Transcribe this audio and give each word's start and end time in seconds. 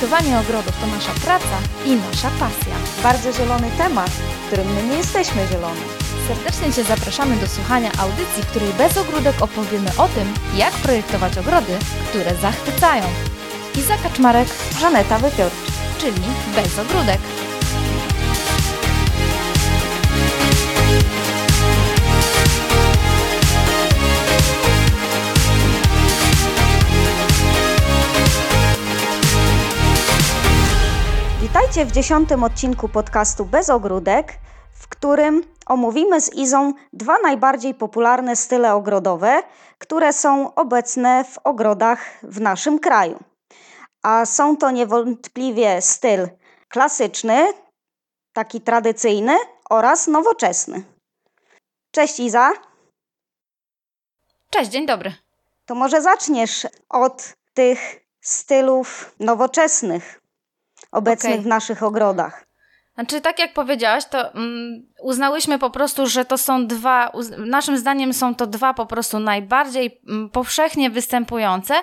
Projektowanie 0.00 0.38
ogrodów 0.38 0.80
to 0.80 0.86
nasza 0.86 1.12
praca 1.12 1.58
i 1.84 1.96
nasza 1.96 2.30
pasja. 2.30 2.74
Bardzo 3.02 3.32
zielony 3.32 3.70
temat, 3.78 4.10
w 4.10 4.46
którym 4.46 4.74
my 4.74 4.82
nie 4.82 4.96
jesteśmy 4.96 5.46
zieloni. 5.52 5.80
Serdecznie 6.28 6.72
Cię 6.72 6.84
zapraszamy 6.84 7.36
do 7.36 7.46
słuchania 7.46 7.90
audycji, 7.98 8.42
w 8.42 8.46
której 8.46 8.72
bez 8.72 8.96
ogródek 8.98 9.42
opowiemy 9.42 9.90
o 9.98 10.08
tym, 10.08 10.34
jak 10.56 10.72
projektować 10.72 11.38
ogrody, 11.38 11.78
które 12.08 12.34
zachwycają. 12.34 13.02
Iza 13.78 13.96
Kaczmarek, 13.96 14.48
Żaneta 14.80 15.18
Wypiorcz. 15.18 15.54
czyli 15.98 16.22
bez 16.56 16.78
ogródek. 16.78 17.20
Witajcie 31.52 31.84
w 31.84 31.92
dziesiątym 31.92 32.44
odcinku 32.44 32.88
podcastu 32.88 33.44
Bez 33.44 33.70
Ogródek, 33.70 34.38
w 34.72 34.88
którym 34.88 35.42
omówimy 35.66 36.20
z 36.20 36.34
Izą 36.34 36.72
dwa 36.92 37.18
najbardziej 37.18 37.74
popularne 37.74 38.36
style 38.36 38.74
ogrodowe, 38.74 39.42
które 39.78 40.12
są 40.12 40.54
obecne 40.54 41.24
w 41.24 41.38
ogrodach 41.44 42.04
w 42.22 42.40
naszym 42.40 42.78
kraju. 42.78 43.18
A 44.02 44.26
są 44.26 44.56
to 44.56 44.70
niewątpliwie 44.70 45.82
styl 45.82 46.28
klasyczny, 46.68 47.52
taki 48.32 48.60
tradycyjny 48.60 49.36
oraz 49.70 50.06
nowoczesny. 50.06 50.82
Cześć 51.90 52.20
Iza, 52.20 52.52
Cześć, 54.50 54.70
dzień 54.70 54.86
dobry. 54.86 55.14
to 55.66 55.74
może 55.74 56.02
zaczniesz 56.02 56.66
od 56.88 57.32
tych 57.54 58.00
stylów 58.20 59.14
nowoczesnych 59.20 60.19
obecnych 60.92 61.32
Okej. 61.32 61.44
w 61.44 61.46
naszych 61.46 61.82
ogrodach. 61.82 62.50
Znaczy, 62.94 63.20
tak 63.20 63.38
jak 63.38 63.52
powiedziałaś, 63.52 64.04
to 64.04 64.34
mm, 64.34 64.86
uznałyśmy 65.02 65.58
po 65.58 65.70
prostu, 65.70 66.06
że 66.06 66.24
to 66.24 66.38
są 66.38 66.66
dwa, 66.66 67.12
naszym 67.38 67.78
zdaniem 67.78 68.14
są 68.14 68.34
to 68.34 68.46
dwa 68.46 68.74
po 68.74 68.86
prostu 68.86 69.18
najbardziej 69.18 70.00
mm, 70.08 70.30
powszechnie 70.30 70.90
występujące, 70.90 71.74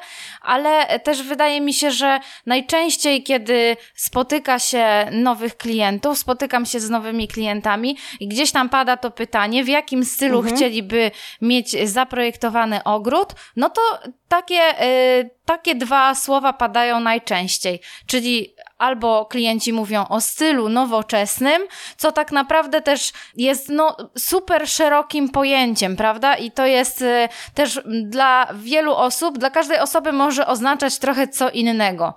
ale 0.41 0.99
też 0.99 1.23
wydaje 1.23 1.61
mi 1.61 1.73
się, 1.73 1.91
że 1.91 2.19
najczęściej, 2.45 3.23
kiedy 3.23 3.77
spotyka 3.95 4.59
się 4.59 4.85
nowych 5.11 5.57
klientów, 5.57 6.17
spotykam 6.17 6.65
się 6.65 6.79
z 6.79 6.89
nowymi 6.89 7.27
klientami 7.27 7.97
i 8.19 8.27
gdzieś 8.27 8.51
tam 8.51 8.69
pada 8.69 8.97
to 8.97 9.11
pytanie, 9.11 9.63
w 9.63 9.67
jakim 9.67 10.05
stylu 10.05 10.37
Mhm. 10.37 10.55
chcieliby 10.55 11.11
mieć 11.41 11.89
zaprojektowany 11.89 12.83
ogród, 12.83 13.33
no 13.55 13.69
to 13.69 13.81
takie, 14.27 14.83
y, 15.19 15.29
takie 15.45 15.75
dwa 15.75 16.15
słowa 16.15 16.53
padają 16.53 16.99
najczęściej, 16.99 17.81
czyli 18.07 18.55
albo 18.77 19.25
klienci 19.25 19.73
mówią 19.73 20.07
o 20.07 20.21
stylu 20.21 20.69
nowoczesnym, 20.69 21.61
co 21.97 22.11
tak 22.11 22.31
naprawdę 22.31 22.81
też 22.81 23.11
jest 23.35 23.69
no, 23.69 23.97
super 24.17 24.69
szerokim 24.69 25.29
pojęciem, 25.29 25.95
prawda? 25.95 26.35
I 26.35 26.51
to 26.51 26.65
jest 26.65 27.01
y, 27.01 27.29
też 27.53 27.81
dla 28.03 28.47
wielu 28.53 28.95
osób, 28.95 29.37
dla 29.37 29.49
każdej 29.49 29.79
osoby 29.79 30.11
może 30.11 30.47
oznaczać 30.47 30.99
trochę 30.99 31.27
co 31.27 31.49
innego. 31.49 32.13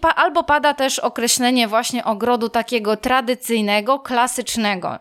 Pa, 0.00 0.14
albo 0.14 0.44
pada 0.44 0.74
też 0.74 0.98
określenie 0.98 1.68
właśnie 1.68 2.04
ogrodu 2.04 2.48
takiego 2.48 2.96
tradycyjnego, 2.96 3.98
klasycznego, 3.98 4.98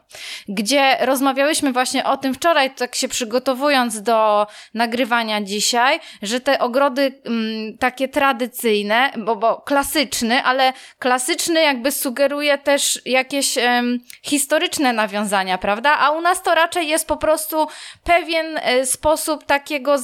gdzie 0.48 0.98
rozmawiałyśmy 1.02 1.74
właśnie 1.74 2.06
o 2.06 2.18
tym 2.18 2.34
wczoraj, 2.34 2.76
tak 2.76 2.96
się 2.96 3.08
przygotowując 3.08 4.02
do 4.02 4.48
nagrywania 4.74 5.42
dzisiaj, 5.42 6.00
że 6.22 6.40
te 6.40 6.60
ogrody 6.60 7.22
mm, 7.26 7.78
takie 7.78 8.08
tradycyjne, 8.08 9.12
bo, 9.18 9.36
bo 9.36 9.62
klasyczny, 9.62 10.44
ale 10.44 10.74
klasyczny 11.00 11.62
jakby 11.62 11.92
sugeruje 11.92 12.58
też 12.58 13.02
jakieś 13.06 13.58
em, 13.58 14.00
historyczne 14.24 14.94
nawiązania, 14.94 15.58
prawda? 15.58 15.98
A 16.00 16.12
u 16.12 16.22
nas 16.22 16.44
to 16.44 16.56
raczej 16.56 16.88
jest 16.88 17.08
po 17.08 17.18
prostu 17.18 17.68
pewien 18.04 18.60
e, 18.62 18.86
sposób 18.86 19.44
takiego 19.44 19.96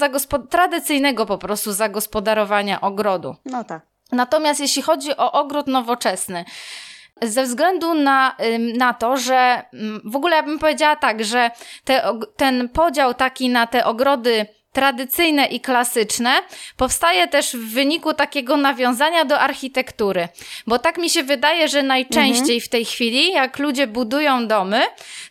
tradycyjnego 0.50 1.26
po 1.26 1.38
prostu 1.38 1.72
zagospodarowania 1.72 2.82
ogrodu. 2.82 3.36
No 3.46 3.64
tak. 3.64 3.93
Natomiast 4.13 4.59
jeśli 4.59 4.81
chodzi 4.81 5.18
o 5.18 5.31
ogród 5.31 5.68
nowoczesny, 5.68 6.46
ze 7.22 7.44
względu 7.44 7.94
na, 7.94 8.35
na 8.78 8.94
to, 8.94 9.18
że 9.18 9.66
w 10.06 10.16
ogóle 10.16 10.35
ja 10.35 10.44
bym 10.44 10.59
powiedziała 10.59 10.96
tak, 10.96 11.24
że 11.24 11.51
te, 11.84 12.03
ten 12.38 12.69
podział 12.69 13.13
taki 13.13 13.50
na 13.50 13.68
te 13.68 13.85
ogrody 13.85 14.46
tradycyjne 14.73 15.45
i 15.45 15.59
klasyczne 15.59 16.31
powstaje 16.78 17.28
też 17.28 17.56
w 17.56 17.73
wyniku 17.73 18.13
takiego 18.13 18.57
nawiązania 18.57 19.25
do 19.25 19.39
architektury. 19.39 20.28
Bo 20.67 20.79
tak 20.79 20.97
mi 20.97 21.09
się 21.09 21.23
wydaje, 21.23 21.67
że 21.67 21.84
najczęściej 21.84 22.61
w 22.61 22.69
tej 22.69 22.85
chwili, 22.85 23.31
jak 23.31 23.59
ludzie 23.59 23.88
budują 23.88 24.47
domy, 24.47 24.81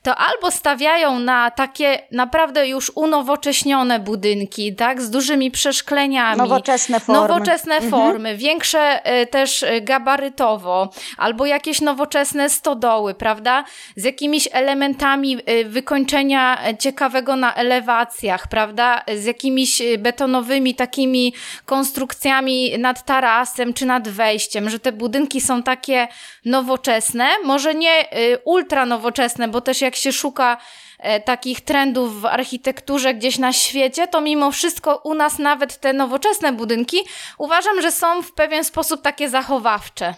to 0.02 0.16
albo 0.16 0.50
stawiają 0.50 1.18
na 1.18 1.50
takie 1.50 1.98
naprawdę 2.12 2.68
już 2.68 2.92
unowocześnione 2.94 4.00
budynki, 4.00 4.74
tak, 4.74 5.02
z 5.02 5.10
dużymi 5.10 5.50
przeszkleniami. 5.50 6.38
Nowoczesne 6.38 7.00
formy. 7.00 7.20
Nowoczesne 7.20 7.80
formy, 7.80 8.36
większe 8.36 9.04
e, 9.04 9.26
też 9.26 9.62
e, 9.62 9.80
gabarytowo, 9.80 10.90
albo 11.16 11.46
jakieś 11.46 11.80
nowoczesne 11.80 12.50
stodoły, 12.50 13.14
prawda? 13.14 13.64
Z 13.96 14.04
jakimiś 14.04 14.48
elementami 14.52 15.38
e, 15.46 15.64
wykończenia 15.64 16.58
ciekawego 16.78 17.36
na 17.36 17.54
elewacjach, 17.54 18.48
prawda? 18.48 19.02
Z 19.16 19.24
jakimiś 19.32 19.80
e, 19.80 19.98
betonowymi 19.98 20.74
takimi 20.74 21.34
konstrukcjami 21.64 22.78
nad 22.78 23.04
tarasem 23.04 23.74
czy 23.74 23.86
nad 23.86 24.08
wejściem, 24.08 24.70
że 24.70 24.78
te 24.78 24.92
budynki 24.92 25.40
są 25.40 25.62
takie 25.62 26.08
nowoczesne, 26.44 27.28
może 27.44 27.74
nie 27.74 28.10
e, 28.10 28.38
ultra 28.38 28.86
nowoczesne, 28.86 29.48
bo 29.48 29.60
też 29.60 29.80
jak 29.80 29.96
się 29.96 30.12
szuka 30.12 30.56
e, 30.98 31.20
takich 31.20 31.60
trendów 31.60 32.20
w 32.20 32.26
architekturze 32.26 33.14
gdzieś 33.14 33.38
na 33.38 33.52
świecie, 33.52 34.06
to 34.08 34.20
mimo 34.20 34.50
wszystko 34.50 35.00
u 35.04 35.14
nas 35.14 35.38
nawet 35.38 35.80
te 35.80 35.92
nowoczesne 35.92 36.52
budynki 36.52 36.98
uważam, 37.38 37.82
że 37.82 37.92
są 37.92 38.22
w 38.22 38.32
pewien 38.32 38.64
sposób 38.64 39.02
takie 39.02 39.28
zachowawcze. 39.28 40.14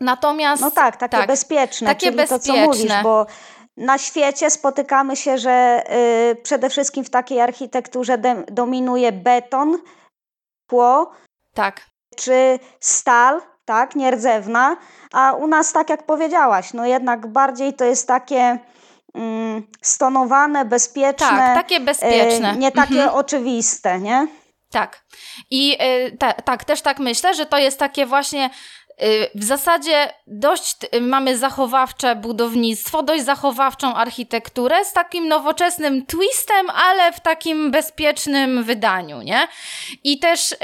Natomiast 0.00 0.62
No 0.62 0.70
tak, 0.70 0.96
takie 0.96 1.16
tak, 1.16 1.26
bezpieczne, 1.26 1.86
takie 1.86 2.06
czyli 2.06 2.18
to, 2.18 2.26
co 2.26 2.36
bezpieczne. 2.36 2.66
mówisz, 2.66 2.92
bo 3.02 3.26
na 3.76 3.98
świecie 3.98 4.50
spotykamy 4.50 5.16
się, 5.16 5.38
że 5.38 5.84
y, 6.32 6.36
przede 6.42 6.70
wszystkim 6.70 7.04
w 7.04 7.10
takiej 7.10 7.40
architekturze 7.40 8.18
de- 8.18 8.44
dominuje 8.48 9.12
beton, 9.12 9.78
tło 10.68 11.12
tak, 11.54 11.80
czy 12.16 12.58
stal, 12.80 13.42
tak, 13.64 13.96
nierdzewna, 13.96 14.76
a 15.12 15.32
u 15.32 15.46
nas, 15.46 15.72
tak 15.72 15.90
jak 15.90 16.02
powiedziałaś, 16.06 16.72
no 16.72 16.86
jednak 16.86 17.26
bardziej 17.26 17.74
to 17.74 17.84
jest 17.84 18.08
takie 18.08 18.58
mm, 19.14 19.66
stonowane, 19.82 20.64
bezpieczne, 20.64 21.26
tak, 21.28 21.54
takie 21.54 21.80
bezpieczne. 21.80 22.52
y, 22.54 22.56
nie 22.56 22.72
takie 22.72 23.02
Mhm. 23.02 23.14
oczywiste, 23.14 24.00
nie? 24.00 24.26
Tak. 24.70 25.04
I 25.50 25.78
y, 26.06 26.16
ta, 26.18 26.32
tak, 26.32 26.64
też 26.64 26.82
tak 26.82 26.98
myślę, 26.98 27.34
że 27.34 27.46
to 27.46 27.58
jest 27.58 27.78
takie 27.78 28.06
właśnie 28.06 28.50
w 29.34 29.44
zasadzie 29.44 30.12
dość 30.26 30.76
y, 30.94 31.00
mamy 31.00 31.38
zachowawcze 31.38 32.16
budownictwo, 32.16 33.02
dość 33.02 33.24
zachowawczą 33.24 33.94
architekturę 33.94 34.84
z 34.84 34.92
takim 34.92 35.28
nowoczesnym 35.28 36.06
twistem, 36.06 36.70
ale 36.70 37.12
w 37.12 37.20
takim 37.20 37.70
bezpiecznym 37.70 38.64
wydaniu, 38.64 39.22
nie? 39.22 39.48
I 40.04 40.18
też 40.18 40.52
y, 40.52 40.56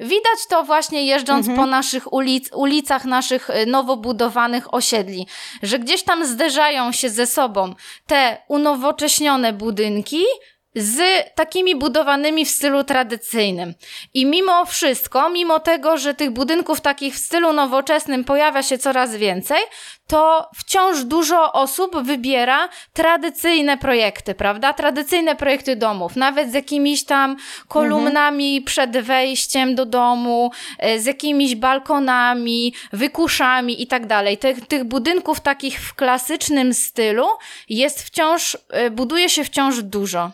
Widać 0.00 0.46
to 0.48 0.64
właśnie 0.64 1.06
jeżdżąc 1.06 1.46
po 1.56 1.66
naszych 1.66 2.12
ulic, 2.12 2.50
ulicach 2.52 3.04
naszych 3.04 3.50
y, 3.50 3.66
nowo 3.66 3.96
budowanych 3.96 4.74
osiedli, 4.74 5.26
że 5.62 5.78
gdzieś 5.78 6.02
tam 6.02 6.26
zderzają 6.26 6.92
się 6.92 7.10
ze 7.10 7.26
sobą 7.26 7.74
te 8.06 8.42
unowocześnione 8.48 9.52
budynki 9.52 10.24
z 10.76 11.00
takimi 11.34 11.76
budowanymi 11.76 12.44
w 12.44 12.50
stylu 12.50 12.84
tradycyjnym. 12.84 13.74
I 14.14 14.26
mimo 14.26 14.64
wszystko, 14.64 15.28
mimo 15.30 15.60
tego, 15.60 15.98
że 15.98 16.14
tych 16.14 16.30
budynków 16.30 16.80
takich 16.80 17.14
w 17.14 17.18
stylu 17.18 17.52
nowoczesnym 17.52 18.24
pojawia 18.24 18.62
się 18.62 18.78
coraz 18.78 19.16
więcej, 19.16 19.58
to 20.06 20.50
wciąż 20.54 21.04
dużo 21.04 21.52
osób 21.52 21.96
wybiera 22.02 22.68
tradycyjne 22.92 23.78
projekty, 23.78 24.34
prawda? 24.34 24.72
Tradycyjne 24.72 25.36
projekty 25.36 25.76
domów, 25.76 26.16
nawet 26.16 26.50
z 26.50 26.54
jakimiś 26.54 27.04
tam 27.04 27.36
kolumnami 27.68 28.62
przed 28.62 28.98
wejściem 28.98 29.74
do 29.74 29.86
domu, 29.86 30.50
e, 30.78 30.98
z 30.98 31.06
jakimiś 31.06 31.54
balkonami, 31.54 32.74
wykuszami 32.92 33.82
i 33.82 33.86
tak 33.86 34.06
dalej. 34.06 34.38
Tych, 34.38 34.66
tych 34.66 34.84
budynków 34.84 35.40
takich 35.40 35.80
w 35.80 35.94
klasycznym 35.94 36.74
stylu 36.74 37.26
jest 37.68 38.02
wciąż, 38.02 38.58
e, 38.70 38.90
buduje 38.90 39.28
się 39.28 39.44
wciąż 39.44 39.82
dużo. 39.82 40.30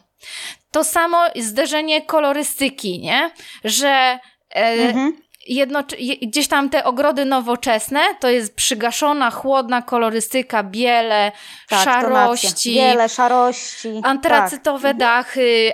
To 0.71 0.85
samo 0.85 1.25
zderzenie 1.37 2.03
kolorystyki, 2.03 3.01
nie? 3.01 3.31
Że 3.65 3.89
e, 3.89 4.19
Mhm. 4.55 5.13
jedno, 5.47 5.83
gdzieś 6.23 6.49
tam 6.49 6.71
te 6.71 6.85
ogrody 6.85 7.25
nowoczesne, 7.25 8.01
to 8.21 8.29
jest 8.29 8.55
przygaszona, 8.57 9.31
chłodna 9.31 9.83
kolorystyka, 9.83 10.63
biele, 10.63 11.33
tak, 11.69 11.85
szarości. 11.85 12.75
Biele, 12.75 13.09
szarości. 13.09 13.89
Antracytowe 14.03 14.89
tak. 14.89 14.97
dachy, 14.97 15.73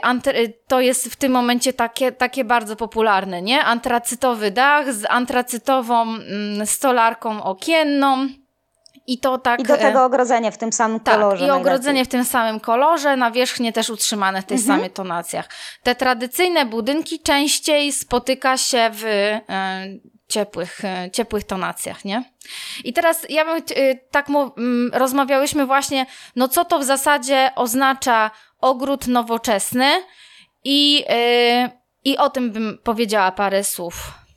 to 0.66 0.80
jest 0.80 1.12
w 1.12 1.16
tym 1.16 1.32
momencie 1.32 1.72
takie, 1.72 2.12
takie 2.12 2.44
bardzo 2.44 2.76
popularne, 2.76 3.42
nie? 3.42 3.64
Antracytowy 3.64 4.50
dach 4.50 4.94
z 4.94 5.04
antracytową 5.08 6.02
mm, 6.02 6.66
stolarką 6.66 7.42
okienną. 7.42 8.28
I 9.08 9.18
to 9.18 9.38
tak. 9.38 9.60
I 9.60 9.62
do 9.62 9.76
tego 9.76 10.04
ogrodzenie 10.04 10.52
w 10.52 10.58
tym 10.58 10.72
samym 10.72 11.00
tak, 11.00 11.14
kolorze. 11.14 11.46
I 11.46 11.50
ogrodzenie 11.50 12.04
w 12.04 12.08
tym 12.08 12.24
samym 12.24 12.60
kolorze, 12.60 13.16
nawierzchnie 13.16 13.72
też 13.72 13.90
utrzymane 13.90 14.42
w 14.42 14.44
tych 14.44 14.60
mhm. 14.60 14.78
samych 14.78 14.92
tonacjach. 14.92 15.48
Te 15.82 15.94
tradycyjne 15.94 16.66
budynki 16.66 17.20
częściej 17.20 17.92
spotyka 17.92 18.56
się 18.56 18.90
w 18.92 19.04
e, 19.04 19.40
ciepłych, 20.28 20.84
e, 20.84 21.10
ciepłych 21.10 21.44
tonacjach, 21.44 22.04
nie? 22.04 22.24
I 22.84 22.92
teraz 22.92 23.26
ja 23.28 23.44
bym 23.44 23.56
e, 23.56 23.94
tak 24.10 24.26
rozmawiałyśmy 24.92 25.66
właśnie, 25.66 26.06
no 26.36 26.48
co 26.48 26.64
to 26.64 26.78
w 26.78 26.84
zasadzie 26.84 27.50
oznacza 27.56 28.30
ogród 28.60 29.06
nowoczesny 29.06 29.90
i, 30.64 31.04
e, 31.08 31.70
i 32.04 32.16
o 32.16 32.30
tym 32.30 32.50
bym 32.50 32.78
powiedziała 32.84 33.32
parę 33.32 33.64
słów. 33.64 34.27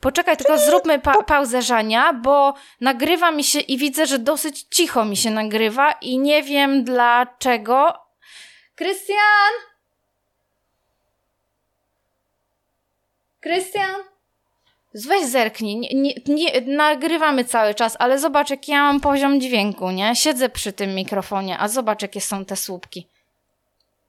Poczekaj, 0.00 0.36
tylko 0.36 0.58
zróbmy 0.58 0.98
pa 0.98 1.22
pauzę, 1.22 1.62
Żania, 1.62 2.12
bo 2.12 2.54
nagrywa 2.80 3.30
mi 3.30 3.44
się 3.44 3.60
i 3.60 3.78
widzę, 3.78 4.06
że 4.06 4.18
dosyć 4.18 4.66
cicho 4.70 5.04
mi 5.04 5.16
się 5.16 5.30
nagrywa 5.30 5.92
i 5.92 6.18
nie 6.18 6.42
wiem 6.42 6.84
dlaczego. 6.84 7.94
Krystian! 8.74 9.52
Krystian? 13.40 13.94
Weź 14.94 15.26
zerknij. 15.26 15.76
Nie, 15.76 15.88
nie, 15.94 16.14
nie, 16.26 16.60
nagrywamy 16.60 17.44
cały 17.44 17.74
czas, 17.74 17.96
ale 17.98 18.18
zobacz, 18.18 18.50
jaki 18.50 18.72
ja 18.72 18.82
mam 18.82 19.00
poziom 19.00 19.40
dźwięku, 19.40 19.90
nie? 19.90 20.16
Siedzę 20.16 20.48
przy 20.48 20.72
tym 20.72 20.94
mikrofonie, 20.94 21.58
a 21.58 21.68
zobacz, 21.68 22.02
jakie 22.02 22.20
są 22.20 22.44
te 22.44 22.56
słupki. 22.56 23.06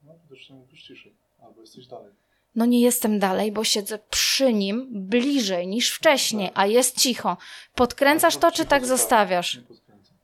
No, 0.03 0.13
widocznie 0.23 0.55
mógłbyś 0.55 0.83
ciszej, 0.83 1.13
albo 1.43 1.61
jesteś 1.61 1.87
dalej. 1.87 2.20
No 2.55 2.65
nie 2.65 2.81
jestem 2.81 3.19
dalej, 3.19 3.51
bo 3.51 3.63
siedzę 3.63 3.99
przy 4.09 4.53
nim 4.53 4.87
bliżej 4.91 5.67
niż 5.67 5.91
wcześniej, 5.91 6.51
a 6.53 6.65
jest 6.65 6.99
cicho. 6.99 7.37
Podkręcasz 7.75 8.37
to, 8.37 8.51
czy 8.51 8.65
tak 8.65 8.85
zostawiasz? 8.85 9.55
Nie 9.55 9.61
podkręcam. 9.61 10.15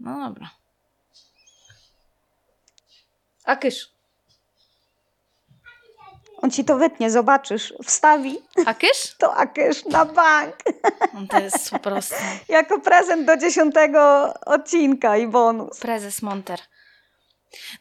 No 0.00 0.28
dobra. 0.28 0.50
A 3.44 3.56
kysz. 3.56 3.96
On 6.42 6.50
ci 6.50 6.64
to 6.64 6.76
wytnie, 6.76 7.10
zobaczysz. 7.10 7.74
Wstawi. 7.84 8.38
Akysz? 8.66 9.14
To 9.18 9.34
akysz 9.34 9.84
na 9.84 10.04
bank. 10.04 10.56
To 11.30 11.40
jest 11.40 11.70
po 11.70 11.78
prostu. 11.78 12.14
jako 12.48 12.80
prezent 12.80 13.26
do 13.26 13.36
dziesiątego 13.36 14.32
odcinka 14.46 15.16
i 15.16 15.26
bonus. 15.26 15.78
Prezes 15.78 16.22
Monter. 16.22 16.60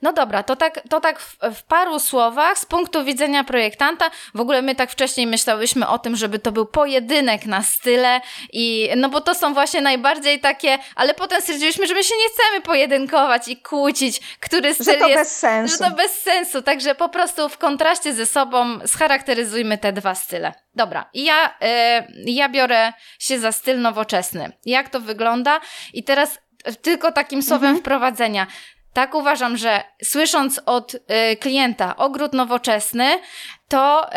No 0.02 0.14
dobra, 0.14 0.44
to 0.44 0.56
tak, 0.56 0.82
to 0.90 1.02
tak 1.02 1.20
w, 1.20 1.38
w, 1.56 1.64
paru 1.64 2.00
słowach 2.00 2.58
z 2.58 2.66
punktu 2.66 3.04
widzenia 3.04 3.44
projektanta. 3.44 4.12
W 4.34 4.40
ogóle 4.40 4.62
my 4.62 4.76
tak 4.76 4.92
wcześniej 4.92 5.28
myślałyśmy 5.28 5.88
o 5.88 6.00
tym, 6.00 6.16
żeby 6.16 6.40
to 6.40 6.52
był 6.52 6.66
pojedynek 6.66 7.46
na 7.46 7.64
style 7.64 8.22
i 8.54 8.90
no 8.98 9.10
bo 9.10 9.22
to 9.22 9.36
są 9.36 9.54
właśnie 9.54 9.82
najbardziej 9.82 10.40
takie, 10.40 10.78
ale 10.96 11.14
potem 11.14 11.42
stwierdziliśmy, 11.42 11.88
że 11.88 11.94
my 11.94 12.04
się 12.04 12.14
nie 12.18 12.30
chcemy 12.30 12.62
pojedynkować 12.62 13.48
i 13.48 13.58
kłócić, 13.58 14.20
który 14.40 14.74
styl 14.74 14.86
że 14.86 14.94
to 15.00 15.08
jest, 15.08 15.22
bez 15.22 15.40
sensu. 15.40 15.78
że 15.78 15.90
to 15.90 15.96
bez 15.96 16.22
sensu. 16.22 16.62
Także 16.62 16.96
po 16.96 17.10
prostu 17.10 17.50
w 17.50 17.58
kontraście 17.58 18.14
ze 18.14 18.26
sobą 18.26 18.80
scharakteryzujmy 18.88 19.78
te 19.78 19.94
dwa 19.94 20.16
style. 20.16 20.54
Dobra, 20.76 21.10
i 21.14 21.24
ja, 21.24 21.48
y, 21.48 22.32
ja 22.32 22.50
biorę 22.50 22.94
się 23.20 23.40
za 23.40 23.52
styl 23.52 23.82
nowoczesny. 23.82 24.52
Jak 24.66 24.90
to 24.90 25.00
wygląda? 25.00 25.60
I 25.94 26.04
teraz 26.04 26.40
tylko 26.82 27.12
takim 27.12 27.44
słowem 27.44 27.70
mhm. 27.70 27.80
wprowadzenia. 27.80 28.48
Tak 28.96 29.16
uważam, 29.16 29.58
że 29.58 29.84
słysząc 30.04 30.62
od 30.66 30.94
y, 30.94 31.00
klienta 31.36 31.96
ogród 31.96 32.34
nowoczesny, 32.34 33.20
to 33.68 34.10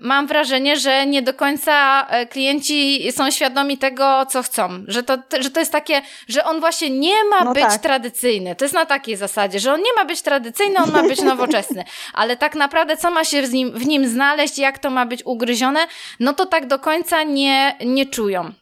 mam 0.00 0.26
wrażenie, 0.26 0.76
że 0.76 1.06
nie 1.06 1.22
do 1.22 1.34
końca 1.34 2.06
y, 2.22 2.26
klienci 2.26 3.12
są 3.12 3.30
świadomi 3.30 3.78
tego, 3.78 4.26
co 4.26 4.42
chcą. 4.42 4.84
Że 4.88 5.02
to, 5.02 5.18
że 5.40 5.50
to 5.50 5.60
jest 5.60 5.72
takie, 5.72 6.02
że 6.28 6.44
on 6.44 6.60
właśnie 6.60 6.90
nie 6.90 7.24
ma 7.24 7.44
no 7.44 7.52
być 7.52 7.62
tak. 7.62 7.80
tradycyjny. 7.80 8.56
To 8.56 8.64
jest 8.64 8.74
na 8.74 8.86
takiej 8.86 9.16
zasadzie, 9.16 9.60
że 9.60 9.72
on 9.72 9.80
nie 9.80 9.94
ma 9.96 10.04
być 10.04 10.22
tradycyjny, 10.22 10.78
on 10.78 10.92
ma 10.92 11.02
być 11.02 11.22
nowoczesny. 11.32 11.84
Ale 12.14 12.36
tak 12.36 12.54
naprawdę, 12.54 12.96
co 12.96 13.10
ma 13.10 13.24
się 13.24 13.42
w 13.42 13.52
nim, 13.52 13.70
w 13.70 13.86
nim 13.86 14.08
znaleźć, 14.08 14.58
jak 14.58 14.78
to 14.78 14.90
ma 14.90 15.06
być 15.06 15.22
ugryzione, 15.24 15.86
no 16.20 16.32
to 16.32 16.46
tak 16.46 16.66
do 16.66 16.78
końca 16.78 17.22
nie, 17.22 17.76
nie 17.84 18.06
czują. 18.06 18.52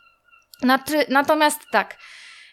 Natomiast 1.09 1.61
tak. 1.73 1.97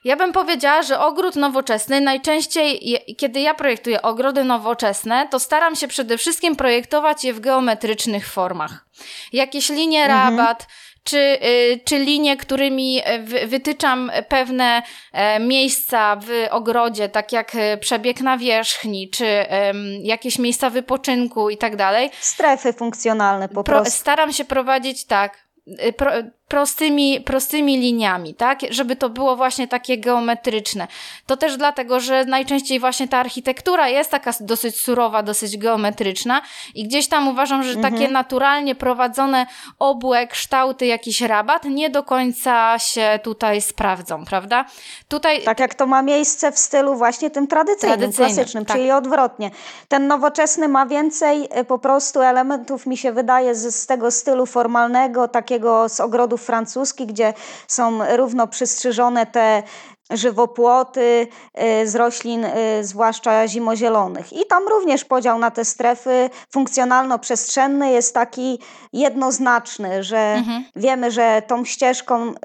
Ja 0.08 0.16
bym 0.16 0.34
powiedziała, 0.34 0.82
że 0.82 1.00
ogród 1.00 1.36
nowoczesny 1.36 2.02
najczęściej, 2.02 2.98
kiedy 3.18 3.40
ja 3.40 3.54
projektuję 3.54 4.02
ogrody 4.02 4.44
nowoczesne, 4.44 5.28
to 5.32 5.40
staram 5.40 5.76
się 5.76 5.88
przede 5.88 6.18
wszystkim 6.18 6.56
projektować 6.56 7.24
je 7.24 7.34
w 7.34 7.40
geometrycznych 7.40 8.30
formach. 8.30 8.86
Jakieś 9.34 9.70
linie 9.70 10.04
mhm. 10.04 10.38
rabat, 10.38 10.68
czy, 11.04 11.18
y, 11.18 11.80
czy 11.86 12.00
linie, 12.00 12.38
którymi 12.38 13.02
y, 13.44 13.48
wytyczam 13.48 14.12
pewne 14.30 14.82
e, 15.14 15.40
miejsca 15.40 16.16
w 16.16 16.48
ogrodzie, 16.52 17.10
tak 17.10 17.32
jak 17.32 17.56
e, 17.56 17.78
przebieg 17.78 18.22
nawierzchni, 18.22 19.10
czy 19.10 19.46
jakieś 20.04 20.40
miejsca 20.40 20.70
wypoczynku 20.70 21.50
i 21.50 21.58
tak 21.58 21.76
dalej. 21.76 22.10
Strefy 22.20 22.74
funkcjonalne 22.74 23.50
po 23.50 23.64
prostu. 23.64 23.92
Staram 23.92 24.34
się 24.34 24.46
prowadzić 24.46 25.06
tak, 25.06 25.48
y, 25.88 25.94
pro, 25.94 26.12
prostymi, 26.48 27.22
prostymi 27.22 27.78
liniami, 27.78 28.34
tak? 28.34 28.60
Żeby 28.70 28.96
to 28.96 29.10
było 29.10 29.36
właśnie 29.36 29.68
takie 29.68 29.98
geometryczne. 29.98 30.88
To 31.26 31.38
też 31.38 31.58
dlatego, 31.58 32.00
że 32.00 32.26
najczęściej 32.26 32.80
właśnie 32.80 33.08
ta 33.08 33.18
architektura 33.18 33.90
jest 33.90 34.12
taka 34.12 34.32
dosyć 34.40 34.80
surowa, 34.80 35.24
dosyć 35.24 35.58
geometryczna 35.58 36.42
i 36.76 36.88
gdzieś 36.88 37.08
tam 37.08 37.28
uważam, 37.28 37.64
że 37.64 37.72
mhm. 37.72 37.94
takie 37.94 38.12
naturalnie 38.12 38.76
prowadzone 38.76 39.48
obłe 39.80 40.28
kształty, 40.28 40.86
jakiś 40.86 41.22
rabat 41.22 41.64
nie 41.66 41.90
do 41.90 42.04
końca 42.04 42.80
się 42.80 43.20
tutaj 43.24 43.62
sprawdzą, 43.62 44.26
prawda? 44.26 44.66
Tutaj... 45.08 45.44
Tak 45.44 45.60
jak 45.60 45.76
to 45.76 45.88
ma 45.88 46.02
miejsce 46.02 46.52
w 46.52 46.60
stylu 46.60 46.96
właśnie 46.96 47.30
tym 47.30 47.48
tradycyjnym, 47.48 47.98
tradycyjnym 48.00 48.36
klasycznym, 48.36 48.66
tak. 48.66 48.78
czyli 48.78 48.92
odwrotnie. 48.92 49.52
Ten 49.88 50.08
nowoczesny 50.08 50.68
ma 50.68 50.86
więcej 50.86 51.50
y, 51.60 51.66
po 51.66 51.80
prostu 51.80 52.22
elementów, 52.22 52.86
mi 52.86 52.98
się 52.98 53.12
wydaje, 53.12 53.56
z, 53.56 53.76
z 53.76 53.86
tego 53.86 54.12
stylu 54.12 54.46
formalnego, 54.46 55.28
takiego 55.28 55.90
z 55.90 56.00
ogrodu 56.00 56.37
ogrodów 56.38 56.46
francuskich, 56.46 57.08
gdzie 57.08 57.34
są 57.68 58.16
równo 58.16 58.48
przystrzyżone 58.48 59.26
te 59.26 59.64
żywopłoty 60.10 61.28
y, 61.84 61.88
z 61.88 61.96
roślin, 61.96 62.46
y, 62.46 62.84
zwłaszcza 62.84 63.48
zimozielonych. 63.48 64.34
I 64.34 64.46
tam 64.50 64.68
również 64.68 65.06
podział 65.06 65.40
na 65.40 65.52
te 65.52 65.66
strefy 65.66 66.30
funkcjonalno-przestrzenny 66.54 67.92
jest 67.92 68.14
taki 68.14 68.60
jednoznaczny, 68.94 70.04
że 70.04 70.18
mhm. 70.18 70.64
wiemy, 70.76 71.12
że 71.12 71.42
tą 71.48 71.66
ścieżką 71.66 72.32
y, 72.32 72.36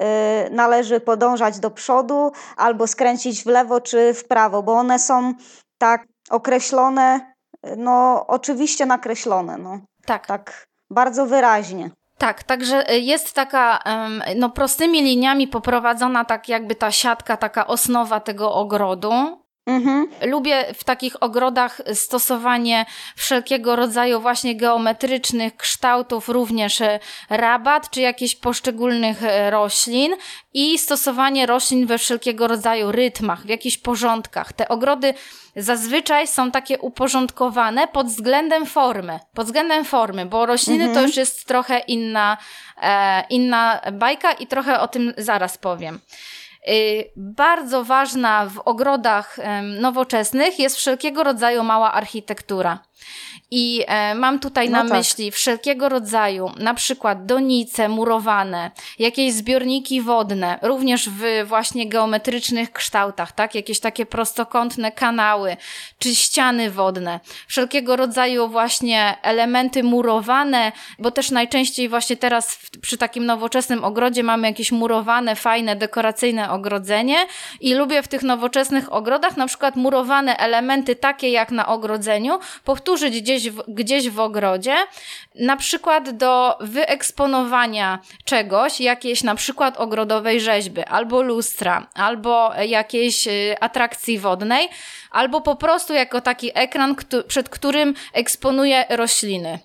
należy 0.51 1.01
podążać 1.01 1.59
do 1.59 1.71
przodu 1.71 2.33
albo 2.57 2.87
skręcić 2.87 3.45
w 3.45 3.47
lewo 3.47 3.81
czy 3.81 4.15
w 4.15 4.25
prawo, 4.25 4.63
bo 4.63 4.73
one 4.73 4.99
są 4.99 5.35
tak 5.79 6.07
określone, 6.31 7.35
no 7.77 8.27
oczywiście 8.27 8.87
nakreślone. 8.87 9.59
No. 9.59 9.79
Tak. 10.07 10.27
Tak 10.27 10.67
bardzo 10.91 11.27
wyraźnie. 11.27 11.91
Tak, 12.23 12.43
także 12.43 12.93
y, 12.93 12.99
jest 12.99 13.35
taka 13.35 13.79
no, 14.37 14.51
prostymi 14.51 15.03
liniami 15.03 15.49
poprowadzona 15.49 16.25
tak 16.25 16.49
jakby 16.49 16.75
ta 16.75 16.91
siatka, 16.91 17.37
taka 17.37 17.67
osnowa 17.67 18.21
tego 18.21 18.53
ogrodu. 18.55 19.42
Mhm. 19.67 20.09
Lubię 20.23 20.65
w 20.75 20.85
takich 20.85 21.23
ogrodach 21.23 21.81
stosowanie 21.95 22.87
wszelkiego 23.17 23.77
rodzaju 23.77 24.21
właśnie 24.21 24.57
geometrycznych 24.57 25.57
kształtów, 25.57 26.29
również 26.29 26.81
e, 26.81 27.01
rabat 27.31 27.91
czy 27.91 28.01
jakichś 28.01 28.35
poszczególnych 28.35 29.23
e, 29.23 29.51
roślin 29.51 30.17
i 30.55 30.79
stosowanie 30.79 31.47
roślin 31.47 31.87
we 31.87 31.99
wszelkiego 31.99 32.49
rodzaju 32.49 32.93
rytmach, 32.93 33.43
w 33.43 33.49
jakichś 33.49 33.79
porządkach. 33.79 34.53
Te 34.53 34.69
ogrody 34.69 35.15
zazwyczaj 35.57 36.27
są 36.27 36.51
takie 36.51 36.79
uporządkowane 36.79 37.89
pod 37.89 38.07
względem 38.07 38.67
formy, 38.67 39.21
pod 39.35 39.47
względem 39.47 39.85
formy, 39.85 40.27
bo 40.27 40.47
rośliny 40.47 40.85
mhm. 40.85 40.95
to 40.95 41.07
już 41.07 41.17
jest 41.17 41.47
trochę 41.47 41.79
inna, 41.79 42.37
e, 42.83 43.25
inna 43.31 43.81
bajka 43.93 44.33
i 44.33 44.47
trochę 44.47 44.81
o 44.81 44.89
tym 44.89 45.15
zaraz 45.19 45.59
powiem. 45.59 46.01
Y, 46.69 47.11
bardzo 47.17 47.85
ważna 47.85 48.47
w 48.47 48.59
ogrodach 48.59 49.37
nowoczesnych 49.81 50.59
jest 50.59 50.77
wszelkiego 50.77 51.25
rodzaju 51.25 51.63
mała 51.63 51.93
architektura. 51.93 52.79
I 53.55 53.85
e, 53.87 54.15
mam 54.15 54.39
tutaj 54.39 54.71
No 54.71 54.83
na 54.83 54.89
tak. 54.89 54.99
myśli 54.99 55.31
wszelkiego 55.31 55.89
rodzaju, 55.89 56.51
na 56.59 56.75
przykład 56.75 57.27
donice 57.27 57.89
murowane, 57.89 58.71
jakieś 58.99 59.33
zbiorniki 59.33 60.01
wodne, 60.01 60.59
również 60.63 61.09
w 61.09 61.23
właśnie 61.45 61.89
geometrycznych 61.89 62.73
kształtach, 62.73 63.33
tak? 63.33 63.55
Jakieś 63.55 63.81
takie 63.81 64.07
prostokątne 64.07 64.93
kanały, 64.93 65.57
czy 65.99 66.15
ściany 66.15 66.71
wodne, 66.71 67.21
wszelkiego 67.49 67.97
rodzaju 67.97 68.49
właśnie 68.49 69.17
elementy 69.23 69.83
murowane, 69.83 70.73
bo 70.99 71.11
też 71.11 71.31
najczęściej 71.31 71.89
właśnie 71.89 72.17
teraz 72.17 72.55
w, 72.55 72.71
przy 72.81 72.99
takim 72.99 73.27
nowoczesnym 73.27 73.85
ogrodzie 73.85 74.23
mamy 74.23 74.49
jakieś 74.49 74.73
murowane, 74.73 75.37
fajne, 75.37 75.77
dekoracyjne 75.77 76.51
ogrodzenie 76.51 77.17
i 77.61 77.75
lubię 77.75 78.03
w 78.03 78.09
tych 78.09 78.23
nowoczesnych 78.23 78.93
ogrodach 78.93 79.37
na 79.37 79.47
przykład 79.47 79.77
murowane 79.77 80.37
elementy 80.37 80.97
takie 80.97 81.29
jak 81.31 81.51
na 81.51 81.67
ogrodzeniu 81.67 82.39
powtórzyć 82.65 83.21
gdzieś 83.21 83.42
w, 83.51 83.63
gdzieś 83.69 84.11
w 84.11 84.21
ogrodzie, 84.21 84.77
na 85.35 85.57
przykład 85.57 86.11
do 86.11 86.59
wyeksponowania 86.61 87.99
czegoś, 88.25 88.81
jakiejś 88.81 89.23
na 89.23 89.35
przykład 89.35 89.77
ogrodowej 89.77 90.41
rzeźby, 90.41 90.85
albo 90.85 91.23
lustra, 91.23 91.87
albo 91.95 92.53
jakiejś 92.55 93.27
y, 93.27 93.55
atrakcji 93.61 94.19
wodnej, 94.19 94.69
albo 95.11 95.41
po 95.41 95.57
prostu 95.57 95.93
jako 95.95 96.21
taki 96.21 96.51
ekran, 96.55 96.97
przed 97.27 97.49
którym 97.49 97.95
eksponuję 98.13 98.85
rośliny. 98.89 99.59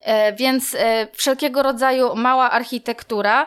E, 0.00 0.32
Więc 0.32 0.74
e, 0.74 1.06
wszelkiego 1.12 1.62
rodzaju 1.62 2.16
mała 2.16 2.50
architektura, 2.50 3.46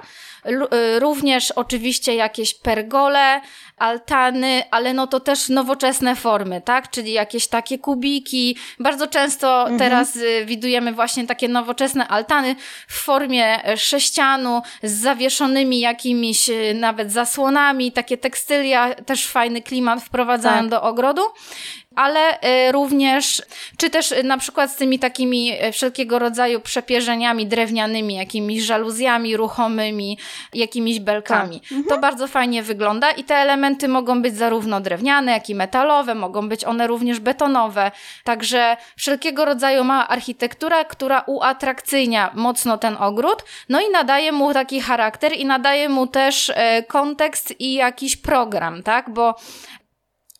również 0.99 1.51
oczywiście 1.51 2.15
jakieś 2.15 2.53
pergole, 2.53 3.41
altany, 3.81 4.63
ale 4.71 4.93
no 4.93 5.07
to 5.07 5.19
też 5.19 5.49
nowoczesne 5.49 6.15
formy, 6.15 6.61
tak? 6.61 6.89
Czyli 6.89 7.11
jakieś 7.11 7.47
takie 7.47 7.79
kubiki. 7.79 8.57
Bardzo 8.79 9.07
często 9.07 9.67
teraz 9.77 10.15
y, 10.15 10.45
widujemy 10.45 10.93
właśnie 10.93 11.27
takie 11.27 11.47
nowoczesne 11.47 12.07
altany 12.07 12.55
w 12.87 12.93
formie 12.93 13.65
e, 13.65 13.77
sześcianu 13.77 14.61
z 14.83 14.91
zawieszonymi 14.91 15.79
jakimiś 15.79 16.49
y, 16.49 16.73
nawet 16.73 17.11
zasłonami. 17.11 17.91
Takie 17.91 18.17
tekstylia 18.17 18.95
też 18.95 19.27
fajny 19.27 19.61
klimat 19.61 20.03
wprowadzają 20.03 20.61
Tak. 20.61 20.69
do 20.69 20.81
ogrodu 20.81 21.21
ale 21.95 22.39
y, 22.67 22.71
również, 22.71 23.41
czy 23.77 23.89
też 23.89 24.11
y, 24.11 24.23
na 24.23 24.37
przykład 24.37 24.71
z 24.71 24.75
tymi 24.75 24.99
takimi 24.99 25.63
y, 25.63 25.71
wszelkiego 25.71 26.19
rodzaju 26.19 26.59
przepierzeniami 26.59 27.47
drewnianymi, 27.47 28.15
jakimiś 28.15 28.63
żaluzjami 28.63 29.37
ruchomymi, 29.37 30.17
jakimiś 30.53 30.99
belkami. 30.99 31.61
To 31.89 31.97
bardzo 31.97 32.27
fajnie 32.27 32.63
wygląda 32.63 33.11
i 33.11 33.23
te 33.23 33.35
elementy 33.35 33.87
mogą 33.87 34.21
być 34.21 34.35
zarówno 34.37 34.81
drewniane, 34.81 35.31
jak 35.31 35.49
i 35.49 35.55
metalowe, 35.55 36.15
mogą 36.15 36.49
być 36.49 36.65
one 36.65 36.87
również 36.87 37.19
betonowe. 37.19 37.91
Także 38.23 38.77
wszelkiego 38.95 39.45
rodzaju 39.45 39.83
mała 39.83 40.07
architektura, 40.07 40.83
która 40.83 41.23
uatrakcyjnia 41.27 42.31
mocno 42.33 42.77
ten 42.77 42.97
ogród, 42.97 43.43
no 43.69 43.81
i 43.81 43.91
nadaje 43.91 44.31
mu 44.31 44.53
taki 44.53 44.81
charakter 44.81 45.33
i 45.33 45.45
nadaje 45.45 45.89
mu 45.89 46.07
też 46.07 46.51
kontekst 46.87 47.61
i 47.61 47.73
jakiś 47.73 48.17
program, 48.17 48.83
tak? 48.83 49.09
Bo 49.09 49.35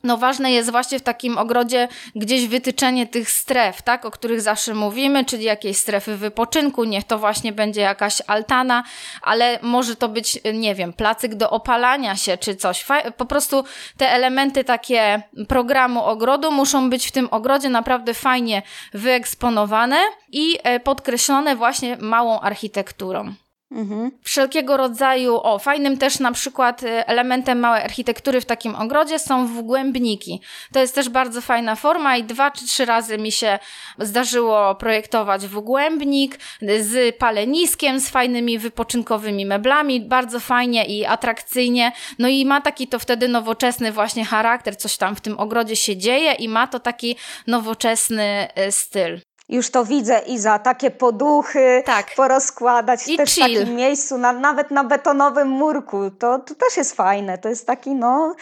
no 0.03 0.17
ważne 0.17 0.51
jest 0.51 0.72
właśnie 0.72 1.00
w 1.00 1.01
takim 1.01 1.38
ogrodzie 1.38 1.88
gdzieś 2.15 2.48
wytyczenie 2.48 3.08
tych 3.08 3.31
stref, 3.31 3.81
tak, 3.81 4.05
o 4.05 4.12
których 4.12 4.41
zawsze 4.41 4.74
mówimy, 4.74 5.25
czyli 5.25 5.43
jakieś 5.43 5.77
strefy 5.77 6.17
wypoczynku, 6.17 6.84
niech 6.84 7.03
to 7.03 7.20
właśnie 7.20 7.53
będzie 7.53 7.81
jakaś 7.81 8.22
altana, 8.27 8.84
ale 9.22 9.60
może 9.62 9.96
to 9.96 10.10
być, 10.10 10.39
nie 10.53 10.75
wiem, 10.75 10.93
placyk 10.93 11.36
do 11.36 11.50
opalania 11.50 12.15
się 12.15 12.38
czy 12.38 12.55
coś. 12.55 12.86
Po 13.17 13.25
prostu 13.25 13.63
te 13.98 14.12
elementy 14.12 14.63
takie 14.63 15.22
programu 15.48 16.03
ogrodu 16.03 16.51
muszą 16.51 16.89
być 16.89 17.08
w 17.08 17.12
tym 17.12 17.27
ogrodzie 17.31 17.70
naprawdę 17.70 18.13
fajnie 18.13 18.62
wyeksponowane 18.93 19.98
i 20.31 20.60
e, 20.63 20.79
podkreślone 20.79 21.55
właśnie 21.55 21.98
małą 21.98 22.39
architekturą 22.39 23.34
Mhm. 23.71 24.11
wszelkiego 24.23 24.77
rodzaju, 24.77 25.39
o, 25.43 25.59
fajnym 25.59 25.97
też 25.97 26.19
na 26.19 26.31
przykład 26.31 26.83
y, 26.83 27.05
elementem 27.05 27.59
małej 27.59 27.83
architektury 27.83 28.41
w 28.41 28.45
takim 28.45 28.75
ogrodzie 28.75 29.19
są 29.19 29.47
wgłębniki. 29.47 30.41
To 30.73 30.79
jest 30.79 30.95
też 30.95 31.09
bardzo 31.09 31.41
fajna 31.41 31.75
forma 31.75 32.17
i 32.17 32.23
dwa 32.23 32.51
czy 32.51 32.65
trzy 32.65 32.85
razy 32.85 33.17
mi 33.17 33.31
się 33.31 33.59
zdarzyło 33.99 34.75
projektować 34.75 35.47
wgłębnik 35.47 36.39
z 36.79 37.17
paleniskiem, 37.17 37.99
z 37.99 38.09
fajnymi 38.09 38.59
wypoczynkowymi 38.59 39.45
meblami, 39.45 40.01
bardzo 40.01 40.39
fajnie 40.39 40.85
i 40.85 41.05
atrakcyjnie. 41.05 41.91
No 42.19 42.27
i 42.27 42.45
ma 42.45 42.61
taki 42.61 42.87
to 42.87 42.99
wtedy 42.99 43.27
nowoczesny 43.27 43.91
właśnie 43.91 44.25
charakter, 44.25 44.77
coś 44.77 44.97
tam 44.97 45.15
w 45.15 45.21
tym 45.21 45.39
ogrodzie 45.39 45.75
się 45.75 45.97
dzieje 45.97 46.33
i 46.33 46.49
ma 46.49 46.67
to 46.67 46.79
taki 46.79 47.15
nowoczesny 47.47 48.47
y, 48.67 48.71
styl. 48.71 49.30
Już 49.51 49.70
to 49.72 49.86
widzę, 49.86 50.20
Iza, 50.27 50.60
takie 50.60 50.91
poduchy 50.91 51.84
Tak. 51.86 52.15
porozkładać 52.15 53.08
I 53.08 53.17
też 53.17 53.29
w 53.31 53.34
chill. 53.36 53.60
takim 53.60 53.75
miejscu, 53.75 54.17
na, 54.17 54.34
nawet 54.34 54.72
na 54.72 54.84
betonowym 54.84 55.48
murku. 55.48 56.12
To, 56.20 56.39
to 56.39 56.55
też 56.55 56.77
jest 56.77 56.96
fajne. 56.96 57.38
To 57.38 57.50
jest 57.50 57.67
taki, 57.67 57.89
no, 57.89 58.36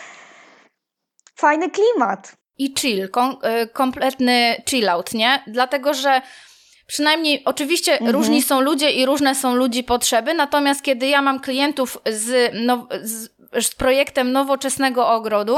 fajny 1.36 1.70
klimat. 1.70 2.32
i 2.58 2.74
chill, 2.80 3.10
kom, 3.10 3.38
y, 3.64 3.68
kompletny 3.68 4.64
chill 4.70 4.90
out, 4.90 5.14
nie? 5.14 5.44
Dlatego, 5.48 5.94
że 5.94 6.22
przynajmniej 6.88 7.42
oczywiście 7.46 7.92
Mhm. 7.94 8.12
różni 8.12 8.42
są 8.42 8.62
ludzie 8.62 8.92
i 8.92 9.06
różne 9.06 9.36
są 9.36 9.56
ludzi 9.56 9.84
potrzeby, 9.84 10.34
natomiast 10.34 10.82
kiedy 10.82 11.08
ja 11.08 11.22
mam 11.22 11.40
klientów 11.40 11.98
z, 12.10 12.54
now, 12.66 12.80
z, 13.02 13.30
z 13.62 13.76
projektem 13.76 14.32
nowoczesnego 14.32 15.08
ogrodu, 15.10 15.58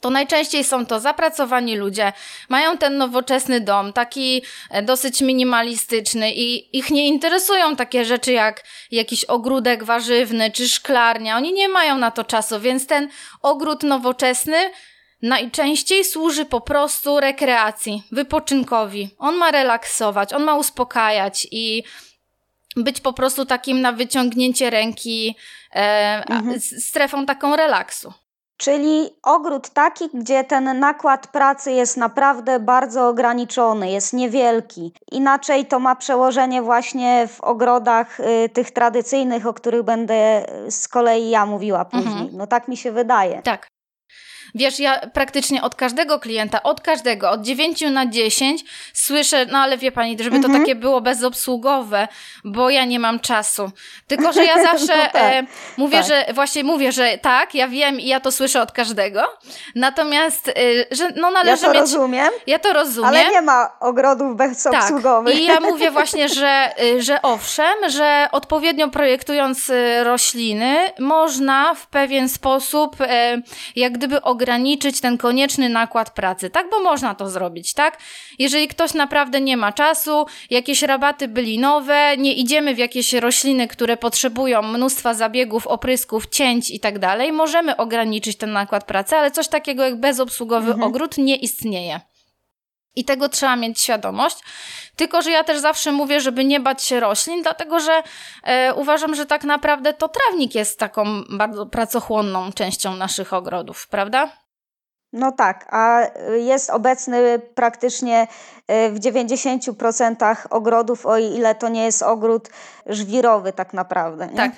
to 0.00 0.10
najczęściej 0.10 0.64
są 0.64 0.86
to 0.86 1.00
zapracowani 1.00 1.76
ludzie, 1.76 2.12
mają 2.48 2.78
ten 2.78 2.96
nowoczesny 2.96 3.60
dom, 3.60 3.92
taki 3.92 4.42
e, 4.70 4.82
dosyć 4.82 5.20
minimalistyczny 5.20 6.32
i 6.32 6.76
ich 6.78 6.90
nie 6.90 7.06
interesują 7.08 7.76
takie 7.76 8.04
rzeczy 8.04 8.32
jak 8.32 8.64
jakiś 8.90 9.24
ogródek 9.24 9.84
warzywny 9.84 10.50
czy 10.50 10.68
szklarnia. 10.68 11.36
Oni 11.36 11.52
nie 11.52 11.68
mają 11.68 11.98
na 11.98 12.10
to 12.10 12.24
czasu, 12.24 12.60
więc 12.60 12.86
ten 12.86 13.08
ogród 13.42 13.82
nowoczesny 13.82 14.70
najczęściej 15.22 16.04
służy 16.04 16.44
po 16.44 16.60
prostu 16.60 17.20
rekreacji, 17.20 18.02
wypoczynkowi. 18.12 19.10
On 19.18 19.34
ma 19.36 19.50
relaksować, 19.50 20.32
on 20.32 20.42
ma 20.42 20.54
uspokajać 20.54 21.46
i 21.50 21.82
być 22.76 23.00
po 23.00 23.12
prostu 23.12 23.46
takim 23.46 23.80
na 23.80 23.92
wyciągnięcie 23.92 24.70
ręki 24.70 25.36
e, 25.74 26.24
Mhm. 26.30 26.60
strefą 26.60 27.26
taką 27.26 27.56
relaksu. 27.56 28.12
Czyli 28.60 29.10
ogród 29.22 29.70
taki, 29.70 30.08
gdzie 30.14 30.44
ten 30.44 30.78
nakład 30.78 31.26
pracy 31.26 31.72
jest 31.72 31.96
naprawdę 31.96 32.60
bardzo 32.60 33.08
ograniczony, 33.08 33.90
jest 33.90 34.12
niewielki. 34.12 34.92
Inaczej 35.12 35.66
to 35.66 35.78
ma 35.78 35.96
przełożenie 35.96 36.62
właśnie 36.62 37.28
w 37.28 37.40
ogrodach 37.40 38.20
y, 38.20 38.48
tych 38.48 38.70
tradycyjnych, 38.70 39.46
o 39.46 39.54
których 39.54 39.82
będę 39.82 40.46
z 40.68 40.88
kolei 40.88 41.30
ja 41.30 41.46
mówiła 41.46 41.84
później. 41.84 42.12
Mhm. 42.12 42.30
No 42.32 42.46
tak 42.46 42.68
mi 42.68 42.76
się 42.76 42.92
wydaje. 42.92 43.42
Tak. 43.42 43.68
Wiesz, 44.54 44.80
ja 44.80 45.00
praktycznie 45.14 45.62
od 45.62 45.74
każdego 45.74 46.18
klienta, 46.18 46.62
od 46.62 46.80
każdego, 46.80 47.30
od 47.30 47.42
9 47.42 47.80
na 47.80 48.06
10 48.06 48.64
słyszę, 48.94 49.46
no 49.46 49.58
ale 49.58 49.78
wie 49.78 49.92
pani, 49.92 50.16
żeby 50.22 50.36
Mhm. 50.36 50.52
to 50.54 50.58
takie 50.58 50.74
było 50.74 51.00
bezobsługowe, 51.00 52.08
bo 52.44 52.70
ja 52.70 52.84
nie 52.84 52.98
mam 52.98 53.20
czasu. 53.20 53.70
Tylko, 54.06 54.32
że 54.32 54.44
ja 54.44 54.62
zawsze 54.72 54.96
No 54.96 55.02
tak, 55.12 55.14
e, 55.32 55.46
mówię, 55.76 55.98
tak. 55.98 56.06
że 56.06 56.24
właśnie 56.34 56.64
mówię, 56.64 56.92
że 56.92 57.18
tak, 57.18 57.54
ja 57.54 57.68
wiem 57.68 58.00
i 58.00 58.06
ja 58.06 58.20
to 58.20 58.32
słyszę 58.32 58.62
od 58.62 58.72
każdego. 58.72 59.22
Natomiast, 59.74 60.48
e, 60.48 60.52
że 60.90 61.10
no 61.16 61.28
Ja 61.28 61.34
należy 61.34 61.62
to 61.64 61.70
mieć. 61.72 61.80
rozumiem, 61.80 62.28
Ja 62.46 62.58
to 62.58 62.72
rozumiem. 62.72 63.08
ale 63.08 63.30
nie 63.30 63.42
ma 63.42 63.70
ogrodów 63.80 64.36
bezobsługowych. 64.36 65.34
Tak. 65.34 65.42
I 65.42 65.46
ja 65.46 65.60
mówię 65.60 65.90
właśnie, 66.00 66.28
że, 66.28 66.72
y, 66.82 67.02
że 67.02 67.22
owszem, 67.22 67.74
że 67.88 68.28
odpowiednio 68.32 68.88
projektując 68.88 69.70
y, 69.70 70.04
rośliny, 70.04 70.76
można 70.98 71.74
w 71.74 71.86
pewien 71.86 72.28
sposób 72.28 73.00
y, 73.00 73.06
jak 73.76 73.92
gdyby 73.92 74.22
ograniczyć 74.22 74.39
ten 75.00 75.18
konieczny 75.18 75.68
nakład 75.68 76.10
pracy, 76.10 76.50
tak? 76.50 76.70
Bo 76.70 76.80
można 76.80 77.14
to 77.14 77.30
zrobić, 77.30 77.74
tak? 77.74 77.98
Jeżeli 78.38 78.68
ktoś 78.68 78.94
naprawdę 78.94 79.40
nie 79.40 79.56
ma 79.56 79.72
czasu, 79.72 80.26
jakieś 80.50 80.82
rabaty 80.82 81.28
bylinowe, 81.28 82.16
nie 82.16 82.34
idziemy 82.34 82.74
w 82.74 82.78
jakieś 82.78 83.12
rośliny, 83.12 83.68
które 83.68 83.96
potrzebują 83.96 84.62
mnóstwa 84.62 85.14
zabiegów, 85.14 85.66
oprysków, 85.66 86.26
cięć 86.26 86.70
i 86.70 86.80
tak 86.80 86.98
dalej, 86.98 87.32
możemy 87.32 87.76
ograniczyć 87.76 88.36
ten 88.36 88.52
nakład 88.52 88.84
pracy, 88.84 89.16
ale 89.16 89.30
coś 89.30 89.48
takiego 89.48 89.84
jak 89.84 90.00
bezobsługowy 90.00 90.74
ogród 90.84 91.18
nie 91.18 91.36
istnieje. 91.36 92.00
I 93.00 93.04
tego 93.04 93.28
trzeba 93.28 93.56
mieć 93.56 93.80
świadomość. 93.80 94.36
Tylko, 94.96 95.22
że 95.22 95.30
ja 95.30 95.44
też 95.44 95.58
zawsze 95.58 95.92
mówię, 95.92 96.20
żeby 96.20 96.44
nie 96.44 96.60
bać 96.60 96.84
się 96.84 97.00
roślin, 97.00 97.42
dlatego 97.42 97.80
że 97.80 98.02
e, 98.44 98.74
uważam, 98.74 99.14
że 99.14 99.26
tak 99.26 99.44
naprawdę 99.44 99.92
to 99.92 100.08
trawnik 100.08 100.54
jest 100.54 100.78
taką 100.78 101.04
bardzo 101.30 101.66
pracochłonną 101.66 102.52
częścią 102.52 102.96
naszych 102.96 103.32
ogrodów, 103.32 103.88
prawda? 103.88 104.30
No 105.12 105.32
tak, 105.32 105.66
a 105.70 106.00
jest 106.36 106.70
obecny 106.70 107.38
praktycznie 107.54 108.22
y, 108.86 108.90
w 108.90 109.00
90% 109.00 110.36
ogrodów, 110.50 111.06
o 111.06 111.18
ile 111.18 111.54
to 111.54 111.68
nie 111.68 111.84
jest 111.84 112.02
ogród 112.02 112.48
żwirowy 112.86 113.52
tak 113.52 113.72
naprawdę. 113.72 114.26
Nie? 114.26 114.36
Tak. 114.36 114.52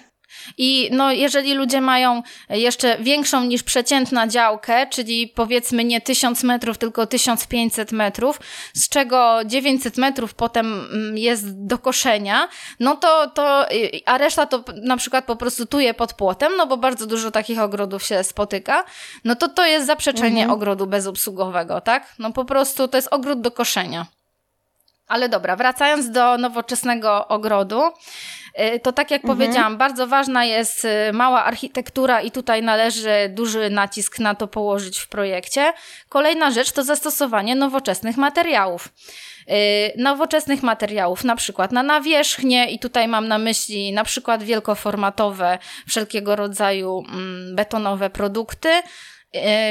I 0.58 0.88
no, 0.92 1.12
jeżeli 1.12 1.54
ludzie 1.54 1.80
mają 1.80 2.22
jeszcze 2.48 2.98
większą 2.98 3.44
niż 3.44 3.62
przeciętna 3.62 4.26
działkę, 4.26 4.86
czyli 4.86 5.28
powiedzmy 5.28 5.84
nie 5.84 6.00
1000 6.00 6.42
metrów, 6.42 6.78
tylko 6.78 7.06
1500 7.06 7.92
metrów, 7.92 8.40
z 8.74 8.88
czego 8.88 9.38
900 9.44 9.96
metrów 9.96 10.34
potem 10.34 10.86
mm, 10.92 11.18
jest 11.18 11.66
do 11.66 11.78
koszenia, 11.78 12.48
no 12.80 12.96
to, 12.96 13.30
to 13.30 13.66
a 14.06 14.18
reszta 14.18 14.46
to 14.46 14.64
na 14.82 14.96
przykład 14.96 15.24
po 15.24 15.36
prostu 15.36 15.66
tuje 15.66 15.94
pod 15.94 16.14
płotem, 16.14 16.52
no 16.56 16.66
bo 16.66 16.76
bardzo 16.76 17.06
dużo 17.06 17.30
takich 17.30 17.60
ogrodów 17.60 18.02
się 18.02 18.24
spotyka, 18.24 18.84
no 19.24 19.36
to 19.36 19.48
to 19.48 19.66
jest 19.66 19.86
zaprzeczenie 19.86 20.42
mhm. 20.42 20.50
ogrodu 20.50 20.86
bezobsługowego, 20.86 21.80
tak? 21.80 22.14
No 22.18 22.32
po 22.32 22.44
prostu 22.44 22.88
to 22.88 22.98
jest 22.98 23.08
ogród 23.10 23.40
do 23.40 23.50
koszenia. 23.50 24.06
Ale 25.12 25.28
dobra, 25.28 25.56
wracając 25.56 26.10
do 26.10 26.38
nowoczesnego 26.38 27.28
ogrodu, 27.28 27.82
y, 28.74 28.80
to 28.80 28.92
tak 28.92 29.10
jak 29.10 29.24
mhm. 29.24 29.38
powiedziałam, 29.38 29.76
bardzo 29.76 30.06
ważna 30.06 30.44
jest 30.44 30.84
y, 30.84 31.12
mała 31.12 31.44
architektura 31.44 32.20
i 32.20 32.30
tutaj 32.30 32.62
należy 32.62 33.28
duży 33.28 33.70
nacisk 33.70 34.18
na 34.18 34.34
to 34.34 34.48
położyć 34.48 34.98
w 34.98 35.08
projekcie. 35.08 35.72
Kolejna 36.08 36.50
rzecz 36.50 36.72
to 36.72 36.84
zastosowanie 36.84 37.54
nowoczesnych 37.54 38.16
materiałów. 38.16 38.88
Y, 39.50 39.92
nowoczesnych 39.96 40.62
materiałów, 40.62 41.24
na 41.24 41.36
przykład 41.36 41.72
na 41.72 41.82
nawierzchnię 41.82 42.70
i 42.70 42.78
tutaj 42.78 43.08
mam 43.08 43.28
na 43.28 43.38
myśli 43.38 43.92
na 43.92 44.04
przykład 44.04 44.42
wielkoformatowe, 44.42 45.58
wszelkiego 45.88 46.36
rodzaju 46.36 47.04
mm, 47.08 47.56
betonowe 47.56 48.10
produkty, 48.10 48.68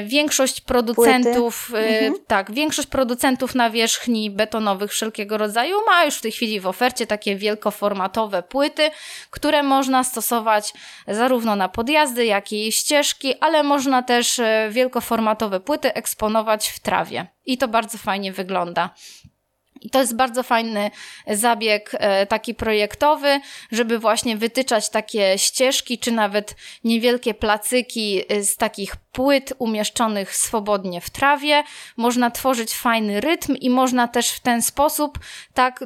większość 0.06 0.62
producentów, 0.62 1.72
e, 1.74 1.78
mhm. 1.78 2.14
tak, 2.28 2.52
większość 2.52 2.88
producentów 2.88 3.56
nawierzchni 3.56 4.30
betonowych 4.30 4.92
wszelkiego 4.92 5.38
rodzaju 5.38 5.76
ma 5.86 6.06
już 6.06 6.16
w 6.16 6.22
tej 6.22 6.32
chwili 6.32 6.60
w 6.60 6.68
ofercie 6.68 7.08
takie 7.08 7.36
wielkoformatowe 7.36 8.44
płyty, 8.44 8.92
które 9.30 9.64
można 9.64 10.04
stosować 10.04 10.74
zarówno 11.08 11.56
na 11.56 11.70
podjazdy, 11.70 12.26
jak 12.26 12.52
i 12.52 12.72
ścieżki, 12.72 13.36
ale 13.40 13.64
można 13.64 14.04
też 14.04 14.40
e, 14.40 14.70
wielkoformatowe 14.72 15.60
płyty 15.60 15.94
eksponować 15.94 16.70
w 16.70 16.80
trawie. 16.80 17.28
I 17.46 17.58
to 17.58 17.68
bardzo 17.68 17.98
fajnie 17.98 18.32
wygląda. 18.32 18.90
I 19.82 19.90
to 19.90 20.00
jest 20.00 20.16
bardzo 20.16 20.44
fajny 20.44 20.92
zabieg 21.28 21.92
e, 21.94 22.26
taki 22.26 22.56
projektowy, 22.56 23.40
żeby 23.72 24.00
właśnie 24.00 24.38
wytyczać 24.38 24.90
takie 24.90 25.38
ścieżki, 25.38 26.00
czy 26.00 26.12
nawet 26.12 26.56
niewielkie 26.84 27.34
placyki 27.34 28.24
e, 28.30 28.44
z 28.44 28.58
takich 28.58 28.96
płyt 29.12 29.54
umieszczonych 29.60 30.36
swobodnie 30.36 31.02
w 31.02 31.10
trawie. 31.10 31.64
Można 31.98 32.32
tworzyć 32.32 32.74
fajny 32.74 33.22
rytm 33.22 33.56
i 33.56 33.70
można 33.70 34.08
też 34.08 34.30
w 34.30 34.40
ten 34.40 34.62
sposób 34.62 35.20
tak, 35.54 35.84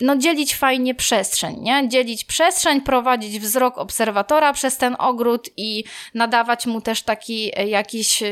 no 0.00 0.16
dzielić 0.16 0.56
fajnie 0.56 0.94
przestrzeń, 0.94 1.56
nie? 1.60 1.88
Dzielić 1.88 2.24
przestrzeń, 2.24 2.80
prowadzić 2.80 3.40
wzrok 3.40 3.78
obserwatora 3.78 4.52
przez 4.52 4.76
ten 4.76 4.96
ogród 4.98 5.48
i 5.56 5.84
nadawać 6.14 6.66
mu 6.66 6.80
też 6.80 7.02
taki 7.02 7.52
e, 7.56 7.68
jakiś, 7.68 8.22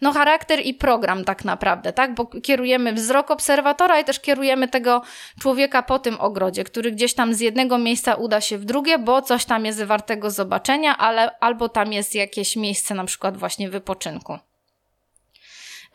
no 0.00 0.12
charakter 0.12 0.66
i 0.66 0.74
program 0.74 1.24
tak 1.24 1.44
naprawdę, 1.44 1.92
tak? 1.92 2.14
Bo 2.14 2.26
kierujemy 2.26 2.92
wzrok 2.92 3.30
obserwatora 3.30 4.00
i 4.00 4.04
też 4.04 4.20
kierujemy 4.20 4.68
tego 4.68 5.02
człowieka 5.40 5.82
po 5.82 5.98
tym 5.98 6.20
ogrodzie, 6.20 6.64
który 6.64 6.92
gdzieś 6.92 7.14
tam 7.14 7.34
z 7.34 7.40
jednego 7.40 7.78
miejsca 7.78 8.14
uda 8.14 8.40
się 8.40 8.58
w 8.58 8.64
drugie, 8.64 8.98
bo 8.98 9.22
coś 9.22 9.44
tam 9.44 9.66
jest 9.66 9.82
wartego 9.82 10.30
zobaczenia, 10.30 10.96
ale 10.96 11.38
albo 11.40 11.68
tam 11.68 11.92
jest 11.92 12.14
jakieś 12.14 12.56
miejsce 12.56 12.94
na 12.94 13.04
przykład 13.04 13.35
właśnie 13.36 13.70
wypoczynku. 13.70 14.38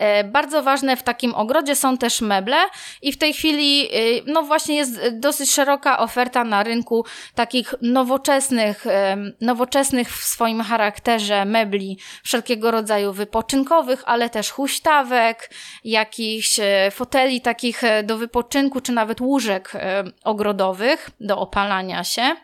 E, 0.02 0.24
bardzo 0.24 0.64
ważne 0.64 0.98
w 0.98 1.04
takim 1.04 1.34
ogrodzie 1.34 1.76
są 1.76 1.98
też 1.98 2.22
meble 2.22 2.58
i 3.02 3.12
w 3.12 3.18
tej 3.18 3.34
chwili 3.34 3.86
e, 3.86 3.90
no 4.26 4.44
właśnie 4.44 4.76
jest 4.76 5.10
dosyć 5.12 5.52
szeroka 5.52 6.00
oferta 6.00 6.44
na 6.44 6.64
rynku 6.64 7.06
takich 7.36 7.74
nowoczesnych, 7.82 8.88
e, 8.88 9.18
nowoczesnych 9.42 10.18
w 10.18 10.24
swoim 10.24 10.62
charakterze 10.62 11.46
mebli 11.46 11.98
wszelkiego 12.24 12.72
rodzaju 12.72 13.14
wypoczynkowych, 13.14 14.04
ale 14.06 14.30
też 14.30 14.52
huśtawek, 14.52 15.50
jakichś 15.84 16.60
foteli 16.92 17.42
takich 17.42 17.82
do 18.04 18.18
wypoczynku, 18.18 18.82
czy 18.82 18.92
nawet 18.92 19.22
łóżek 19.22 19.74
ogrodowych 20.24 21.10
do 21.20 21.38
opalania 21.38 22.04
się. 22.04 22.36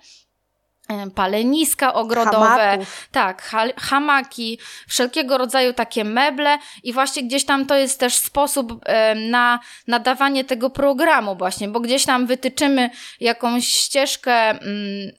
E, 0.87 1.09
paleniska 1.09 1.93
ogrodowe, 1.93 2.47
Hamaków. 2.47 3.07
tak, 3.11 3.53
hamaki, 3.77 4.59
wszelkiego 4.87 5.37
rodzaju 5.37 5.73
takie 5.73 6.03
meble 6.03 6.57
i 6.83 6.93
właśnie 6.93 7.23
gdzieś 7.23 7.45
tam 7.45 7.65
to 7.65 7.75
jest 7.75 7.99
też 7.99 8.15
sposób 8.15 8.85
na 9.15 9.59
nadawanie 9.87 10.43
tego 10.43 10.69
programu 10.69 11.35
właśnie, 11.35 11.67
bo 11.67 11.79
gdzieś 11.79 12.05
tam 12.05 12.25
wytyczymy 12.25 12.89
jakąś 13.19 13.67
ścieżkę 13.67 14.33
mm, 14.33 15.11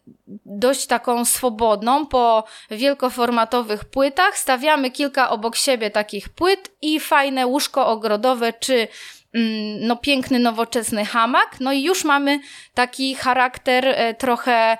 dość 0.47 0.87
taką 0.87 1.25
swobodną 1.25 2.07
po 2.07 2.45
wielkoformatowych 2.71 3.85
płytach, 3.85 4.39
stawiamy 4.39 4.91
kilka 4.91 5.31
obok 5.31 5.57
siebie 5.57 5.91
takich 5.91 6.29
płyt 6.29 6.71
i 6.83 7.01
fajne 7.01 7.47
łóżko 7.47 7.87
ogrodowe 7.87 8.53
czy 8.53 8.89
mm, 9.35 9.87
no 9.87 9.97
piękny 9.97 10.39
nowoczesny 10.39 11.05
hamak, 11.05 11.57
no 11.61 11.73
i 11.73 11.83
już 11.83 12.05
mamy 12.05 12.41
taki 12.75 13.15
charakter 13.15 13.89
e, 13.89 14.15
trochę 14.15 14.77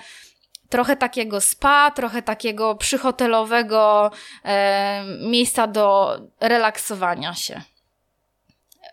trochę 0.69 0.97
takiego 0.97 1.41
spa, 1.41 1.91
trochę 1.91 2.23
takiego 2.23 2.75
przyhotelowego 2.75 4.11
e, 4.45 5.05
miejsca 5.21 5.67
do 5.67 6.17
relaksowania 6.41 7.35
się. 7.35 7.63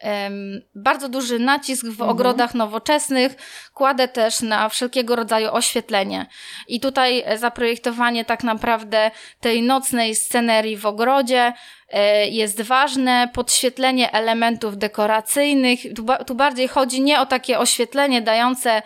E, 0.03 0.29
bardzo 0.75 1.09
duży 1.09 1.39
nacisk 1.39 1.85
w 1.85 1.89
mhm. 1.89 2.09
ogrodach 2.09 2.53
nowoczesnych 2.53 3.35
kładę 3.73 4.07
też 4.07 4.41
na 4.41 4.69
wszelkiego 4.69 5.15
rodzaju 5.15 5.49
oświetlenie. 5.51 6.25
I 6.67 6.79
tutaj 6.79 7.23
zaprojektowanie 7.37 8.25
tak 8.25 8.43
naprawdę 8.43 9.11
tej 9.39 9.61
nocnej 9.61 10.15
scenerii 10.15 10.77
w 10.77 10.85
ogrodzie 10.85 11.53
e, 11.89 12.27
jest 12.27 12.61
ważne, 12.61 13.29
podświetlenie 13.33 14.11
elementów 14.11 14.77
dekoracyjnych. 14.77 15.79
Tu, 15.95 16.05
tu 16.27 16.35
bardziej 16.35 16.67
chodzi 16.67 17.01
nie 17.01 17.21
o 17.21 17.25
takie 17.25 17.59
oświetlenie 17.59 18.21
dające 18.21 18.81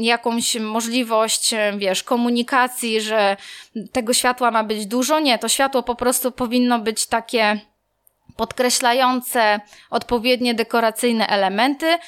jakąś 0.00 0.54
możliwość, 0.54 1.54
e, 1.54 1.72
wiesz, 1.76 2.02
komunikacji, 2.02 3.00
że 3.00 3.36
tego 3.92 4.14
światła 4.14 4.50
ma 4.50 4.64
być 4.64 4.86
dużo. 4.86 5.20
Nie, 5.20 5.38
to 5.38 5.48
światło 5.48 5.82
po 5.82 5.94
prostu 5.94 6.32
powinno 6.32 6.78
być 6.78 7.06
takie 7.06 7.60
podkreślające 8.36 9.60
odpowiednie 9.90 10.54
dekoracyjne 10.54 11.26
elementy 11.26 11.98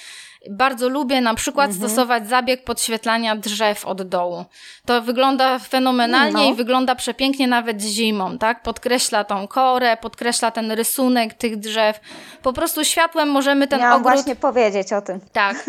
bardzo 0.50 0.88
lubię 0.88 1.20
na 1.20 1.34
przykład 1.34 1.70
mhm. 1.70 1.88
stosować 1.88 2.28
zabieg 2.28 2.64
podświetlania 2.64 3.36
drzew 3.36 3.86
od 3.86 4.02
dołu. 4.02 4.44
To 4.86 5.02
wygląda 5.02 5.58
fenomenalnie 5.58 6.32
no. 6.32 6.44
i 6.44 6.54
wygląda 6.54 6.94
przepięknie 6.94 7.48
nawet 7.48 7.80
zimą, 7.82 8.38
tak? 8.38 8.62
Podkreśla 8.62 9.24
tą 9.24 9.48
korę, 9.48 9.96
podkreśla 9.96 10.50
ten 10.50 10.72
rysunek 10.72 11.34
tych 11.34 11.56
drzew. 11.56 12.00
Po 12.42 12.52
prostu 12.52 12.84
światłem 12.84 13.28
możemy 13.28 13.68
ten 13.68 13.80
Miałam 13.80 14.00
ogród... 14.00 14.12
właśnie 14.12 14.36
powiedzieć 14.36 14.92
o 14.92 15.02
tym. 15.02 15.20
Tak. 15.32 15.64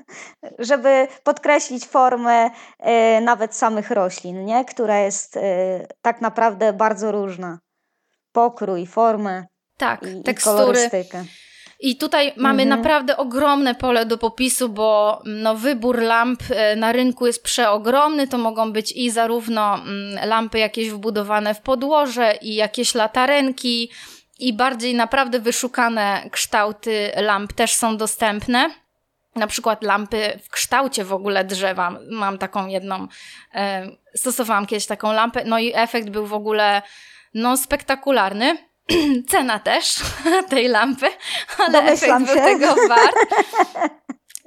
Żeby 0.58 1.08
podkreślić 1.24 1.86
formę 1.86 2.46
y, 2.46 3.20
nawet 3.20 3.54
samych 3.54 3.90
roślin, 3.90 4.44
nie? 4.44 4.64
Która 4.64 4.98
jest 4.98 5.36
y, 5.36 5.40
tak 6.02 6.20
naprawdę 6.20 6.72
bardzo 6.72 7.12
różna. 7.12 7.58
Pokrój, 8.32 8.86
formę. 8.86 9.44
Tak, 9.78 10.02
i, 10.02 10.22
tekstury. 10.22 10.56
I 10.56 10.58
kolorystykę. 10.58 11.24
I 11.80 11.96
tutaj 11.96 12.32
mamy 12.36 12.62
mhm. 12.62 12.78
naprawdę 12.78 13.16
ogromne 13.16 13.74
pole 13.74 14.06
do 14.06 14.18
popisu, 14.18 14.68
bo 14.68 15.22
no, 15.24 15.54
wybór 15.54 16.02
lamp 16.02 16.42
e, 16.50 16.76
na 16.76 16.92
rynku 16.92 17.26
jest 17.26 17.42
przeogromny. 17.42 18.28
To 18.28 18.38
mogą 18.38 18.72
być 18.72 18.92
i 18.92 19.10
zarówno 19.10 19.74
mm, 19.74 20.28
lampy 20.28 20.58
jakieś 20.58 20.90
wbudowane 20.90 21.54
w 21.54 21.60
podłoże, 21.60 22.34
i 22.42 22.54
jakieś 22.54 22.94
latarenki, 22.94 23.90
i 24.38 24.52
bardziej 24.52 24.94
naprawdę 24.94 25.40
wyszukane 25.40 26.28
kształty 26.30 27.10
lamp 27.16 27.52
też 27.52 27.74
są 27.74 27.96
dostępne. 27.96 28.70
Na 29.36 29.46
przykład 29.46 29.82
lampy 29.82 30.38
w 30.44 30.50
kształcie 30.50 31.04
w 31.04 31.12
ogóle 31.12 31.44
drzewa. 31.44 31.98
Mam 32.10 32.38
taką 32.38 32.66
jedną, 32.66 33.08
e, 33.54 33.90
stosowałam 34.14 34.66
kiedyś 34.66 34.86
taką 34.86 35.12
lampę, 35.12 35.44
no 35.44 35.58
i 35.58 35.72
efekt 35.74 36.10
był 36.10 36.26
w 36.26 36.34
ogóle 36.34 36.82
no, 37.34 37.56
spektakularny. 37.56 38.56
Cena 39.30 39.58
też 39.58 39.96
tej 40.50 40.68
lampy, 40.68 41.06
ale 41.58 41.72
Domyślam 41.72 42.22
efekt 42.22 42.34
się. 42.34 42.42
był 42.42 42.58
tego 42.58 42.88
wart. 42.88 43.16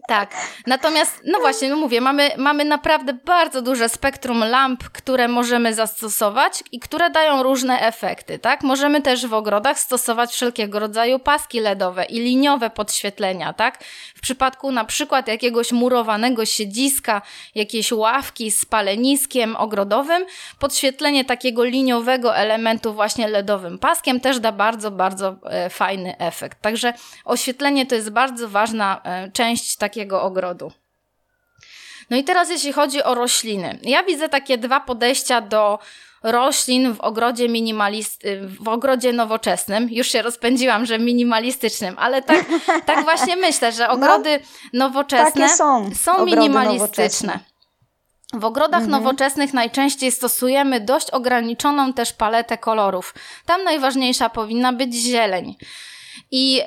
Tak. 0.10 0.36
Natomiast, 0.68 1.22
no 1.26 1.40
właśnie, 1.40 1.70
no 1.70 1.76
mówię, 1.76 2.02
mamy, 2.02 2.32
mamy 2.38 2.66
naprawdę 2.66 3.14
bardzo 3.14 3.62
duże 3.62 3.90
spektrum 3.90 4.44
lamp, 4.44 4.84
które 4.84 5.28
możemy 5.28 5.74
zastosować 5.74 6.64
i 6.72 6.80
które 6.80 7.10
dają 7.10 7.44
różne 7.44 7.80
efekty, 7.80 8.40
tak? 8.40 8.64
Możemy 8.64 9.02
też 9.02 9.28
w 9.28 9.34
ogrodach 9.34 9.80
stosować 9.80 10.32
wszelkiego 10.32 10.80
rodzaju 10.80 11.20
paski 11.20 11.60
LEDowe 11.60 12.06
i 12.06 12.20
liniowe 12.20 12.70
podświetlenia, 12.70 13.54
tak? 13.54 13.84
W 14.16 14.22
przypadku 14.22 14.72
na 14.72 14.86
przykład 14.86 15.28
jakiegoś 15.28 15.72
murowanego 15.72 16.46
siedziska, 16.46 17.22
jakiejś 17.56 17.92
ławki 17.92 18.52
z 18.52 18.66
paleniskiem 18.66 19.56
ogrodowym, 19.56 20.26
podświetlenie 20.60 21.26
takiego 21.26 21.64
liniowego 21.64 22.36
elementu 22.36 22.94
właśnie 22.94 23.28
LEDowym 23.28 23.80
paskiem 23.80 24.20
też 24.20 24.40
da 24.40 24.52
bardzo, 24.52 24.92
bardzo 24.92 25.36
e, 25.44 25.70
fajny 25.70 26.18
efekt. 26.18 26.62
Także 26.62 26.94
oświetlenie 27.26 27.86
to 27.86 27.96
jest 27.96 28.10
bardzo 28.10 28.50
ważna 28.50 29.02
e, 29.04 29.32
część 29.32 29.78
takiego 29.78 29.99
takiego 30.00 30.22
ogrodu. 30.22 30.72
No 32.10 32.18
i 32.18 32.24
teraz 32.24 32.50
jeśli 32.50 32.74
chodzi 32.74 33.04
o 33.04 33.16
rośliny. 33.16 33.80
Ja 33.82 34.04
widzę 34.04 34.30
takie 34.30 34.58
dwa 34.58 34.80
podejścia 34.80 35.42
do 35.42 35.80
roślin 36.24 36.94
w 36.94 37.02
ogrodzie 37.02 37.50
minimalist, 37.50 38.24
w 38.62 38.68
ogrodzie 38.68 39.14
nowoczesnym. 39.14 39.88
Już 39.92 40.08
się 40.08 40.22
rozpędziłam, 40.22 40.86
że 40.86 41.00
minimalistycznym, 41.00 41.96
ale 41.98 42.22
tak, 42.22 42.46
tak 42.90 43.04
właśnie 43.04 43.36
myślę, 43.36 43.72
że 43.72 43.88
no, 43.88 43.94
ogrody 43.94 44.40
no, 44.74 44.88
nowoczesne 44.88 45.50
są, 45.50 45.90
są 45.96 46.26
minimalistyczne. 46.26 47.40
W 48.34 48.46
ogrodach 48.46 48.84
mhm. 48.84 48.92
nowoczesnych 48.92 49.54
najczęściej 49.54 50.12
stosujemy 50.12 50.80
dość 50.80 51.12
ograniczoną 51.12 51.94
też 51.94 52.14
paletę 52.14 52.58
kolorów. 52.58 53.14
Tam 53.46 53.64
najważniejsza 53.64 54.30
powinna 54.30 54.74
być 54.74 54.94
zieleń. 54.94 55.56
I 56.32 56.62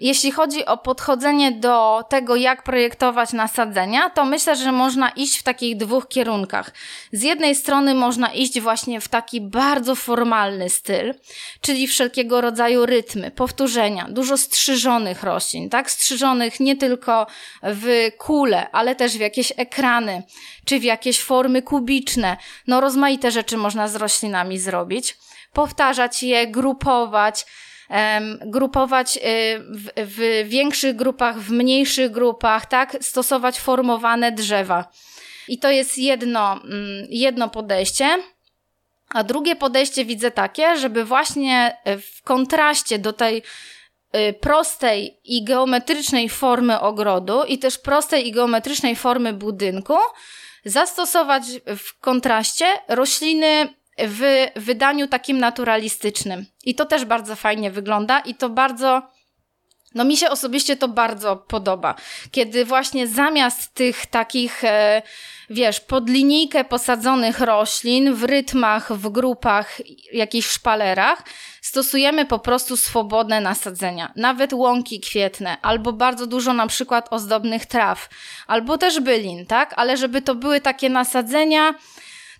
jeśli 0.00 0.30
chodzi 0.30 0.66
o 0.66 0.78
podchodzenie 0.78 1.52
do 1.52 2.04
tego, 2.08 2.36
jak 2.36 2.62
projektować 2.62 3.32
nasadzenia, 3.32 4.10
to 4.10 4.24
myślę, 4.24 4.56
że 4.56 4.72
można 4.72 5.08
iść 5.08 5.38
w 5.38 5.42
takich 5.42 5.76
dwóch 5.76 6.08
kierunkach. 6.08 6.72
Z 7.12 7.22
jednej 7.22 7.54
strony 7.54 7.94
można 7.94 8.32
iść 8.32 8.60
właśnie 8.60 9.00
w 9.00 9.08
taki 9.08 9.40
bardzo 9.40 9.94
formalny 9.94 10.70
styl, 10.70 11.14
czyli 11.60 11.86
wszelkiego 11.86 12.40
rodzaju 12.40 12.86
rytmy, 12.86 13.30
powtórzenia, 13.30 14.06
dużo 14.08 14.38
strzyżonych 14.38 15.22
roślin, 15.22 15.70
tak? 15.70 15.90
Strzyżonych 15.90 16.60
nie 16.60 16.76
tylko 16.76 17.26
w 17.62 18.10
kule, 18.18 18.70
ale 18.70 18.94
też 18.94 19.12
w 19.16 19.20
jakieś 19.20 19.52
ekrany, 19.56 20.22
czy 20.64 20.80
w 20.80 20.84
jakieś 20.84 21.20
formy 21.20 21.62
kubiczne. 21.62 22.36
No, 22.66 22.80
rozmaite 22.80 23.30
rzeczy 23.30 23.56
można 23.56 23.88
z 23.88 23.96
roślinami 23.96 24.58
zrobić. 24.58 25.16
Powtarzać 25.52 26.22
je, 26.22 26.46
grupować, 26.46 27.46
grupować 28.40 29.16
y, 29.16 29.20
w, 29.58 29.90
w 29.96 30.48
większych 30.48 30.96
grupach, 30.96 31.38
w 31.40 31.50
mniejszych 31.50 32.10
grupach, 32.10 32.66
tak? 32.66 32.96
Stosować 33.00 33.60
formowane 33.60 34.32
drzewa. 34.32 34.90
I 35.48 35.58
to 35.58 35.70
jest 35.70 35.98
jedno, 35.98 36.52
mm, 36.52 37.06
jedno 37.08 37.48
podejście. 37.48 38.08
A 39.08 39.24
drugie 39.24 39.56
podejście 39.56 40.04
widzę 40.04 40.30
takie, 40.30 40.76
żeby 40.76 41.04
właśnie 41.04 41.76
w 41.84 42.22
kontraście 42.22 42.98
do 42.98 43.12
tej 43.12 43.42
y, 44.16 44.32
prostej 44.32 45.20
i 45.24 45.44
geometrycznej 45.44 46.28
formy 46.28 46.80
ogrodu 46.80 47.44
i 47.44 47.58
też 47.58 47.78
prostej 47.78 48.28
i 48.28 48.32
geometrycznej 48.32 48.96
formy 48.96 49.32
budynku 49.32 49.96
zastosować 50.64 51.42
w 51.76 52.00
kontraście 52.00 52.66
rośliny 52.88 53.74
w 54.06 54.46
wydaniu 54.56 55.08
takim 55.08 55.38
naturalistycznym. 55.38 56.46
I 56.64 56.74
to 56.74 56.86
też 56.86 57.04
bardzo 57.04 57.36
fajnie 57.36 57.70
wygląda 57.70 58.20
i 58.20 58.34
to 58.34 58.48
bardzo. 58.48 59.02
No 59.94 60.04
mi 60.04 60.16
się 60.16 60.30
osobiście 60.30 60.76
to 60.76 60.88
bardzo 60.88 61.36
podoba, 61.36 61.94
kiedy 62.30 62.64
właśnie 62.64 63.06
zamiast 63.06 63.74
tych 63.74 64.06
takich, 64.06 64.64
e, 64.64 65.02
wiesz, 65.50 65.80
pod 65.80 66.10
linijkę 66.10 66.64
posadzonych 66.64 67.40
roślin 67.40 68.14
w 68.14 68.24
rytmach, 68.24 68.92
w 68.92 69.08
grupach, 69.08 69.80
jakichś 70.12 70.48
szpalerach, 70.48 71.22
stosujemy 71.62 72.26
po 72.26 72.38
prostu 72.38 72.76
swobodne 72.76 73.40
nasadzenia. 73.40 74.12
Nawet 74.16 74.52
łąki 74.52 75.00
kwietne, 75.00 75.56
albo 75.62 75.92
bardzo 75.92 76.26
dużo 76.26 76.52
na 76.52 76.66
przykład 76.66 77.08
ozdobnych 77.10 77.66
traw, 77.66 78.08
albo 78.46 78.78
też 78.78 79.00
bylin, 79.00 79.46
tak? 79.46 79.74
Ale 79.76 79.96
żeby 79.96 80.22
to 80.22 80.34
były 80.34 80.60
takie 80.60 80.88
nasadzenia, 80.88 81.74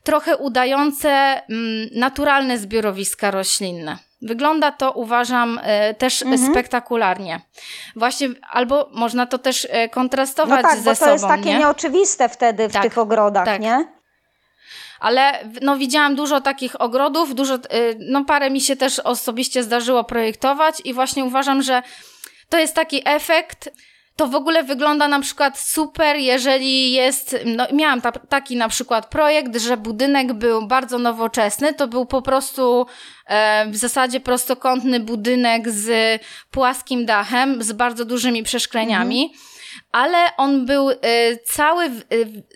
trochę 0.08 0.36
udające 0.36 1.10
mm, 1.10 1.88
naturalne 1.94 2.58
zbiorowiska 2.58 3.30
roślinne. 3.30 3.98
Wygląda 4.22 4.72
to, 4.72 4.92
uważam, 4.92 5.60
e, 5.62 5.94
też 5.94 6.22
mhm. 6.22 6.50
spektakularnie. 6.52 7.40
Właśnie, 7.96 8.28
albo 8.50 8.88
można 8.92 9.26
to 9.26 9.38
też 9.38 9.68
e, 9.70 9.88
kontrastować 9.88 10.62
no 10.62 10.68
tak, 10.68 10.78
ze 10.78 10.90
bo 10.90 10.94
sobą. 10.94 11.06
To 11.06 11.12
jest 11.12 11.24
takie 11.24 11.52
nie? 11.52 11.58
nieoczywiste 11.58 12.28
wtedy 12.28 12.68
w 12.68 12.72
tak, 12.72 12.82
tych 12.82 12.98
ogrodach, 12.98 13.44
tak. 13.44 13.60
nie? 13.60 13.88
Ale 15.00 15.32
no, 15.62 15.76
widziałam 15.76 16.14
dużo 16.14 16.40
takich 16.40 16.80
ogrodów, 16.80 17.34
dużo, 17.34 17.54
e, 17.54 17.58
no 17.98 18.24
parę 18.24 18.50
mi 18.50 18.60
się 18.60 18.76
też 18.76 18.98
osobiście 18.98 19.62
zdarzyło 19.62 20.04
projektować 20.04 20.80
i 20.84 20.94
właśnie 20.94 21.24
uważam, 21.24 21.62
że 21.62 21.82
to 22.48 22.58
jest 22.58 22.74
taki 22.74 23.02
efekt 23.04 23.70
to 24.18 24.26
w 24.26 24.34
ogóle 24.34 24.62
wygląda 24.62 25.08
na 25.08 25.20
przykład 25.20 25.58
super, 25.58 26.16
jeżeli 26.16 26.92
jest, 26.92 27.36
no 27.44 27.66
miałam 27.72 28.00
ta, 28.00 28.12
taki 28.12 28.56
na 28.56 28.68
przykład 28.68 29.06
projekt, 29.06 29.56
że 29.56 29.76
budynek 29.76 30.32
był 30.32 30.66
bardzo 30.66 30.98
nowoczesny, 30.98 31.74
to 31.74 31.88
był 31.88 32.06
po 32.06 32.22
prostu 32.22 32.86
e, 33.26 33.66
w 33.70 33.76
zasadzie 33.76 34.20
prostokątny 34.20 35.00
budynek 35.00 35.70
z 35.70 36.20
płaskim 36.50 37.06
dachem, 37.06 37.62
z 37.62 37.72
bardzo 37.72 38.04
dużymi 38.04 38.42
przeszkleniami. 38.42 39.22
Mhm 39.24 39.48
ale 39.92 40.36
on 40.36 40.66
był 40.66 40.90
y, 40.90 40.96
cały 41.44 41.84
y, 41.86 41.90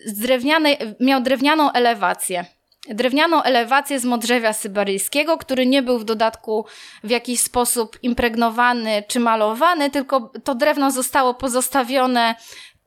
z 0.05 0.19
drewnianej, 0.19 0.77
miał 0.99 1.21
drewnianą 1.21 1.71
elewację 1.71 2.45
drewnianą 2.89 3.43
elewację 3.43 3.99
z 3.99 4.05
modrzewia 4.05 4.53
syberyjskiego, 4.53 5.37
który 5.37 5.65
nie 5.65 5.81
był 5.81 5.99
w 5.99 6.03
dodatku 6.03 6.65
w 7.03 7.09
jakiś 7.09 7.41
sposób 7.41 7.97
impregnowany 8.01 9.03
czy 9.07 9.19
malowany, 9.19 9.89
tylko 9.89 10.31
to 10.43 10.55
drewno 10.55 10.91
zostało 10.91 11.33
pozostawione 11.33 12.35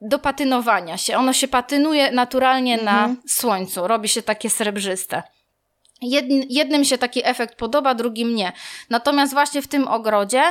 do 0.00 0.18
patynowania 0.18 0.98
się. 0.98 1.16
Ono 1.16 1.32
się 1.32 1.48
patynuje 1.48 2.10
naturalnie 2.10 2.80
mhm. 2.80 3.10
na 3.10 3.16
słońcu, 3.28 3.86
robi 3.86 4.08
się 4.08 4.22
takie 4.22 4.50
srebrzyste. 4.50 5.22
jednym 6.48 6.84
się 6.84 6.98
taki 6.98 7.26
efekt 7.26 7.54
podoba, 7.54 7.94
drugim 7.94 8.34
nie. 8.34 8.52
Natomiast 8.90 9.32
właśnie 9.32 9.62
w 9.62 9.68
tym 9.68 9.88
ogrodzie 9.88 10.42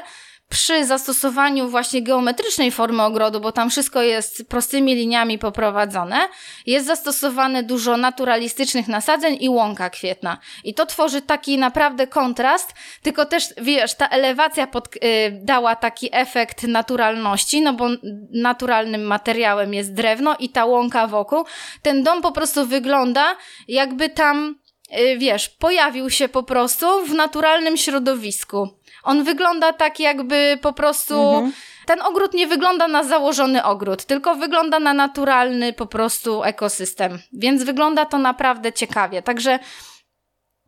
przy 0.49 0.85
zastosowaniu 0.85 1.69
właśnie 1.69 2.01
geometrycznej 2.01 2.71
formy 2.71 3.03
ogrodu, 3.03 3.39
bo 3.39 3.51
tam 3.51 3.69
wszystko 3.69 4.01
jest 4.01 4.49
prostymi 4.49 4.95
liniami 4.95 5.39
poprowadzone, 5.39 6.27
jest 6.65 6.87
zastosowane 6.87 7.63
dużo 7.63 7.97
naturalistycznych 7.97 8.87
nasadzeń 8.87 9.37
i 9.39 9.49
łąka 9.49 9.89
kwietna. 9.89 10.37
I 10.63 10.73
to 10.73 10.85
tworzy 10.85 11.21
taki 11.21 11.57
naprawdę 11.57 12.07
kontrast, 12.07 12.73
tylko 13.01 13.25
też, 13.25 13.47
wiesz, 13.57 13.93
ta 13.93 14.07
elewacja 14.07 14.67
pod, 14.67 14.95
yy, 14.95 15.39
dała 15.43 15.75
taki 15.75 16.09
efekt 16.11 16.63
naturalności, 16.63 17.61
no 17.61 17.73
bo 17.73 17.87
naturalnym 18.31 19.03
materiałem 19.03 19.73
jest 19.73 19.93
drewno 19.93 20.35
i 20.39 20.49
ta 20.49 20.65
łąka 20.65 21.07
wokół. 21.07 21.45
Ten 21.81 22.03
dom 22.03 22.21
po 22.21 22.31
prostu 22.31 22.65
wygląda 22.65 23.35
jakby 23.67 24.09
tam, 24.09 24.55
yy, 24.91 25.17
wiesz, 25.17 25.49
pojawił 25.49 26.09
się 26.09 26.29
po 26.29 26.43
prostu 26.43 27.05
w 27.05 27.13
naturalnym 27.13 27.77
środowisku. 27.77 28.69
On 29.05 29.23
wygląda 29.23 29.73
tak 29.73 29.99
jakby 29.99 30.59
po 30.61 30.73
prostu... 30.73 31.19
Mhm. 31.21 31.53
Ten 31.85 32.01
ogród 32.01 32.33
nie 32.33 32.47
wygląda 32.47 32.87
na 32.87 33.03
założony 33.03 33.63
ogród, 33.63 34.05
tylko 34.05 34.35
wygląda 34.35 34.79
na 34.79 34.93
naturalny 34.93 35.73
po 35.73 35.85
prostu 35.85 36.43
ekosystem. 36.43 37.19
Więc 37.33 37.63
wygląda 37.63 38.05
to 38.05 38.17
naprawdę 38.17 38.73
ciekawie. 38.73 39.21
Także 39.21 39.59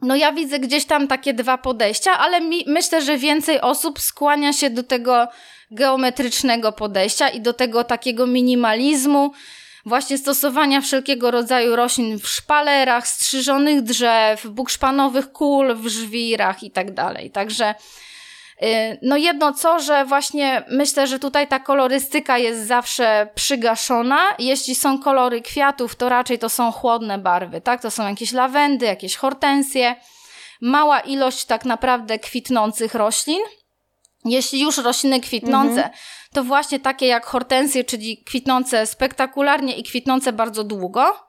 no 0.02 0.16
ja 0.16 0.32
widzę 0.32 0.60
gdzieś 0.60 0.86
tam 0.86 1.08
takie 1.08 1.34
dwa 1.34 1.58
podejścia, 1.58 2.18
ale 2.18 2.42
mi, 2.42 2.64
myślę, 2.68 3.02
że 3.02 3.18
więcej 3.18 3.62
osób 3.62 4.00
skłania 4.00 4.54
się 4.54 4.70
do 4.70 4.84
tego 4.84 5.28
geometrycznego 5.72 6.72
podejścia 6.72 7.30
i 7.30 7.42
do 7.42 7.54
tego 7.54 7.84
takiego 7.84 8.28
minimalizmu, 8.28 9.32
właśnie 9.86 10.18
stosowania 10.18 10.82
wszelkiego 10.82 11.32
rodzaju 11.32 11.76
roślin 11.76 12.20
w 12.20 12.28
szpalerach, 12.28 13.08
strzyżonych 13.08 13.82
drzew, 13.82 14.48
bukszpanowych 14.48 15.32
kul 15.32 15.76
w 15.76 15.88
żwirach 15.88 16.64
i 16.64 16.72
tak 16.72 16.94
dalej. 16.94 17.32
Także 17.32 17.76
no 19.02 19.18
jedno 19.18 19.54
co, 19.54 19.80
że 19.80 20.06
właśnie 20.06 20.64
myślę, 20.70 21.08
że 21.08 21.20
tutaj 21.20 21.48
ta 21.48 21.60
kolorystyka 21.60 22.38
jest 22.38 22.68
zawsze 22.68 23.30
przygaszona. 23.36 24.20
Jeśli 24.40 24.76
są 24.76 25.00
kolory 25.00 25.42
kwiatów, 25.42 25.96
to 25.96 26.10
raczej 26.10 26.40
to 26.40 26.50
są 26.50 26.72
chłodne 26.72 27.18
barwy, 27.18 27.62
tak? 27.62 27.82
To 27.82 27.92
są 27.92 28.10
jakieś 28.10 28.32
lawendy, 28.32 28.86
jakieś 28.86 29.16
hortensje. 29.16 29.96
Mała 30.62 31.00
ilość 31.00 31.46
tak 31.46 31.66
naprawdę 31.66 32.20
kwitnących 32.20 32.96
roślin. 32.96 33.40
Jeśli 34.26 34.62
już 34.62 34.78
rośliny 34.78 35.20
kwitnące, 35.20 35.78
mhm. 35.78 35.94
to 36.34 36.44
właśnie 36.44 36.80
takie 36.80 37.08
jak 37.08 37.26
hortensje, 37.26 37.84
czyli 37.84 38.24
kwitnące 38.24 38.86
spektakularnie 38.86 39.78
i 39.78 39.84
kwitnące 39.84 40.34
bardzo 40.34 40.64
długo 40.64 41.28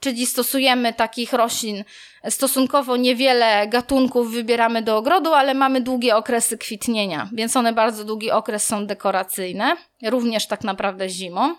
czyli 0.00 0.26
stosujemy 0.26 0.92
takich 0.92 1.32
roślin 1.32 1.84
stosunkowo 2.30 2.96
niewiele 2.96 3.68
gatunków 3.68 4.32
wybieramy 4.32 4.82
do 4.82 4.96
ogrodu, 4.96 5.34
ale 5.34 5.54
mamy 5.54 5.80
długie 5.80 6.16
okresy 6.16 6.58
kwitnienia, 6.58 7.28
więc 7.32 7.56
one 7.56 7.72
bardzo 7.72 8.04
długi 8.04 8.30
okres 8.30 8.66
są 8.66 8.86
dekoracyjne, 8.86 9.76
również 10.02 10.46
tak 10.46 10.64
naprawdę 10.64 11.08
zimą. 11.08 11.54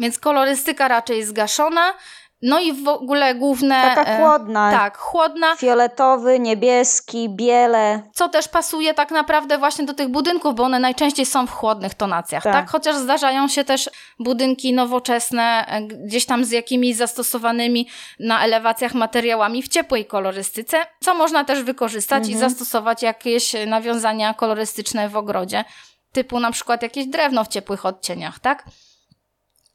Więc 0.00 0.18
kolorystyka 0.18 0.88
raczej 0.88 1.24
zgaszona, 1.24 1.94
no 2.42 2.60
i 2.60 2.72
w 2.72 2.88
ogóle 2.88 3.34
główne. 3.34 3.82
Taka 3.82 4.04
e, 4.04 4.18
chłodna. 4.18 4.68
E, 4.68 4.72
tak, 4.72 4.98
chłodna. 4.98 5.56
Fioletowy, 5.56 6.38
niebieski, 6.38 7.28
biele. 7.28 8.02
Co 8.14 8.28
też 8.28 8.48
pasuje 8.48 8.94
tak 8.94 9.10
naprawdę 9.10 9.58
właśnie 9.58 9.84
do 9.84 9.94
tych 9.94 10.08
budynków, 10.08 10.54
bo 10.54 10.62
one 10.62 10.78
najczęściej 10.78 11.26
są 11.26 11.46
w 11.46 11.50
chłodnych 11.50 11.94
tonacjach, 11.94 12.42
tak? 12.42 12.52
tak? 12.52 12.70
Chociaż 12.70 12.96
zdarzają 12.96 13.48
się 13.48 13.64
też 13.64 13.90
budynki 14.18 14.72
nowoczesne, 14.72 15.66
e, 15.68 15.82
gdzieś 15.82 16.26
tam 16.26 16.44
z 16.44 16.50
jakimiś 16.50 16.96
zastosowanymi 16.96 17.88
na 18.20 18.44
elewacjach 18.44 18.94
materiałami 18.94 19.62
w 19.62 19.68
ciepłej 19.68 20.06
kolorystyce, 20.06 20.78
co 21.00 21.14
można 21.14 21.44
też 21.44 21.62
wykorzystać 21.62 22.18
mhm. 22.18 22.36
i 22.36 22.40
zastosować 22.40 23.02
jakieś 23.02 23.52
nawiązania 23.66 24.34
kolorystyczne 24.34 25.08
w 25.08 25.16
ogrodzie, 25.16 25.64
typu 26.12 26.40
na 26.40 26.50
przykład 26.50 26.82
jakieś 26.82 27.06
drewno 27.06 27.44
w 27.44 27.48
ciepłych 27.48 27.86
odcieniach, 27.86 28.38
tak? 28.38 28.64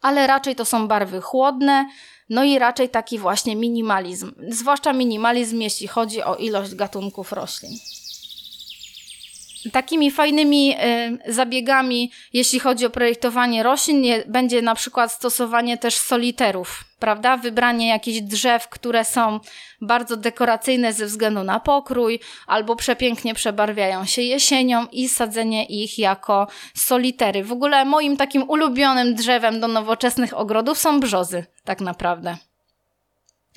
ale 0.06 0.28
raczej 0.28 0.56
to 0.56 0.66
są 0.66 0.88
barwy 0.88 1.22
chłodne, 1.22 1.86
no 2.30 2.44
i 2.44 2.60
raczej 2.60 2.90
taki 2.90 3.20
właśnie 3.20 3.56
minimalizm, 3.56 4.32
zwłaszcza 4.50 4.94
minimalizm, 4.94 5.62
jeśli 5.62 5.88
chodzi 5.88 6.24
o 6.24 6.36
ilość 6.36 6.76
gatunków 6.76 7.32
roślin. 7.32 7.72
Takimi 9.72 10.12
fajnymi 10.12 10.76
y, 11.28 11.34
zabiegami, 11.34 12.12
jeśli 12.34 12.60
chodzi 12.60 12.86
o 12.86 12.90
projektowanie 12.90 13.64
roślin, 13.64 14.04
będzie 14.28 14.62
na 14.62 14.76
przykład 14.76 15.12
stosowanie 15.12 15.78
też 15.78 15.96
soliterów, 15.96 16.84
prawda? 17.06 17.38
Wybranie 17.38 17.88
jakichś 17.88 18.20
drzew, 18.22 18.70
które 18.70 19.06
są 19.06 19.40
bardzo 19.82 20.18
dekoracyjne 20.18 20.94
ze 20.94 21.06
względu 21.06 21.44
na 21.44 21.60
pokrój, 21.60 22.20
albo 22.48 22.76
przepięknie 22.76 23.34
przebarwiają 23.34 24.06
się 24.06 24.22
jesienią 24.22 24.88
i 24.92 25.10
sadzenie 25.10 25.66
ich 25.66 26.00
jako 26.00 26.48
solitery. 26.76 27.44
W 27.44 27.52
ogóle 27.52 27.86
moim 27.86 28.18
takim 28.18 28.50
ulubionym 28.50 29.16
drzewem 29.16 29.60
do 29.60 29.68
nowoczesnych 29.68 30.38
ogrodów 30.38 30.78
są 30.78 31.00
brzozy, 31.00 31.46
tak 31.64 31.82
naprawdę. 31.82 32.38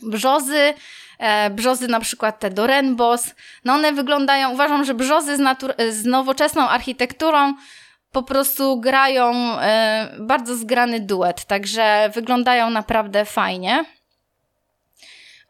Brzozy 0.02 0.74
e, 1.18 1.50
brzozy 1.50 1.88
na 1.88 2.00
przykład 2.00 2.40
te 2.40 2.50
Dorenbos. 2.50 3.34
No 3.64 3.72
one 3.74 3.92
wyglądają, 3.92 4.50
uważam, 4.50 4.84
że 4.84 4.94
brzozy 4.94 5.37
z, 5.37 5.40
natur- 5.40 5.74
z 5.90 6.04
nowoczesną 6.04 6.68
architekturą 6.68 7.54
po 8.12 8.23
prostu 8.23 8.81
grają 8.81 9.33
e, 9.61 10.16
bardzo 10.21 10.57
zgrany 10.57 11.01
duet, 11.01 11.44
także 11.44 12.11
wyglądają 12.14 12.71
naprawdę 12.71 13.25
fajnie. 13.25 13.85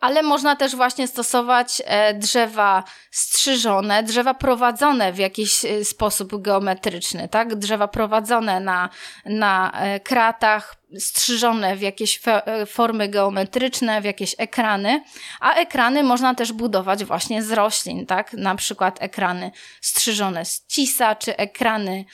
Ale 0.01 0.23
można 0.23 0.57
też 0.57 0.77
właśnie 0.77 1.09
stosować 1.09 1.83
e, 1.85 2.15
drzewa 2.15 2.85
strzyżone, 3.11 4.03
drzewa 4.03 4.35
prowadzone 4.35 5.13
w 5.13 5.19
jakiś 5.19 5.65
e, 5.65 5.85
sposób 5.85 6.43
geometryczny, 6.43 7.29
tak? 7.29 7.55
Drzewa 7.55 7.89
prowadzone 7.89 8.61
na, 8.61 8.89
na 9.27 9.73
kratach, 10.05 10.77
strzyżone 10.99 11.77
w 11.77 11.81
jakieś 11.81 12.21
formy 12.67 13.09
geometryczne, 13.09 14.01
w 14.01 14.05
jakieś 14.05 14.35
ekrany, 14.39 15.05
a 15.41 15.55
ekrany 15.55 16.03
można 16.03 16.35
też 16.35 16.53
budować 16.53 17.05
właśnie 17.05 17.43
z 17.43 17.53
roślin, 17.53 18.07
tak? 18.07 18.33
Na 18.33 18.55
przykład 18.55 19.03
ekrany 19.03 19.51
strzyżone 19.81 20.45
z 20.45 20.67
cisa, 20.67 21.15
czy 21.15 21.37
ekrany 21.37 22.05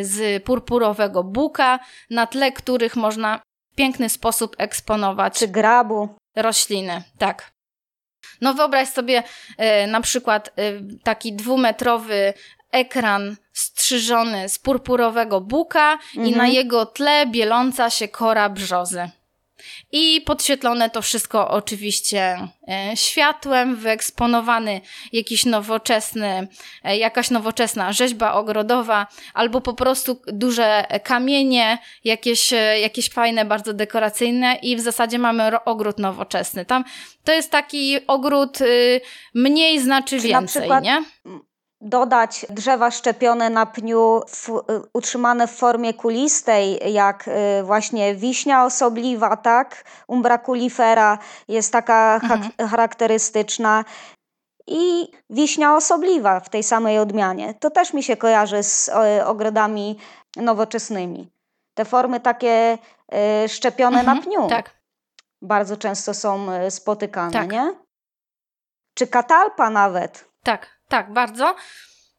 z 0.00 0.44
purpurowego 0.44 1.24
buka, 1.24 1.78
na 2.10 2.26
tle 2.26 2.52
których 2.52 2.96
można 2.96 3.40
w 3.72 3.76
piękny 3.76 4.08
sposób 4.08 4.56
eksponować. 4.58 5.38
Czy 5.38 5.48
grabu. 5.48 6.08
Rośliny, 6.36 7.02
tak. 7.18 7.50
No 8.40 8.54
wyobraź 8.54 8.88
sobie 8.88 9.22
e, 9.58 9.86
na 9.86 10.00
przykład 10.00 10.48
e, 10.48 10.52
taki 11.02 11.32
dwumetrowy 11.32 12.34
ekran 12.72 13.36
strzyżony 13.52 14.48
z 14.48 14.58
purpurowego 14.58 15.40
buka 15.40 15.92
mhm. 15.92 16.26
i 16.26 16.30
na 16.30 16.44
mhm. 16.44 16.52
jego 16.52 16.86
tle 16.86 17.26
bieląca 17.26 17.90
się 17.90 18.08
kora 18.08 18.48
brzozy. 18.48 19.10
I 19.92 20.20
podświetlone 20.20 20.90
to 20.90 21.02
wszystko 21.02 21.48
oczywiście 21.50 22.48
e, 22.68 22.96
światłem, 22.96 23.76
wyeksponowany 23.76 24.80
jakiś 25.12 25.44
nowoczesny, 25.44 26.48
e, 26.84 26.96
jakaś 26.96 27.30
nowoczesna 27.30 27.92
rzeźba 27.92 28.32
ogrodowa, 28.32 29.06
albo 29.34 29.60
po 29.60 29.74
prostu 29.74 30.22
duże 30.26 30.84
kamienie, 31.04 31.78
jakieś, 32.04 32.52
e, 32.52 32.80
jakieś 32.80 33.10
fajne, 33.10 33.44
bardzo 33.44 33.72
dekoracyjne 33.72 34.54
i 34.62 34.76
w 34.76 34.80
zasadzie 34.80 35.18
mamy 35.18 35.64
ogród 35.64 35.98
nowoczesny. 35.98 36.64
Tam 36.64 36.84
to 37.24 37.32
jest 37.32 37.50
taki 37.50 38.06
ogród 38.06 38.60
y, 38.60 39.00
mniej 39.34 39.80
znaczy 39.80 40.20
więcej, 40.20 40.62
przykład... 40.62 40.84
nie? 40.84 41.04
Dodać 41.80 42.46
drzewa 42.50 42.90
szczepione 42.90 43.50
na 43.50 43.66
pniu, 43.66 44.20
w, 44.28 44.62
utrzymane 44.92 45.46
w 45.46 45.56
formie 45.56 45.94
kulistej, 45.94 46.92
jak 46.92 47.28
y, 47.28 47.62
właśnie 47.62 48.14
wiśnia 48.14 48.64
osobliwa, 48.64 49.36
tak? 49.36 49.84
Umbra 50.08 50.38
kulifera 50.38 51.18
jest 51.48 51.72
taka 51.72 52.20
mhm. 52.22 52.68
charakterystyczna. 52.70 53.84
I 54.66 55.08
wiśnia 55.30 55.76
osobliwa 55.76 56.40
w 56.40 56.48
tej 56.48 56.62
samej 56.62 56.98
odmianie. 56.98 57.54
To 57.54 57.70
też 57.70 57.92
mi 57.92 58.02
się 58.02 58.16
kojarzy 58.16 58.62
z 58.62 58.90
ogrodami 59.24 59.98
nowoczesnymi. 60.36 61.30
Te 61.74 61.84
formy 61.84 62.20
takie 62.20 62.78
y, 63.44 63.48
szczepione 63.48 64.00
mhm. 64.00 64.16
na 64.16 64.22
pniu. 64.22 64.48
Tak. 64.48 64.70
Bardzo 65.42 65.76
często 65.76 66.14
są 66.14 66.52
y, 66.52 66.70
spotykane, 66.70 67.32
tak. 67.32 67.52
nie? 67.52 67.74
Czy 68.94 69.06
katalpa 69.06 69.70
nawet. 69.70 70.28
Tak. 70.42 70.75
Tak, 70.88 71.12
bardzo. 71.12 71.56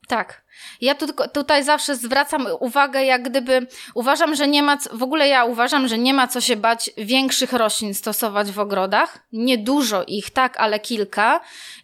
Tak. 0.08 0.42
Ja 0.82 0.96
tu, 0.96 1.08
tutaj 1.34 1.64
zawsze 1.64 1.96
zwracam 1.96 2.48
uwagę, 2.60 3.04
jak 3.04 3.24
gdyby 3.24 3.68
uważam, 3.94 4.36
że 4.36 4.48
nie 4.48 4.64
ma, 4.64 4.78
w 4.92 5.04
ogóle 5.04 5.28
ja 5.28 5.46
uważam, 5.46 5.88
że 5.88 5.98
nie 5.98 6.14
ma 6.14 6.28
co 6.28 6.42
się 6.42 6.56
bać 6.56 6.90
większych 6.98 7.54
roślin 7.54 7.94
stosować 7.94 8.52
w 8.52 8.60
ogrodach. 8.60 9.20
Nie 9.32 9.58
dużo 9.58 10.04
ich, 10.04 10.30
tak, 10.30 10.58
ale 10.58 10.80
kilka. 10.80 11.40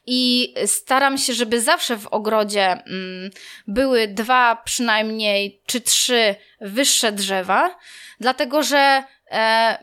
I 0.06 0.54
staram 0.66 1.18
się, 1.18 1.34
żeby 1.34 1.62
zawsze 1.62 1.98
w 1.98 2.08
ogrodzie 2.08 2.72
mm, 2.72 3.30
były 3.68 4.08
dwa 4.08 4.56
przynajmniej, 4.56 5.62
czy 5.66 5.82
trzy 5.82 6.36
wyższe 6.62 7.12
drzewa, 7.12 7.78
dlatego 8.20 8.64
że 8.64 9.04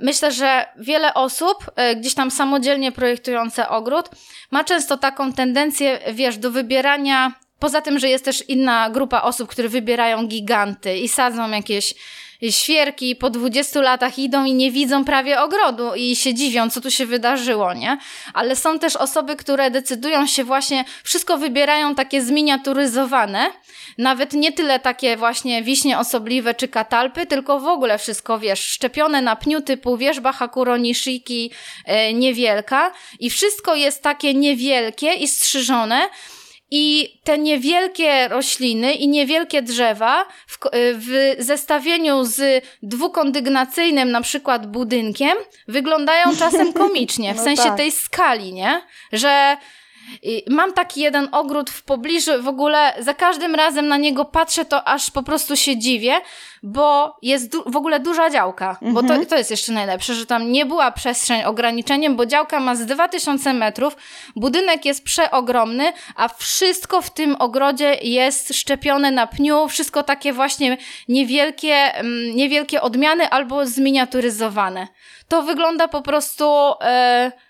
myślę, 0.00 0.32
że 0.32 0.66
wiele 0.76 1.14
osób, 1.14 1.70
e, 1.76 1.96
gdzieś 1.96 2.14
tam 2.14 2.30
samodzielnie 2.30 2.92
projektujące 2.92 3.68
ogród, 3.68 4.08
ma 4.50 4.64
często 4.64 4.96
taką 4.96 5.32
tendencję, 5.32 5.98
wiesz, 6.12 6.38
do 6.38 6.50
wybierania. 6.50 7.32
Poza 7.58 7.80
tym, 7.80 7.98
że 7.98 8.08
jest 8.08 8.24
też 8.24 8.48
inna 8.48 8.90
grupa 8.90 9.22
osób, 9.22 9.50
które 9.50 9.68
wybierają 9.68 10.26
giganty 10.26 10.96
i 10.96 11.08
sadzą 11.08 11.50
jakieś 11.50 11.94
świerki 12.50 13.16
po 13.16 13.31
20 13.31 13.81
latach 13.81 14.18
idą 14.18 14.44
i 14.44 14.55
nie 14.55 14.70
widzą 14.70 15.05
prawie 15.05 15.40
ogrodu 15.40 15.94
i 15.94 16.16
się 16.16 16.35
dziwią, 16.35 16.70
co 16.70 16.81
tu 16.81 16.90
się 16.90 17.07
wydarzyło, 17.07 17.74
nie? 17.74 17.98
Ale 18.35 18.57
są 18.57 18.79
też 18.79 18.96
osoby, 18.96 19.37
które 19.37 19.70
decydują 19.70 20.26
się 20.26 20.44
właśnie, 20.44 20.85
wszystko 21.05 21.38
wybierają 21.38 21.94
takie 21.94 22.22
zminiaturyzowane, 22.22 23.53
nawet 23.98 24.33
nie 24.33 24.53
tyle 24.53 24.81
takie 24.81 25.16
właśnie 25.16 25.62
wiśnie 25.62 25.98
osobliwe 25.98 26.55
czy 26.55 26.68
katalpy, 26.68 27.26
tylko 27.26 27.61
w 27.61 27.66
ogóle 27.66 27.98
wszystko, 27.98 28.38
wiesz, 28.38 28.64
szczepione 28.64 29.22
na 29.22 29.37
pniu 29.37 29.61
typu 29.61 29.96
wierzba 29.96 30.33
Hakuro 30.33 30.76
Nishiki 30.76 31.50
e, 31.85 32.14
niewielka 32.14 32.92
i 33.18 33.31
wszystko 33.31 33.74
jest 33.74 34.03
takie 34.03 34.35
niewielkie 34.35 35.12
i 35.12 35.29
strzyżone, 35.29 36.09
i 36.70 37.14
te 37.24 37.38
niewielkie 37.38 38.28
rośliny 38.28 38.92
i 38.94 39.09
niewielkie 39.09 39.62
drzewa 39.62 40.24
w, 40.46 40.59
w, 40.74 41.37
zestawieniu 41.38 42.24
z 42.24 42.64
dwukondygnacyjnym 42.83 44.11
na 44.11 44.20
przykład 44.20 44.66
budynkiem 44.66 45.38
wyglądają 45.68 46.37
czasem 46.37 46.72
komicznie, 46.83 47.35
w 47.35 47.37
no 47.37 47.42
sensie 47.44 47.62
tak. 47.62 47.76
tej 47.76 47.92
skali, 47.92 48.52
nie? 48.52 48.83
Że 49.12 49.56
Mam 50.48 50.72
taki 50.72 51.00
jeden 51.00 51.28
ogród 51.32 51.70
w 51.70 51.82
pobliżu, 51.82 52.42
w 52.42 52.48
ogóle 52.48 52.92
za 52.98 53.14
każdym 53.14 53.54
razem 53.54 53.88
na 53.88 53.96
niego 53.96 54.24
patrzę, 54.24 54.64
to 54.64 54.88
aż 54.88 55.10
po 55.10 55.22
prostu 55.22 55.56
się 55.56 55.78
dziwię, 55.78 56.20
bo 56.62 57.16
jest 57.22 57.56
w 57.66 57.76
ogóle 57.76 58.00
duża 58.00 58.30
działka. 58.30 58.70
Mhm. 58.70 58.94
Bo 58.94 59.00
to, 59.00 59.08
mhm. 59.08 59.26
to 59.26 59.36
jest 59.36 59.50
jeszcze 59.50 59.72
najlepsze, 59.72 60.14
że 60.14 60.26
tam 60.26 60.52
nie 60.52 60.66
była 60.66 60.92
przestrzeń 60.92 61.44
ograniczeniem, 61.44 62.16
bo 62.16 62.26
działka 62.26 62.60
ma 62.60 62.74
z 62.74 62.86
2000 62.86 63.52
metrów, 63.52 63.96
budynek 64.36 64.84
jest 64.84 65.04
przeogromny, 65.04 65.92
a 66.16 66.28
wszystko 66.28 67.02
w 67.02 67.10
tym 67.10 67.36
ogrodzie 67.38 67.94
jest 68.02 68.54
szczepione 68.54 69.10
na 69.10 69.26
pniu, 69.26 69.68
wszystko 69.68 70.02
takie 70.02 70.32
właśnie 70.32 70.76
niewielkie, 71.08 71.74
mm, 71.74 72.36
niewielkie 72.36 72.80
odmiany 72.80 73.28
albo 73.28 73.66
zminiaturyzowane. 73.66 74.88
To 75.28 75.42
wygląda 75.42 75.88
po 75.88 76.02
prostu. 76.02 76.44
Yy, 77.24 77.49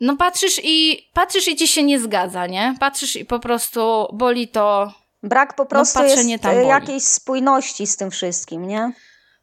no 0.00 0.16
patrzysz 0.16 0.60
i 0.64 1.08
patrzysz 1.14 1.48
i 1.48 1.56
ci 1.56 1.68
się 1.68 1.82
nie 1.82 2.00
zgadza, 2.00 2.46
nie? 2.46 2.74
Patrzysz 2.80 3.16
i 3.16 3.24
po 3.24 3.38
prostu 3.38 4.08
boli 4.12 4.48
to. 4.48 4.92
Brak 5.22 5.56
po 5.56 5.62
no, 5.62 5.68
prostu 5.68 5.98
no, 5.98 6.04
jest 6.04 6.44
e, 6.44 6.64
jakiejś 6.64 7.02
spójności 7.02 7.86
z 7.86 7.96
tym 7.96 8.10
wszystkim, 8.10 8.66
nie? 8.66 8.92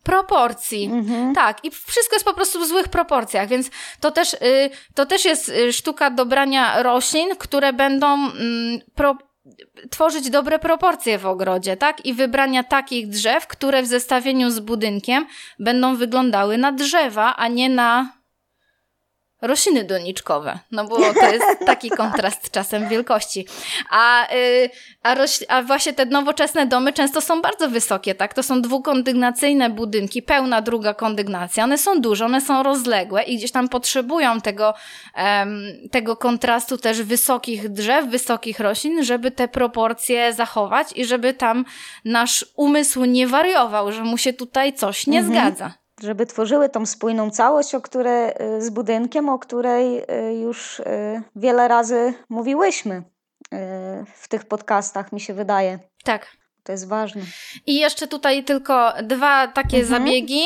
Proporcji. 0.04 0.86
Mhm. 0.86 1.36
Tak, 1.36 1.66
i 1.66 1.72
wszystko 1.72 2.16
jest 2.16 2.26
po 2.26 2.34
prostu 2.34 2.60
w 2.60 2.68
złych 2.68 2.88
proporcjach, 2.88 3.48
więc 3.48 3.70
to 4.00 4.12
też, 4.12 4.34
y, 4.34 4.70
to 4.96 5.06
też 5.06 5.26
jest 5.26 5.50
y, 5.50 5.74
sztuka 5.74 6.10
dobrania 6.10 6.84
roślin, 6.84 7.36
które 7.36 7.74
będą 7.74 8.14
mm, 8.14 8.80
pro, 8.96 9.18
tworzyć 9.90 10.30
dobre 10.30 10.60
proporcje 10.60 11.18
w 11.18 11.26
ogrodzie, 11.26 11.78
tak? 11.78 12.06
I 12.06 12.14
wybrania 12.14 12.64
takich 12.64 13.10
drzew, 13.10 13.48
które 13.48 13.82
w 13.82 13.88
zestawieniu 13.88 14.52
z 14.52 14.60
budynkiem 14.60 15.28
będą 15.60 15.96
wyglądały 15.96 16.58
na 16.58 16.72
drzewa, 16.72 17.36
a 17.36 17.48
nie 17.48 17.70
na 17.70 18.12
rośliny 19.42 19.84
doniczkowe, 19.84 20.60
no 20.72 20.86
bo 20.86 20.98
to 20.98 21.32
jest 21.34 21.46
taki 21.66 21.90
kontrast 21.90 22.52
czasem 22.52 22.90
wielkości. 22.90 23.48
A, 23.90 24.28
yy, 24.34 24.70
a, 25.04 25.16
a 25.48 25.64
właśnie 25.64 25.94
te 25.94 26.06
nowoczesne 26.06 26.66
domy 26.66 26.94
często 26.94 27.22
są 27.22 27.42
bardzo 27.42 27.70
wysokie, 27.70 28.16
tak? 28.16 28.34
To 28.34 28.44
są 28.44 28.62
dwukondygnacyjne 28.62 29.70
budynki, 29.70 30.22
pełna 30.22 30.62
druga 30.62 30.94
kondygnacja. 30.94 31.64
One 31.64 31.78
są 31.78 32.02
duże, 32.02 32.26
one 32.26 32.42
są 32.42 32.64
rozległe 32.64 33.24
i 33.24 33.38
gdzieś 33.38 33.52
tam 33.52 33.70
potrzebują 33.70 34.42
tego, 34.42 34.74
tego 35.92 36.18
kontrastu 36.18 36.78
też 36.78 37.02
wysokich 37.02 37.70
drzew, 37.70 38.08
wysokich 38.08 38.60
roślin, 38.60 39.04
żeby 39.04 39.32
te 39.32 39.48
proporcje 39.48 40.34
zachować 40.34 40.88
i 40.96 41.06
żeby 41.06 41.34
tam 41.34 41.66
nasz 42.06 42.46
umysł 42.56 43.06
nie 43.06 43.28
wariował, 43.28 43.92
że 43.92 44.04
mu 44.04 44.18
się 44.18 44.34
tutaj 44.34 44.74
coś 44.74 45.08
nie 45.08 45.20
mhm. 45.20 45.36
zgadza. 45.36 45.85
Żeby 46.02 46.26
tworzyły 46.26 46.70
tą 46.70 46.86
spójną 46.86 47.32
całość, 47.32 47.76
o 47.76 47.82
której, 47.82 48.32
y, 48.58 48.62
z 48.62 48.70
budynkiem, 48.70 49.30
o 49.30 49.40
której 49.40 50.00
y, 50.00 50.34
już 50.34 50.82
wiele 51.36 51.68
razy 51.68 52.14
mówiłyśmy 52.30 53.04
w 54.16 54.28
tych 54.28 54.46
podcastach, 54.46 55.12
mi 55.12 55.22
się 55.22 55.34
wydaje. 55.34 55.80
Tak. 56.04 56.28
To 56.64 56.72
jest 56.72 56.88
ważne. 56.88 57.22
I 57.66 57.76
jeszcze 57.76 58.08
tutaj 58.08 58.44
tylko 58.44 58.94
dwa 59.04 59.48
takie 59.48 59.78
mhm. 59.78 59.86
zabiegi, 60.00 60.42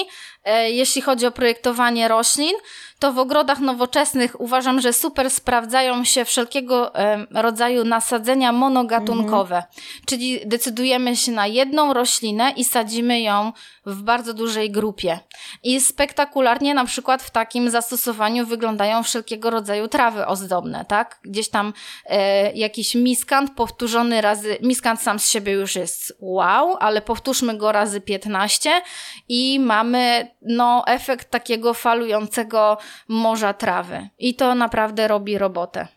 jeśli 0.69 1.02
chodzi 1.02 1.25
o 1.25 1.32
projektowanie 1.32 2.08
roślin 2.08 2.54
to 2.99 3.13
w 3.13 3.19
ogrodach 3.19 3.60
nowoczesnych 3.60 4.41
uważam, 4.41 4.82
że 4.82 4.93
super 4.93 5.30
sprawdzają 5.30 6.04
się 6.04 6.25
wszelkiego 6.25 6.91
rodzaju 7.32 7.84
nasadzenia 7.84 8.52
monogatunkowe. 8.52 9.56
Mhm. 9.56 9.73
Czyli 10.06 10.39
decydujemy 10.45 11.15
się 11.15 11.32
na 11.32 11.47
jedną 11.47 11.93
roślinę 11.93 12.54
i 12.56 12.63
sadzimy 12.63 13.21
ją 13.21 13.54
w 13.86 14.02
bardzo 14.02 14.34
dużej 14.34 14.71
grupie. 14.71 15.19
I 15.63 15.82
spektakularnie 15.82 16.73
na 16.73 16.86
przykład 16.86 17.23
w 17.23 17.32
takim 17.32 17.69
zastosowaniu 17.69 18.45
wyglądają 18.45 19.04
wszelkiego 19.04 19.49
rodzaju 19.49 19.88
trawy 19.88 20.25
ozdobne, 20.25 20.86
tak? 20.86 21.19
Gdzieś 21.23 21.49
tam 21.49 21.73
e, 22.06 22.52
jakiś 22.54 22.95
miskant 22.95 23.56
powtórzony 23.56 24.21
razy, 24.21 24.58
miskant 24.62 25.02
sam 25.02 25.19
z 25.19 25.30
siebie 25.30 25.54
już 25.54 25.75
jest 25.75 26.17
wow, 26.19 26.78
ale 26.80 27.02
powtórzmy 27.02 27.58
go 27.58 27.71
razy 27.71 28.02
15 28.02 28.82
i 29.30 29.60
mamy 29.60 30.32
no 30.41 30.84
efekt 30.88 31.32
takiego 31.32 31.73
falującego 31.73 32.78
morza 33.08 33.54
trawy. 33.54 34.10
I 34.19 34.36
to 34.36 34.56
naprawdę 34.56 35.08
robi 35.08 35.38
robotę. 35.38 35.88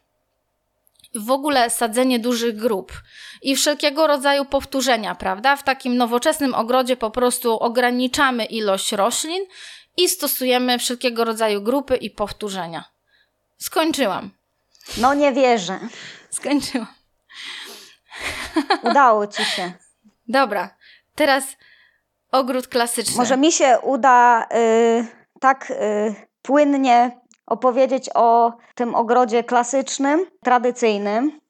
W 1.14 1.31
ogóle 1.31 1.70
sadzenie 1.70 2.18
dużych 2.18 2.57
grup 2.57 2.92
i 3.42 3.57
wszelkiego 3.57 4.07
rodzaju 4.07 4.44
powtórzenia, 4.44 5.14
prawda? 5.14 5.57
W 5.57 5.62
takim 5.62 5.96
nowoczesnym 5.96 6.55
ogrodzie 6.55 6.96
po 6.96 7.11
prostu 7.11 7.59
ograniczamy 7.59 8.44
ilość 8.44 8.92
roślin 8.92 9.44
i 9.96 10.09
stosujemy 10.09 10.78
wszelkiego 10.78 11.24
rodzaju 11.24 11.62
grupy 11.62 11.96
i 11.96 12.11
powtórzenia. 12.11 12.85
Skończyłam. 13.59 14.31
No 14.96 15.14
nie 15.14 15.33
wierzę. 15.33 15.78
Skończyłam. 16.31 16.94
Udało 18.83 19.26
ci 19.26 19.44
się. 19.44 19.72
Dobra, 20.28 20.74
teraz 21.14 21.44
ogród 22.33 22.68
klasyczny. 22.68 23.16
Może 23.16 23.37
mi 23.37 23.53
się 23.53 23.79
uda 23.83 24.47
y, 24.55 25.07
tak 25.40 25.71
y, 25.71 26.14
płynnie 26.42 27.21
opowiedzieć 27.47 28.11
o 28.14 28.53
tym 28.75 28.95
ogrodzie 28.95 29.45
klasycznym, 29.45 30.27
tradycyjnym. 30.45 31.40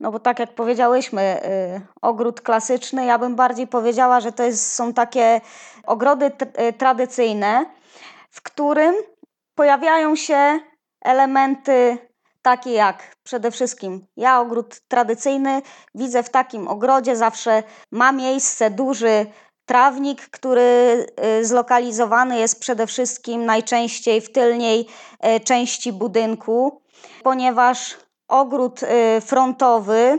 No 0.00 0.12
bo 0.12 0.20
tak 0.20 0.38
jak 0.38 0.54
powiedziałyśmy, 0.54 1.40
y, 1.44 1.80
ogród 2.02 2.40
klasyczny, 2.40 3.04
ja 3.04 3.18
bym 3.18 3.36
bardziej 3.36 3.66
powiedziała, 3.66 4.20
że 4.20 4.32
to 4.32 4.42
jest, 4.42 4.72
są 4.72 4.92
takie 4.92 5.40
ogrody 5.86 6.26
y, 6.68 6.72
tradycyjne, 6.72 7.66
w 8.30 8.42
którym 8.42 8.94
pojawiają 9.54 10.16
się 10.16 10.58
elementy 11.04 11.98
takie 12.42 12.72
jak 12.72 13.16
przede 13.22 13.50
wszystkim 13.50 14.06
ja 14.16 14.40
ogród 14.40 14.80
tradycyjny 14.88 15.62
widzę 15.94 16.22
w 16.22 16.30
takim 16.30 16.68
ogrodzie, 16.68 17.16
zawsze 17.16 17.62
ma 17.90 18.12
miejsce 18.12 18.70
duży 18.70 19.26
Trawnik, 19.66 20.28
który 20.30 21.06
y, 21.40 21.44
zlokalizowany 21.44 22.38
jest 22.38 22.60
przede 22.60 22.86
wszystkim 22.86 23.44
najczęściej 23.44 24.20
w 24.20 24.32
tylniej 24.32 24.86
y, 25.36 25.40
części 25.40 25.92
budynku, 25.92 26.80
ponieważ 27.22 27.96
ogród 28.28 28.82
y, 28.82 29.20
frontowy 29.20 30.18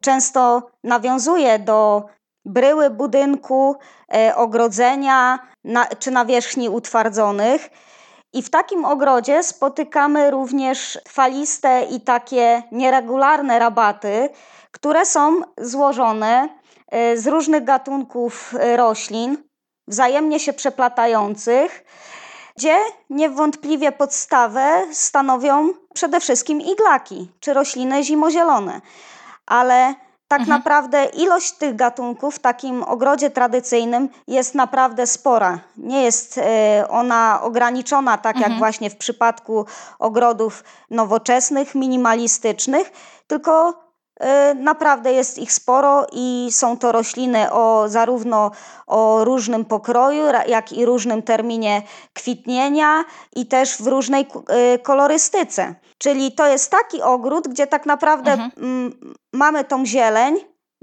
często 0.00 0.70
nawiązuje 0.84 1.58
do 1.58 2.06
bryły 2.44 2.90
budynku, 2.90 3.76
ogrodzenia 4.36 5.38
czy 5.98 6.10
nawierzchni 6.10 6.68
utwardzonych. 6.68 7.70
I 8.32 8.42
w 8.42 8.50
takim 8.50 8.84
ogrodzie 8.84 9.42
spotykamy 9.42 10.30
również 10.30 10.98
faliste 11.08 11.82
i 11.82 12.00
takie 12.00 12.62
nieregularne 12.72 13.58
rabaty, 13.58 14.28
które 14.70 15.06
są 15.06 15.40
złożone 15.58 16.48
z 17.14 17.26
różnych 17.26 17.64
gatunków 17.64 18.54
e, 18.58 18.76
roślin, 18.76 19.36
wzajemnie 19.88 20.40
się 20.40 20.52
przeplatających, 20.52 21.84
gdzie 22.56 22.76
niewątpliwie 23.10 23.92
podstawę 23.92 24.86
stanowią 24.92 25.68
przede 25.94 26.20
wszystkim 26.20 26.60
iglaki 26.60 27.30
czy 27.40 27.54
rośliny 27.54 28.04
zimozielone. 28.04 28.80
Ale 29.46 29.94
tak 30.28 30.40
mhm. 30.40 30.58
naprawdę 30.58 31.04
ilość 31.04 31.52
tych 31.52 31.76
gatunków 31.76 32.34
w 32.34 32.38
takim 32.38 32.82
ogrodzie 32.82 33.30
tradycyjnym 33.30 34.08
jest 34.28 34.54
naprawdę 34.54 35.06
spora. 35.06 35.58
Nie 35.76 36.02
jest 36.02 36.38
e, 36.38 36.88
ona 36.88 37.40
ograniczona 37.42 38.18
tak 38.18 38.36
mhm. 38.36 38.52
jak 38.52 38.58
właśnie 38.58 38.90
w 38.90 38.96
przypadku 38.96 39.66
ogrodów 39.98 40.64
nowoczesnych, 40.90 41.74
minimalistycznych, 41.74 42.92
tylko 43.26 43.81
naprawdę 44.54 45.12
jest 45.12 45.38
ich 45.38 45.52
sporo 45.52 46.06
i 46.12 46.48
są 46.50 46.76
to 46.76 46.92
rośliny 46.92 47.52
o, 47.52 47.84
zarówno 47.88 48.50
o 48.86 49.24
różnym 49.24 49.64
pokroju, 49.64 50.24
jak 50.46 50.72
i 50.72 50.84
różnym 50.84 51.22
terminie 51.22 51.82
kwitnienia 52.12 53.04
i 53.36 53.46
też 53.46 53.76
w 53.76 53.86
różnej 53.86 54.26
y, 54.74 54.78
kolorystyce. 54.78 55.74
Czyli 55.98 56.32
to 56.32 56.46
jest 56.46 56.70
taki 56.70 57.02
ogród, 57.02 57.48
gdzie 57.48 57.66
tak 57.66 57.86
naprawdę 57.86 58.32
mhm. 58.32 58.92
mamy 59.32 59.64
tą 59.64 59.86
zieleń, 59.86 60.36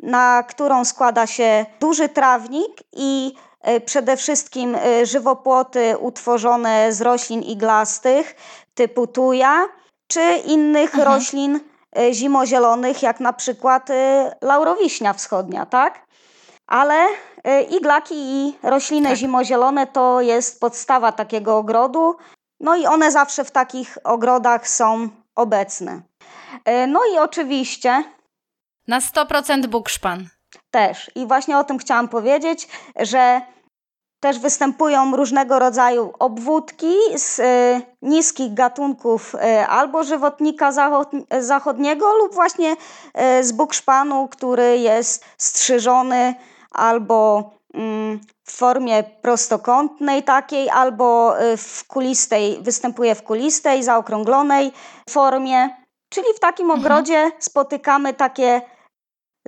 na 0.03 0.43
którą 0.43 0.85
składa 0.85 1.27
się 1.27 1.65
duży 1.79 2.09
trawnik 2.09 2.71
i 2.93 3.33
y, 3.67 3.81
przede 3.81 4.17
wszystkim 4.17 4.77
żywopłoty 5.03 5.97
utworzone 5.99 6.93
z 6.93 7.01
roślin 7.01 7.41
iglastych 7.41 8.35
typu 8.73 9.07
tuja, 9.07 9.65
czy 10.07 10.21
innych 10.45 10.95
mhm. 10.95 11.13
roślin 11.13 11.59
E, 11.59 11.68
zimozielonych, 12.11 13.03
jak 13.03 13.19
na 13.19 13.33
przykład 13.33 13.89
e, 13.89 14.35
laurowiśnia 14.41 15.13
wschodnia, 15.13 15.65
tak? 15.65 16.05
Ale 16.67 17.07
e, 17.43 17.61
iglaki 17.61 18.15
i 18.15 18.57
rośliny 18.63 19.09
tak. 19.09 19.17
zimozielone 19.17 19.87
to 19.87 20.21
jest 20.21 20.59
podstawa 20.59 21.11
takiego 21.11 21.57
ogrodu. 21.57 22.15
No 22.59 22.75
i 22.75 22.85
one 22.85 23.11
zawsze 23.11 23.43
w 23.43 23.51
takich 23.51 23.97
ogrodach 24.03 24.67
są 24.67 25.09
obecne. 25.35 26.01
No 26.87 26.99
i 27.13 27.17
oczywiście. 27.17 28.03
Na 28.87 28.99
100% 28.99 29.67
bukszpan. 29.67 30.27
Też. 30.71 31.11
I 31.15 31.27
właśnie 31.27 31.57
o 31.57 31.63
tym 31.63 31.77
chciałam 31.77 32.07
powiedzieć, 32.07 32.67
że 32.99 33.41
też 34.19 34.39
występują 34.39 35.15
różnego 35.15 35.59
rodzaju 35.59 36.13
obwódki 36.19 36.93
z 37.15 37.39
y, 37.39 37.81
niskich 38.01 38.53
gatunków 38.53 39.35
y, 39.35 39.67
albo 39.67 40.03
żywotnika 40.03 40.71
zachod 40.71 41.11
zachodniego 41.39 42.17
lub 42.17 42.33
właśnie 42.33 42.75
y, 43.39 43.43
z 43.43 43.51
bukszpanu, 43.51 44.27
który 44.27 44.77
jest 44.77 45.25
strzyżony 45.37 46.35
albo 46.71 47.51
mm, 47.73 48.19
w 48.45 48.51
formie 48.51 49.03
prostokątnej 49.03 50.23
takiej, 50.23 50.69
albo 50.69 51.33
w 51.57 51.87
kulistej, 51.87 52.59
występuje 52.61 53.15
w 53.15 53.23
kulistej, 53.23 53.83
zaokrąglonej 53.83 54.71
formie. 55.09 55.69
Czyli 56.09 56.27
w 56.35 56.39
takim 56.39 56.71
mhm. 56.71 56.79
ogrodzie 56.79 57.31
spotykamy 57.39 58.13
takie 58.13 58.61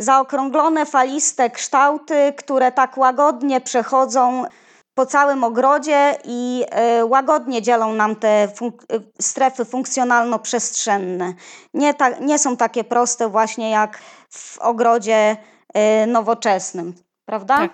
zaokrąglone, 0.02 0.86
faliste 0.86 1.50
kształty, 1.50 2.34
które 2.38 2.72
tak 2.72 2.98
łagodnie 2.98 3.62
przechodzą 3.62 4.46
po 4.94 5.06
całym 5.06 5.44
ogrodzie 5.44 6.18
i 6.24 6.66
e, 6.72 7.06
łagodnie 7.06 7.62
dzielą 7.62 7.94
nam 7.94 8.16
te 8.16 8.48
funk 8.56 8.84
e, 8.84 9.00
strefy 9.22 9.66
funkcjonalno-przestrzenne. 9.66 11.34
Nie, 11.74 11.94
ta, 11.94 12.10
nie 12.10 12.40
są 12.40 12.58
takie 12.58 12.84
proste 12.84 13.30
właśnie 13.30 13.70
jak 13.70 13.98
w 14.30 14.60
ogrodzie 14.60 15.38
e, 15.74 16.08
nowoczesnym, 16.08 16.94
prawda? 17.26 17.58
Tak. 17.58 17.74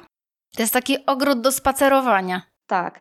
To 0.56 0.62
jest 0.62 0.74
taki 0.74 1.06
ogród 1.06 1.42
do 1.42 1.52
spacerowania. 1.52 2.42
Tak. 2.68 3.00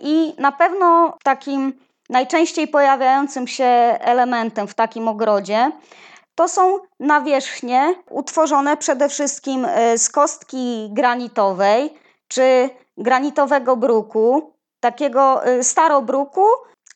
I 0.00 0.34
na 0.38 0.52
pewno 0.52 1.18
takim 1.24 1.72
najczęściej 2.08 2.68
pojawiającym 2.68 3.46
się 3.46 3.64
elementem 4.00 4.68
w 4.68 4.74
takim 4.74 5.08
ogrodzie 5.08 5.72
to 6.34 6.48
są 6.48 6.78
nawierzchnie 7.00 7.94
utworzone 8.10 8.76
przede 8.76 9.08
wszystkim 9.08 9.66
z 9.96 10.08
kostki 10.08 10.88
granitowej 10.92 11.94
czy 12.28 12.70
granitowego 12.96 13.76
bruku, 13.76 14.54
takiego 14.80 15.48
y, 15.48 15.64
starobruku 15.64 16.46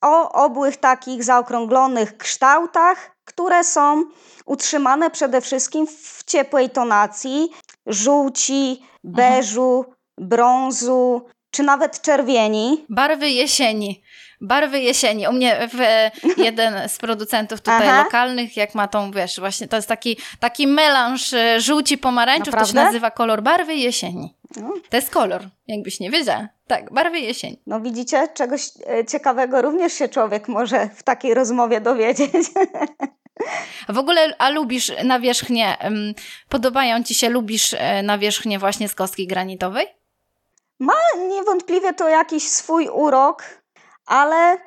o 0.02 0.32
obłych 0.32 0.76
takich 0.76 1.24
zaokrąglonych 1.24 2.16
kształtach, 2.16 3.16
które 3.24 3.64
są 3.64 4.04
utrzymane 4.46 5.10
przede 5.10 5.40
wszystkim 5.40 5.86
w 5.86 6.24
ciepłej 6.24 6.70
tonacji 6.70 7.48
żółci, 7.86 8.86
beżu, 9.04 9.84
brązu 10.18 11.22
czy 11.50 11.62
nawet 11.62 12.00
czerwieni. 12.00 12.86
Barwy 12.88 13.28
jesieni. 13.28 14.02
Barwy 14.40 14.80
jesieni. 14.80 15.28
U 15.28 15.32
mnie 15.32 15.68
jeden 16.36 16.88
z 16.88 16.98
producentów 16.98 17.60
tutaj 17.60 17.88
Aha. 17.88 18.02
lokalnych, 18.04 18.56
jak 18.56 18.74
ma 18.74 18.88
tą, 18.88 19.10
wiesz, 19.10 19.40
właśnie 19.40 19.68
to 19.68 19.76
jest 19.76 19.88
taki, 19.88 20.16
taki 20.40 20.66
melanż 20.66 21.32
y, 21.32 21.60
żółci 21.60 21.98
pomarańczów, 21.98 22.46
Naprawdę? 22.54 22.72
to 22.72 22.78
się 22.78 22.84
nazywa 22.84 23.10
kolor 23.10 23.42
barwy 23.42 23.74
jesieni. 23.74 24.34
No. 24.56 24.72
To 24.90 24.96
jest 24.96 25.10
kolor, 25.10 25.42
jakbyś 25.68 26.00
nie 26.00 26.10
wiedziała. 26.10 26.48
Tak, 26.66 26.92
barwy 26.92 27.18
jesień. 27.18 27.56
No 27.66 27.80
widzicie, 27.80 28.28
czegoś 28.34 28.62
e, 28.86 29.04
ciekawego 29.04 29.62
również 29.62 29.92
się 29.92 30.08
człowiek 30.08 30.48
może 30.48 30.88
w 30.96 31.02
takiej 31.02 31.34
rozmowie 31.34 31.80
dowiedzieć. 31.80 32.30
W 33.88 33.98
ogóle, 33.98 34.34
a 34.38 34.50
lubisz 34.50 34.92
nawierzchnię, 35.04 35.76
podobają 36.48 37.02
Ci 37.02 37.14
się, 37.14 37.28
lubisz 37.28 37.74
e, 37.78 38.02
nawierzchnię 38.02 38.58
właśnie 38.58 38.88
z 38.88 38.94
kostki 38.94 39.26
granitowej? 39.26 39.86
Ma 40.78 40.94
niewątpliwie 41.28 41.94
to 41.94 42.08
jakiś 42.08 42.48
swój 42.48 42.88
urok, 42.88 43.42
ale 44.06 44.58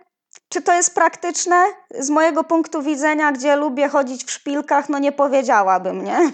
czy 0.49 0.61
to 0.61 0.73
jest 0.73 0.95
praktyczne? 0.95 1.65
Z 1.99 2.09
mojego 2.09 2.43
punktu 2.43 2.81
widzenia, 2.81 3.31
gdzie 3.31 3.55
lubię 3.55 3.87
chodzić 3.87 4.23
w 4.23 4.31
szpilkach, 4.31 4.89
no 4.89 4.99
nie 4.99 5.11
powiedziałabym, 5.11 6.03
nie? 6.03 6.17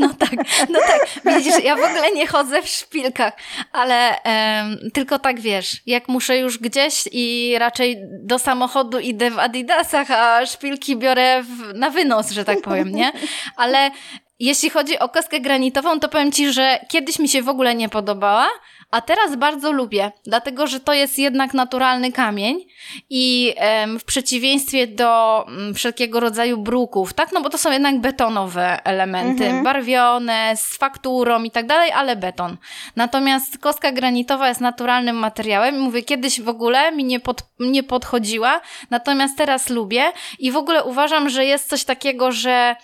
No 0.00 0.08
tak, 0.18 0.30
no 0.68 0.78
tak. 0.80 1.06
Widzisz, 1.24 1.64
ja 1.64 1.76
w 1.76 1.82
ogóle 1.82 2.12
nie 2.12 2.26
chodzę 2.26 2.62
w 2.62 2.68
szpilkach, 2.68 3.32
ale 3.72 4.08
um, 4.24 4.90
tylko 4.94 5.18
tak 5.18 5.40
wiesz, 5.40 5.82
jak 5.86 6.08
muszę 6.08 6.38
już 6.38 6.58
gdzieś 6.58 7.08
i 7.12 7.56
raczej 7.58 7.96
do 8.22 8.38
samochodu 8.38 8.98
idę 8.98 9.30
w 9.30 9.38
adidasach, 9.38 10.10
a 10.10 10.46
szpilki 10.46 10.96
biorę 10.96 11.42
w, 11.42 11.74
na 11.74 11.90
wynos, 11.90 12.30
że 12.30 12.44
tak 12.44 12.62
powiem, 12.62 12.88
nie? 12.88 13.12
Ale 13.56 13.90
jeśli 14.38 14.70
chodzi 14.70 14.98
o 14.98 15.08
kostkę 15.08 15.40
granitową, 15.40 16.00
to 16.00 16.08
powiem 16.08 16.32
Ci, 16.32 16.52
że 16.52 16.78
kiedyś 16.88 17.18
mi 17.18 17.28
się 17.28 17.42
w 17.42 17.48
ogóle 17.48 17.74
nie 17.74 17.88
podobała, 17.88 18.48
a 18.90 19.00
teraz 19.00 19.36
bardzo 19.36 19.72
lubię, 19.72 20.12
dlatego 20.24 20.66
że 20.66 20.80
to 20.80 20.92
jest 20.92 21.18
jednak 21.18 21.54
naturalny 21.54 22.12
kamień 22.12 22.64
i 23.10 23.54
w 23.98 24.04
przeciwieństwie 24.04 24.86
do 24.86 25.44
mm, 25.48 25.74
wszelkiego 25.74 26.20
rodzaju 26.20 26.58
bruków, 26.58 27.14
tak? 27.14 27.32
No 27.32 27.40
bo 27.40 27.50
to 27.50 27.58
są 27.58 27.72
jednak 27.72 28.00
betonowe 28.00 28.84
elementy, 28.84 29.44
mhm. 29.44 29.64
barwione, 29.64 30.56
z 30.56 30.76
fakturą 30.78 31.42
i 31.42 31.50
tak 31.50 31.66
dalej, 31.66 31.92
ale 31.92 32.16
beton. 32.16 32.56
Natomiast 32.96 33.58
kostka 33.58 33.92
granitowa 33.92 34.48
jest 34.48 34.60
naturalnym 34.60 35.16
materiałem 35.16 35.74
i 35.74 35.78
mówię, 35.78 36.02
kiedyś 36.02 36.40
w 36.40 36.48
ogóle 36.48 36.92
mi 36.92 37.04
nie, 37.04 37.20
pod, 37.20 37.42
nie 37.60 37.82
podchodziła, 37.82 38.60
natomiast 38.90 39.38
teraz 39.38 39.70
lubię 39.70 40.12
i 40.38 40.52
w 40.52 40.56
ogóle 40.56 40.84
uważam, 40.84 41.28
że 41.28 41.44
jest 41.44 41.68
coś 41.68 41.84
takiego, 41.84 42.32
że 42.32 42.76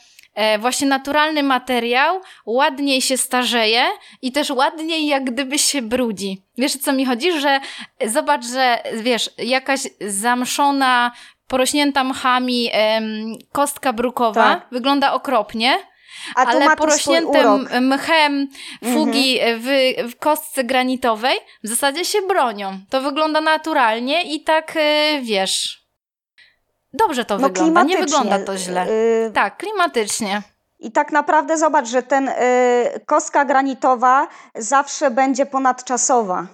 właśnie 0.59 0.89
naturalny 0.89 1.43
materiał 1.43 2.20
ładniej 2.47 3.03
się 3.03 3.16
starzeje 3.16 3.84
i 4.22 4.32
też 4.32 4.51
ładniej 4.51 5.07
jak 5.07 5.24
gdyby 5.24 5.59
się 5.59 5.82
brudzi. 5.82 6.43
Wiesz, 6.59 6.76
co 6.76 6.93
mi 6.93 7.07
chodzi? 7.07 7.41
Że 7.41 7.61
zobacz, 8.07 8.45
że 8.45 8.78
wiesz, 9.03 9.30
jakaś 9.39 9.80
zamszona, 10.01 11.12
porośnięta 11.49 12.05
mchami 12.05 12.68
em, 12.72 13.32
kostka 13.53 13.93
brukowa 13.93 14.45
tak. 14.45 14.66
wygląda 14.72 15.12
okropnie, 15.12 15.78
ale 16.34 16.76
porośnięte 16.76 17.59
mchem 17.80 18.49
fugi 18.84 19.41
mhm. 19.41 19.61
w, 19.61 19.66
w 20.12 20.18
kostce 20.18 20.64
granitowej 20.64 21.39
w 21.64 21.68
zasadzie 21.68 22.05
się 22.05 22.18
bronią. 22.28 22.80
To 22.91 23.01
wygląda 23.01 23.41
naturalnie 23.41 24.34
i 24.34 24.41
tak, 24.41 24.76
y, 24.76 25.20
wiesz, 25.22 25.86
Dobrze 26.97 27.24
to 27.24 27.38
no, 27.38 27.49
wygląda, 27.49 27.82
nie 27.82 27.99
wygląda 27.99 28.38
to 28.38 28.59
źle. 28.59 28.86
Yy... 28.86 29.30
Tak, 29.34 29.57
klimatycznie. 29.57 30.42
I 30.78 30.92
tak 30.92 31.12
naprawdę 31.12 31.59
zobacz, 31.59 31.88
że 31.88 32.03
ten 32.03 32.24
yy, 32.24 33.01
kostka 33.07 33.44
granitowa 33.44 34.28
zawsze 34.55 35.11
będzie 35.11 35.47
ponadczasowa. 35.47 36.47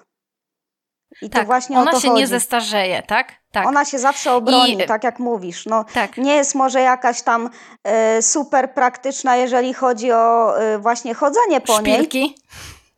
I 1.22 1.30
tak, 1.30 1.42
to 1.42 1.46
właśnie 1.46 1.78
ona 1.78 1.92
się 1.92 2.08
chodzi. 2.08 2.20
nie 2.20 2.26
zestarzeje, 2.26 3.02
tak? 3.02 3.32
tak? 3.52 3.66
Ona 3.66 3.84
się 3.84 3.98
zawsze 3.98 4.32
obroni, 4.32 4.82
I... 4.82 4.86
tak 4.86 5.04
jak 5.04 5.18
mówisz. 5.18 5.66
No, 5.66 5.84
tak. 5.94 6.16
Nie 6.16 6.34
jest 6.34 6.54
może 6.54 6.80
jakaś 6.80 7.22
tam 7.22 7.50
y, 8.18 8.22
super 8.22 8.74
praktyczna, 8.74 9.36
jeżeli 9.36 9.74
chodzi 9.74 10.12
o 10.12 10.54
y, 10.62 10.78
właśnie 10.78 11.14
chodzenie 11.14 11.60
po 11.60 11.78
Szpilki. 11.78 12.20
niej. 12.20 12.34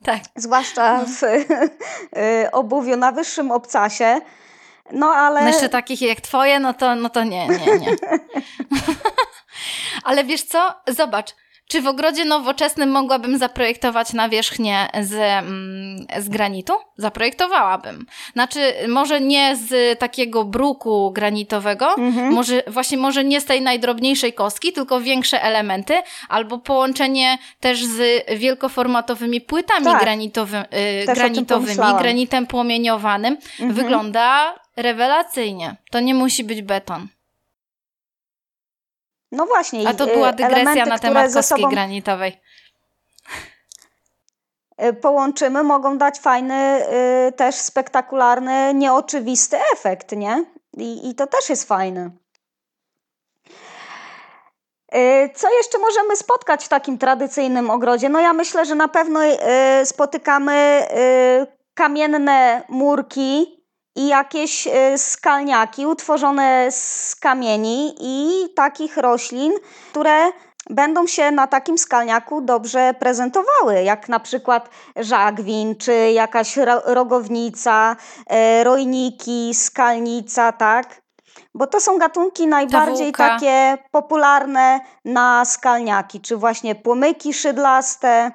Tak. 0.04 0.20
Zwłaszcza 0.36 1.04
w 1.04 1.22
y, 1.24 2.50
obuwiu 2.52 2.96
na 2.96 3.12
wyższym 3.12 3.50
obcasie. 3.50 4.20
No 4.92 5.06
ale... 5.06 5.40
No 5.40 5.46
jeszcze 5.48 5.68
takich 5.68 6.02
jak 6.02 6.20
twoje, 6.20 6.60
no 6.60 6.74
to, 6.74 6.96
no 6.96 7.08
to 7.10 7.24
nie, 7.24 7.48
nie, 7.48 7.78
nie. 7.78 7.96
ale 10.04 10.24
wiesz 10.24 10.42
co? 10.42 10.74
Zobacz, 10.88 11.34
czy 11.68 11.82
w 11.82 11.86
ogrodzie 11.86 12.24
nowoczesnym 12.24 12.90
mogłabym 12.90 13.38
zaprojektować 13.38 14.12
nawierzchnię 14.12 14.88
z, 15.02 15.12
mm, 15.14 16.06
z 16.18 16.28
granitu? 16.28 16.72
Zaprojektowałabym. 16.96 18.06
Znaczy, 18.32 18.74
może 18.88 19.20
nie 19.20 19.56
z 19.56 19.98
takiego 19.98 20.44
bruku 20.44 21.10
granitowego, 21.10 21.94
mhm. 21.98 22.32
może, 22.32 22.62
właśnie 22.66 22.98
może 22.98 23.24
nie 23.24 23.40
z 23.40 23.44
tej 23.44 23.62
najdrobniejszej 23.62 24.32
kostki, 24.32 24.72
tylko 24.72 25.00
większe 25.00 25.42
elementy, 25.42 25.94
albo 26.28 26.58
połączenie 26.58 27.38
też 27.60 27.84
z 27.84 28.24
wielkoformatowymi 28.38 29.40
płytami 29.40 29.84
tak. 29.86 30.02
granitowy, 30.02 30.64
y, 31.02 31.14
granitowymi, 31.14 31.98
granitem 31.98 32.46
płomieniowanym. 32.46 33.36
Mhm. 33.60 33.72
Wygląda 33.72 34.54
rewelacyjnie. 34.76 35.76
To 35.90 36.00
nie 36.00 36.14
musi 36.14 36.44
być 36.44 36.62
beton. 36.62 37.08
No 39.34 39.46
właśnie. 39.46 39.88
A 39.88 39.94
to 39.94 40.06
była 40.06 40.32
dygresja 40.32 40.86
na 40.86 40.98
temat 40.98 41.32
kostki 41.32 41.60
sobą... 41.60 41.68
granitowej 41.68 42.40
y, 44.84 44.92
połączymy, 44.92 45.62
mogą 45.62 45.98
dać 45.98 46.18
fajny, 46.18 46.82
y, 47.28 47.32
też 47.32 47.54
spektakularny, 47.54 48.74
nieoczywisty 48.74 49.56
efekt, 49.72 50.12
nie? 50.12 50.44
I, 50.76 51.10
I 51.10 51.14
to 51.14 51.26
też 51.26 51.48
jest 51.50 51.68
fajne. 51.68 52.10
Y, 54.94 55.30
co 55.34 55.56
jeszcze 55.56 55.78
możemy 55.78 56.16
spotkać 56.16 56.64
w 56.64 56.68
takim 56.68 56.98
tradycyjnym 56.98 57.70
ogrodzie? 57.70 58.08
No 58.08 58.20
ja 58.20 58.32
myślę, 58.32 58.66
że 58.66 58.74
na 58.74 58.88
pewno 58.88 59.20
spotykamy 59.84 60.86
kamienne 61.74 62.62
murki, 62.68 63.63
i 63.96 64.06
jakieś 64.06 64.66
e, 64.66 64.98
skalniaki 64.98 65.86
utworzone 65.86 66.66
z 66.70 67.16
kamieni 67.16 67.94
i 68.00 68.30
takich 68.54 68.96
roślin, 68.96 69.52
które 69.90 70.32
będą 70.70 71.06
się 71.06 71.30
na 71.30 71.46
takim 71.46 71.78
skalniaku 71.78 72.40
dobrze 72.40 72.94
prezentowały, 72.98 73.82
jak 73.82 74.08
na 74.08 74.20
przykład 74.20 74.70
żagwin, 74.96 75.76
czy 75.76 75.92
jakaś 76.10 76.56
rogownica, 76.84 77.96
e, 78.26 78.64
rojniki, 78.64 79.54
skalnica, 79.54 80.52
tak? 80.52 81.02
Bo 81.54 81.66
to 81.66 81.80
są 81.80 81.98
gatunki 81.98 82.46
najbardziej 82.46 83.12
takie 83.12 83.78
popularne 83.90 84.80
na 85.04 85.44
skalniaki, 85.44 86.20
czy 86.20 86.36
właśnie 86.36 86.74
płomyki 86.74 87.34
szydlaste, 87.34 88.32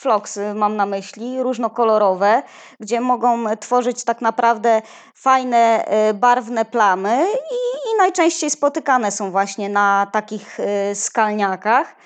floksy 0.00 0.54
mam 0.54 0.76
na 0.76 0.86
myśli, 0.86 1.42
różnokolorowe, 1.42 2.42
gdzie 2.80 3.00
mogą 3.00 3.44
tworzyć 3.56 4.04
tak 4.04 4.20
naprawdę 4.20 4.82
fajne, 5.14 5.84
y, 6.10 6.14
barwne 6.14 6.64
plamy 6.64 7.26
i, 7.32 7.54
i 7.90 7.98
najczęściej 7.98 8.50
spotykane 8.50 9.12
są 9.12 9.30
właśnie 9.30 9.68
na 9.68 10.06
takich 10.12 10.60
y, 10.60 10.94
skalniakach. 10.94 11.96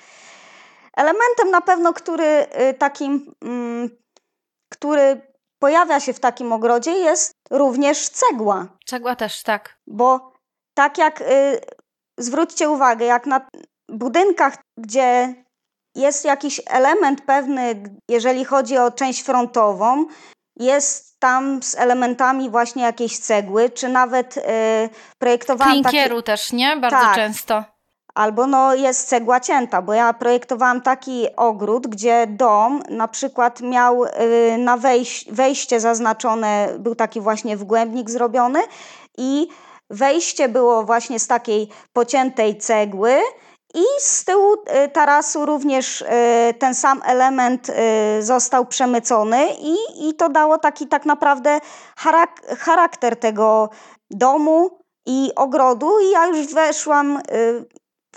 Elementem 0.97 1.51
na 1.51 1.61
pewno, 1.61 1.93
który 1.93 2.45
y, 2.69 2.73
takim, 2.73 3.33
mm, 3.41 3.89
który 4.69 5.21
pojawia 5.59 5.99
się 5.99 6.13
w 6.13 6.19
takim 6.19 6.53
ogrodzie 6.53 6.91
jest 6.91 7.33
również 7.51 8.09
cegła. 8.09 8.67
Cegła 8.85 9.15
też, 9.15 9.43
tak. 9.43 9.77
Bo 9.87 10.33
tak 10.73 10.97
jak, 10.97 11.23
zwróćcie 12.17 12.69
uwagę, 12.69 13.05
jak 13.05 13.25
na 13.25 13.47
budynkach, 13.89 14.57
gdzie 14.77 15.35
jest 15.95 16.25
jakiś 16.25 16.61
element 16.67 17.21
pewny, 17.21 17.83
jeżeli 18.09 18.45
chodzi 18.45 18.77
o 18.77 18.91
część 18.91 19.23
frontową, 19.23 20.05
jest 20.59 21.19
tam 21.19 21.63
z 21.63 21.75
elementami 21.75 22.49
właśnie 22.49 22.83
jakiejś 22.83 23.19
cegły, 23.19 23.69
czy 23.69 23.89
nawet 23.89 24.35
yy, 24.35 24.43
projektowałam 25.17 25.73
Klinkieru 25.73 26.15
taki... 26.15 26.25
też, 26.25 26.51
nie? 26.51 26.77
Bardzo 26.77 26.97
tak. 26.97 27.15
często. 27.15 27.63
Albo 28.15 28.47
no 28.47 28.75
jest 28.75 29.07
cegła 29.07 29.39
cięta, 29.39 29.81
bo 29.81 29.93
ja 29.93 30.13
projektowałam 30.13 30.81
taki 30.81 31.35
ogród, 31.35 31.87
gdzie 31.87 32.27
dom 32.27 32.83
na 32.89 33.07
przykład 33.07 33.61
miał 33.61 34.05
yy, 34.05 34.57
na 34.57 34.77
wejś 34.77 35.25
wejście 35.31 35.79
zaznaczone, 35.79 36.69
był 36.79 36.95
taki 36.95 37.21
właśnie 37.21 37.57
wgłębnik 37.57 38.09
zrobiony 38.09 38.59
i 39.17 39.47
wejście 39.89 40.49
było 40.49 40.83
właśnie 40.83 41.19
z 41.19 41.27
takiej 41.27 41.69
pociętej 41.93 42.57
cegły, 42.57 43.19
i 43.75 43.83
z 43.99 44.25
tyłu 44.25 44.53
y, 44.53 44.89
tarasu 44.89 45.45
również 45.45 46.01
y, 46.01 46.05
ten 46.59 46.75
sam 46.75 47.01
element 47.05 47.69
y, 47.69 47.73
został 48.23 48.65
przemycony 48.65 49.47
i, 49.59 49.75
i 50.09 50.13
to 50.13 50.29
dało 50.29 50.57
taki 50.57 50.87
tak 50.87 51.05
naprawdę 51.05 51.59
charakter 52.57 53.19
tego 53.19 53.69
domu 54.11 54.79
i 55.05 55.31
ogrodu. 55.35 55.99
I 55.99 56.11
ja 56.11 56.27
już 56.27 56.53
weszłam 56.53 57.21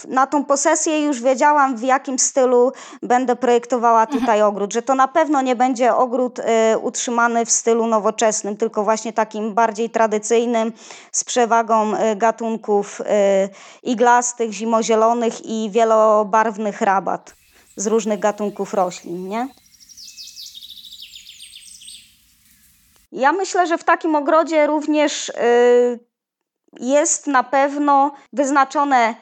na 0.04 0.26
tą 0.26 0.44
posesję 0.44 1.04
już 1.04 1.22
wiedziałam, 1.22 1.76
w 1.76 1.82
jakim 1.82 2.18
stylu 2.18 2.72
będę 3.02 3.36
projektowała 3.36 4.00
mhm. 4.02 4.20
tutaj 4.20 4.42
ogród, 4.42 4.72
że 4.72 4.82
to 4.82 4.94
na 4.94 5.08
pewno 5.08 5.42
nie 5.42 5.56
będzie 5.56 5.94
ogród 5.94 6.38
y, 6.38 6.42
utrzymany 6.78 7.46
w 7.46 7.50
stylu 7.50 7.86
nowoczesnym, 7.86 8.56
tylko 8.56 8.84
właśnie 8.84 9.12
takim 9.12 9.54
bardziej 9.54 9.90
tradycyjnym, 9.90 10.72
z 11.12 11.24
przewagą 11.24 11.94
y, 11.94 12.16
gatunków 12.16 13.00
y, 13.00 13.04
iglastych, 13.82 14.52
zimozielonych 14.52 15.46
i 15.46 15.70
wielobarwnych 15.70 16.80
rabat 16.80 17.34
z 17.76 17.86
różnych 17.86 18.18
gatunków 18.20 18.74
roślin, 18.74 19.28
nie? 19.28 19.48
Ja 23.12 23.32
myślę, 23.32 23.66
że 23.66 23.78
w 23.78 23.84
takim 23.84 24.16
ogrodzie 24.16 24.66
również 24.66 25.28
y, 25.28 26.08
jest 26.80 27.26
na 27.26 27.42
pewno 27.42 28.12
wyznaczone 28.32 29.14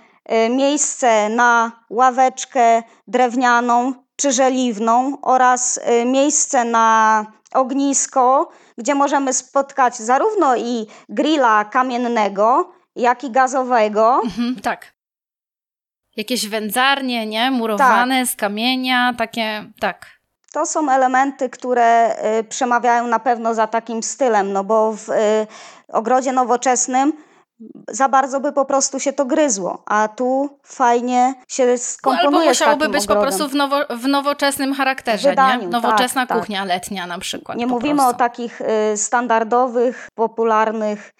miejsce 0.51 1.29
na 1.29 1.72
ławeczkę 1.91 2.83
drewnianą 3.07 4.07
czy 4.16 4.33
żeliwną 4.33 5.20
oraz 5.22 5.81
y, 6.03 6.05
miejsce 6.05 6.64
na 6.64 7.27
ognisko, 7.53 8.49
gdzie 8.79 8.95
możemy 8.95 9.33
spotkać 9.33 9.97
zarówno 9.97 10.57
i 10.57 10.87
grilla 11.09 11.64
kamiennego, 11.64 12.72
jak 12.97 13.24
i 13.24 13.31
gazowego. 13.31 14.20
Mhm, 14.24 14.57
tak. 14.61 14.93
Jakieś 16.16 16.49
wędzarnie, 16.49 17.27
nie? 17.27 17.51
Murowane 17.51 18.20
tak. 18.20 18.29
z 18.29 18.37
kamienia, 18.37 19.14
takie, 19.18 19.64
tak. 19.81 20.07
To 20.53 20.66
są 20.66 20.91
elementy, 20.91 21.49
które 21.49 22.16
y, 22.41 22.45
przemawiają 22.45 23.07
na 23.07 23.18
pewno 23.18 23.55
za 23.55 23.66
takim 23.66 24.03
stylem, 24.03 24.53
no 24.53 24.64
bo 24.64 24.93
w 24.93 25.09
y, 25.09 25.47
ogrodzie 25.89 26.33
nowoczesnym 26.33 27.12
za 27.88 28.09
bardzo 28.09 28.40
by 28.40 28.52
po 28.52 28.64
prostu 28.64 29.00
się 29.00 29.12
to 29.12 29.24
gryzło, 29.24 29.82
a 29.86 30.09
tu 30.09 30.59
fajnie 30.62 31.34
się 31.48 31.78
skomponuje 31.78 32.30
no, 32.30 32.38
Albo 32.38 32.48
musiałoby 32.48 32.88
być 32.88 33.04
ogrodem. 33.04 33.22
po 33.22 33.22
prostu 33.22 33.48
w, 33.48 33.54
nowo, 33.54 33.76
w 33.90 34.09
nowoczesnym 34.09 34.74
charakterze, 34.74 35.30
Wydaniu, 35.30 35.62
nie? 35.62 35.68
Nowoczesna 35.68 36.26
tak, 36.26 36.38
kuchnia 36.38 36.59
tak. 36.59 36.68
letnia 36.68 37.07
na 37.07 37.18
przykład. 37.18 37.59
Nie 37.59 37.66
mówimy 37.66 37.94
prostu. 37.94 38.14
o 38.14 38.18
takich 38.18 38.61
y, 38.61 38.96
standardowych, 38.96 40.09
popularnych 40.14 41.12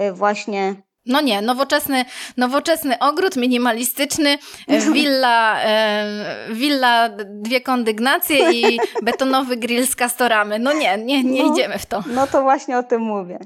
y, 0.00 0.12
właśnie 0.12 0.74
no 1.08 1.20
nie, 1.20 1.42
nowoczesny, 1.42 2.04
nowoczesny 2.36 2.98
ogród, 2.98 3.36
minimalistyczny, 3.36 4.38
e, 4.68 4.80
willa, 4.92 5.60
e, 5.62 6.04
willa 6.52 7.08
dwie 7.26 7.60
kondygnacje 7.60 8.52
i 8.52 8.80
betonowy 9.02 9.56
grill 9.56 9.86
z 9.86 9.96
kastoramy. 9.96 10.58
No 10.58 10.72
nie, 10.72 10.98
nie, 10.98 11.24
nie 11.24 11.44
no, 11.44 11.52
idziemy 11.52 11.78
w 11.78 11.86
to. 11.86 12.04
No 12.06 12.26
to 12.26 12.42
właśnie 12.42 12.78
o 12.78 12.82
tym 12.82 13.02
mówię. 13.02 13.38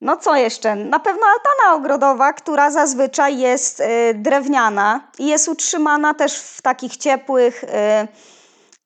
No 0.00 0.16
co 0.16 0.36
jeszcze? 0.36 0.74
Na 0.74 1.00
pewno 1.00 1.22
altana 1.26 1.74
ogrodowa, 1.74 2.32
która 2.32 2.70
zazwyczaj 2.70 3.38
jest 3.38 3.80
y, 3.80 4.14
drewniana 4.14 5.10
i 5.18 5.26
jest 5.26 5.48
utrzymana 5.48 6.14
też 6.14 6.38
w 6.40 6.62
takich 6.62 6.96
ciepłych, 6.96 7.64
y, 7.64 7.68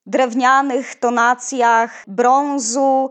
drewnianych 0.05 0.95
tonacjach 0.95 2.03
brązu, 2.07 3.09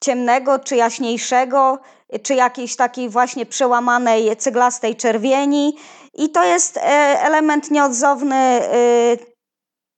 ciemnego 0.00 0.58
czy 0.58 0.76
jaśniejszego, 0.76 1.78
czy 2.22 2.34
jakiejś 2.34 2.76
takiej 2.76 3.08
właśnie 3.08 3.46
przełamanej 3.46 4.36
cyglastej 4.36 4.96
czerwieni. 4.96 5.76
I 6.14 6.30
to 6.30 6.44
jest 6.44 6.76
e, 6.76 6.80
element 7.22 7.70
nieodzowny 7.70 8.60
y, 8.74 9.18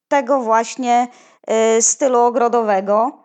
tego 0.09 0.41
właśnie 0.41 1.09
stylu 1.81 2.19
ogrodowego. 2.19 3.24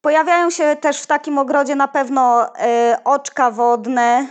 Pojawiają 0.00 0.50
się 0.50 0.76
też 0.76 1.02
w 1.02 1.06
takim 1.06 1.38
ogrodzie 1.38 1.74
na 1.74 1.88
pewno 1.88 2.46
y, 2.46 2.50
oczka 3.04 3.50
wodne, 3.50 4.26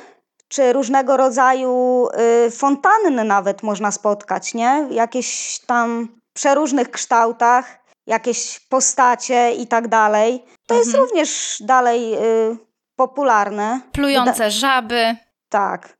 czy 0.48 0.74
różnego 0.74 1.18
rodzaju 1.18 2.08
y, 2.48 2.52
fontanny 2.52 3.24
nawet 3.24 3.64
można 3.64 3.92
spotkać, 3.92 4.54
nie? 4.54 4.88
Jakieś 4.92 5.60
tam 5.60 6.08
przeróżnych 6.34 6.92
kształtach, 6.92 7.80
jakieś 8.08 8.60
postacie 8.60 9.52
i 9.52 9.68
tak 9.68 9.88
dalej. 9.88 10.44
To 10.68 10.76
mhm. 10.76 10.80
jest 10.80 10.98
również 10.98 11.58
dalej 11.62 12.16
y, 12.16 12.58
popularne. 12.96 13.82
Plujące 13.92 14.52
żaby. 14.52 15.16
Tak. 15.50 16.00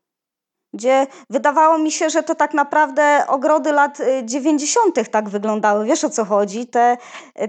Gdzie 0.74 1.06
wydawało 1.30 1.78
mi 1.78 1.92
się, 1.92 2.10
że 2.10 2.22
to 2.22 2.34
tak 2.34 2.54
naprawdę 2.54 3.24
ogrody 3.28 3.72
lat 3.72 3.98
90. 4.24 5.10
tak 5.10 5.28
wyglądały. 5.28 5.84
Wiesz 5.84 6.04
o 6.04 6.10
co 6.10 6.24
chodzi? 6.24 6.66
Te 6.66 6.96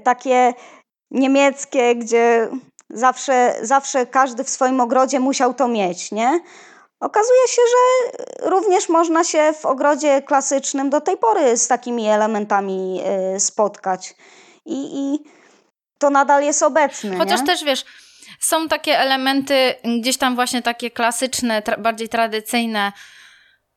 takie 0.04 0.54
niemieckie, 1.12 1.96
gdzie 1.96 2.50
zawsze, 2.90 3.56
zawsze 3.62 4.06
każdy 4.06 4.44
w 4.44 4.50
swoim 4.50 4.80
ogrodzie 4.82 5.20
musiał 5.20 5.54
to 5.54 5.68
mieć, 5.68 6.12
nie? 6.12 6.40
Okazuje 7.00 7.48
się, 7.48 7.62
że 7.72 8.50
również 8.50 8.90
można 8.90 9.24
się 9.24 9.54
w 9.62 9.66
ogrodzie 9.66 10.22
klasycznym 10.22 10.90
do 10.90 11.02
tej 11.02 11.18
pory 11.18 11.58
z 11.58 11.68
takimi 11.68 12.08
elementami 12.08 13.02
y, 13.36 13.40
spotkać. 13.40 14.16
I, 14.66 14.90
i 14.94 15.20
to 15.98 16.10
nadal 16.10 16.44
jest 16.44 16.64
obecne. 16.64 17.18
Chociaż 17.18 17.40
nie? 17.40 17.46
też 17.46 17.64
wiesz, 17.64 17.86
są 18.40 18.68
takie 18.68 19.00
elementy 19.00 19.76
gdzieś 20.00 20.18
tam 20.18 20.36
właśnie 20.36 20.62
takie 20.62 20.92
klasyczne, 20.92 21.62
tra 21.62 21.78
bardziej 21.78 22.10
tradycyjne, 22.10 22.92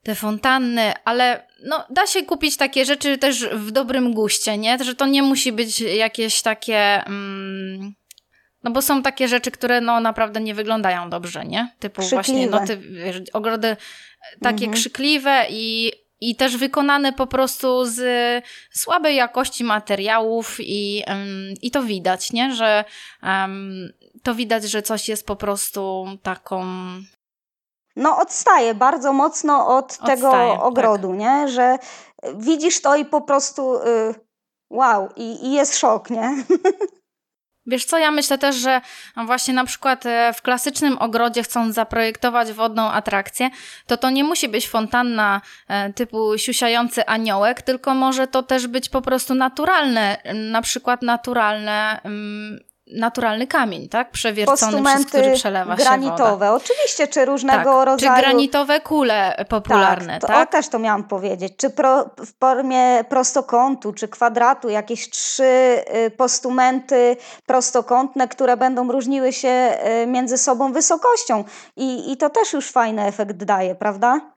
te 0.05 0.15
fontanny, 0.15 0.93
ale 1.05 1.47
no, 1.65 1.85
da 1.91 2.07
się 2.07 2.23
kupić 2.23 2.57
takie 2.57 2.85
rzeczy 2.85 3.19
też 3.19 3.49
w 3.49 3.71
dobrym 3.71 4.15
guście, 4.15 4.59
nie? 4.59 4.85
Że 4.85 4.95
to 4.95 5.07
nie 5.07 5.23
musi 5.23 5.53
być 5.53 5.81
jakieś 5.81 6.43
takie. 6.43 7.07
Mm, 7.07 7.95
no 8.65 8.71
bo 8.71 8.83
są 8.83 9.03
takie 9.03 9.29
rzeczy, 9.29 9.51
które 9.51 9.81
no 9.81 10.01
naprawdę 10.01 10.41
nie 10.41 10.55
wyglądają 10.55 11.11
dobrze, 11.11 11.45
nie? 11.45 11.75
Typu 11.79 12.03
krzykliwe. 12.03 12.17
właśnie, 12.17 12.47
no 12.47 12.67
ty 12.67 12.77
wiesz, 12.77 13.23
ogrody 13.33 13.77
takie 14.41 14.65
mhm. 14.65 14.73
krzykliwe 14.73 15.47
i, 15.51 15.93
i 16.21 16.37
też 16.37 16.57
wykonane 16.57 17.13
po 17.13 17.27
prostu 17.27 17.85
z 17.85 18.03
słabej 18.71 19.17
jakości 19.17 19.65
materiałów 19.65 20.57
i, 20.61 21.03
um, 21.07 21.55
i 21.63 21.71
to 21.71 21.83
widać, 21.83 22.33
nie? 22.33 22.55
Że 22.55 22.85
um, 23.23 23.93
to 24.23 24.35
widać, 24.35 24.65
że 24.65 24.83
coś 24.83 25.09
jest 25.09 25.27
po 25.27 25.37
prostu 25.37 26.07
taką 26.23 26.67
no 27.97 28.19
odstaje 28.19 28.75
bardzo 28.75 29.13
mocno 29.13 29.77
od 29.77 29.85
odstaje, 29.85 30.17
tego 30.17 30.31
tak. 30.31 30.63
ogrodu, 30.63 31.09
tak. 31.09 31.19
nie? 31.19 31.49
Że 31.49 31.79
widzisz 32.35 32.83
to 32.83 32.97
i 32.97 33.05
po 33.05 33.21
prostu 33.21 33.75
y, 33.77 34.15
wow, 34.71 35.09
i, 35.17 35.47
i 35.47 35.53
jest 35.53 35.79
szok, 35.79 36.11
nie? 36.11 36.31
Wiesz 37.67 37.85
co, 37.85 37.99
ja 37.99 38.11
myślę 38.11 38.39
też, 38.39 38.57
że 38.57 38.81
właśnie 39.27 39.55
na 39.55 39.65
przykład 39.65 40.07
e, 40.07 40.33
w 40.33 40.43
klasycznym 40.43 40.99
ogrodzie 40.99 41.43
chcąc 41.43 41.75
zaprojektować 41.75 42.53
wodną 42.53 42.91
atrakcję, 42.91 43.51
to 43.87 43.97
to 43.97 44.11
nie 44.11 44.25
musi 44.25 44.49
być 44.49 44.69
fontanna 44.69 45.41
e, 45.69 45.93
typu 45.93 46.39
siusiający 46.39 47.07
aniołek, 47.07 47.63
tylko 47.63 47.95
może 47.95 48.27
to 48.27 48.43
też 48.43 48.67
być 48.67 48.89
po 48.89 49.03
prostu 49.03 49.35
naturalne, 49.35 50.17
na 50.35 50.63
przykład 50.63 51.03
naturalne 51.03 52.01
mm, 52.03 52.61
naturalny 52.87 53.47
kamień, 53.47 53.89
tak? 53.89 54.11
Przewiercony, 54.11 54.83
przez 54.83 55.07
który 55.07 55.33
przelewa 55.33 55.77
granitowe. 55.77 56.25
się 56.25 56.31
woda. 56.31 56.55
Oczywiście, 56.55 57.09
czy 57.09 57.25
różnego 57.25 57.75
tak. 57.75 57.87
rodzaju... 57.87 58.17
Czy 58.17 58.23
granitowe 58.23 58.81
kule 58.81 59.45
popularne, 59.49 60.19
tak? 60.21 60.31
Tak? 60.31 60.49
O, 60.49 60.53
też 60.53 60.69
to 60.69 60.79
miałam 60.79 61.05
powiedzieć. 61.05 61.53
Czy 61.57 61.71
pro, 61.71 62.05
w 62.19 62.39
formie 62.39 63.05
prostokątu, 63.09 63.93
czy 63.93 64.09
kwadratu, 64.09 64.69
jakieś 64.69 65.11
trzy 65.11 65.85
y, 66.07 66.11
postumenty 66.11 67.17
prostokątne, 67.47 68.29
które 68.29 68.57
będą 68.57 68.93
różniły 68.93 69.33
się 69.33 69.79
y, 70.03 70.07
między 70.07 70.39
sobą 70.39 70.73
wysokością. 70.73 71.45
I, 71.77 72.13
I 72.13 72.17
to 72.17 72.31
też 72.31 72.53
już 72.53 72.71
fajny 72.71 73.03
efekt 73.03 73.45
daje, 73.45 73.75
prawda? 73.75 74.35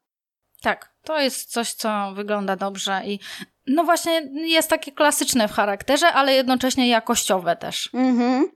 Tak, 0.62 0.94
to 1.04 1.20
jest 1.20 1.52
coś, 1.52 1.74
co 1.74 2.12
wygląda 2.16 2.56
dobrze 2.56 3.02
i 3.06 3.20
no 3.68 3.84
właśnie 3.84 4.22
jest 4.34 4.70
takie 4.70 4.92
klasyczne 4.92 5.48
w 5.48 5.52
charakterze, 5.52 6.14
ale 6.14 6.34
jednocześnie 6.34 6.90
jakościowe 6.90 7.56
też. 7.56 7.90
Mhm. 7.94 8.52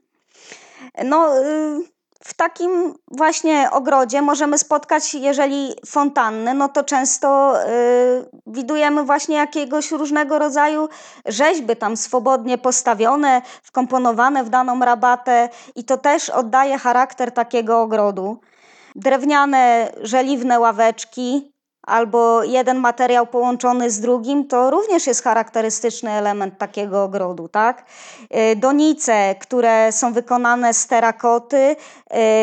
No, 1.04 1.38
y, 1.38 1.92
w 2.24 2.34
takim 2.34 2.94
właśnie 3.10 3.70
ogrodzie 3.70 4.22
możemy 4.22 4.58
spotkać, 4.58 5.14
jeżeli 5.14 5.74
fontanny, 5.86 6.54
no 6.54 6.68
to 6.68 6.84
często 6.84 7.54
y, 7.62 8.30
widujemy 8.46 9.04
właśnie 9.04 9.36
jakiegoś 9.36 9.90
różnego 9.90 10.38
rodzaju 10.38 10.88
rzeźby 11.26 11.76
tam 11.76 11.96
swobodnie 11.96 12.58
postawione, 12.58 13.42
wkomponowane 13.62 14.44
w 14.44 14.48
daną 14.48 14.80
rabatę 14.80 15.48
i 15.74 15.84
to 15.84 15.96
też 15.96 16.30
oddaje 16.30 16.78
charakter 16.78 17.32
takiego 17.32 17.80
ogrodu. 17.80 18.40
Drewniane, 18.94 19.92
żeliwne 20.02 20.60
ławeczki, 20.60 21.51
albo 21.82 22.44
jeden 22.44 22.78
materiał 22.78 23.26
połączony 23.26 23.90
z 23.90 24.00
drugim, 24.00 24.48
to 24.48 24.70
również 24.70 25.06
jest 25.06 25.22
charakterystyczny 25.24 26.10
element 26.10 26.58
takiego 26.58 27.04
ogrodu, 27.04 27.48
tak? 27.48 27.84
Y, 28.52 28.56
donice, 28.56 29.34
które 29.40 29.92
są 29.92 30.12
wykonane 30.12 30.74
z 30.74 30.86
terakoty, 30.86 31.56
y, 31.66 31.76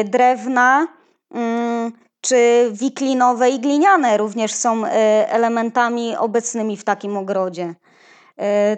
drewna, 0.04 0.88
mm, 1.32 1.92
czy 2.22 2.70
wiklinowe 2.72 3.50
i 3.50 3.60
gliniane 3.60 4.18
również 4.18 4.54
są 4.54 4.86
y, 4.86 4.90
elementami 5.28 6.18
obecnymi 6.18 6.78
w 6.78 6.84
takim 6.84 7.18
ogrodzie. 7.18 7.76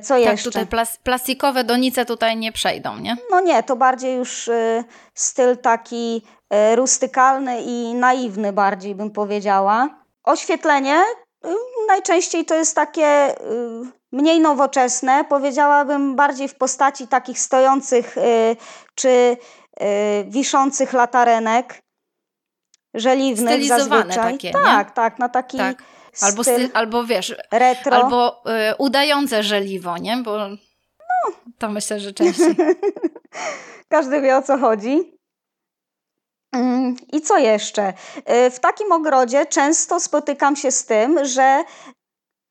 Co 0.02 0.14
tak, 0.14 0.24
jeszcze? 0.24 0.50
tutaj 0.50 0.68
plas 0.68 0.98
plastikowe 1.04 1.64
donice 1.64 2.06
tutaj 2.06 2.38
nie 2.38 2.52
przejdą, 2.52 2.98
nie? 2.98 3.18
No 3.32 3.42
nie, 3.42 3.64
to 3.64 3.76
bardziej 3.76 4.16
już 4.16 4.50
styl 5.14 5.58
taki 5.58 6.22
rustykalny 6.76 7.62
i 7.62 7.94
naiwny 7.94 8.54
bardziej 8.54 8.96
bym 8.96 9.12
powiedziała. 9.12 10.01
Oświetlenie 10.24 11.04
y, 11.46 11.50
najczęściej 11.88 12.46
to 12.46 12.56
jest 12.56 12.76
takie 12.76 13.36
y, 13.42 13.92
mniej 14.12 14.40
nowoczesne, 14.40 15.26
powiedziałabym 15.30 16.16
bardziej 16.16 16.48
w 16.48 16.56
postaci 16.56 17.08
takich 17.08 17.40
stojących 17.40 18.18
y, 18.18 18.56
czy 18.96 19.38
wiszących 20.28 20.94
latarenek 20.94 21.82
żeliwnych 22.94 23.54
Stylizowane 23.54 24.04
zazwyczaj. 24.04 24.34
takie, 24.34 24.52
Tak, 24.52 24.88
nie? 24.88 24.94
tak, 24.94 25.20
na 25.20 25.30
taki 25.30 25.58
tak. 25.58 25.84
Albo, 26.22 26.44
styl 26.44 26.70
albo 26.74 27.04
wiesz, 27.04 27.36
retro. 27.52 27.94
albo 27.96 28.44
y, 28.72 28.76
udające 28.78 29.44
żeliwo, 29.44 29.98
nie? 29.98 30.18
Bo 30.18 30.38
no. 30.38 30.58
to 31.58 31.70
myślę, 31.70 32.00
że 32.00 32.14
częściej. 32.14 32.56
Każdy 33.90 34.22
wie 34.22 34.38
o 34.38 34.42
co 34.42 34.58
chodzi. 34.58 35.18
Mm, 36.52 36.96
I 37.12 37.22
co 37.22 37.38
jeszcze? 37.38 37.94
Y, 38.48 38.50
w 38.50 38.60
takim 38.60 38.92
ogrodzie 38.92 39.46
często 39.46 40.00
spotykam 40.00 40.56
się 40.56 40.72
z 40.72 40.86
tym, 40.86 41.26
że 41.26 41.64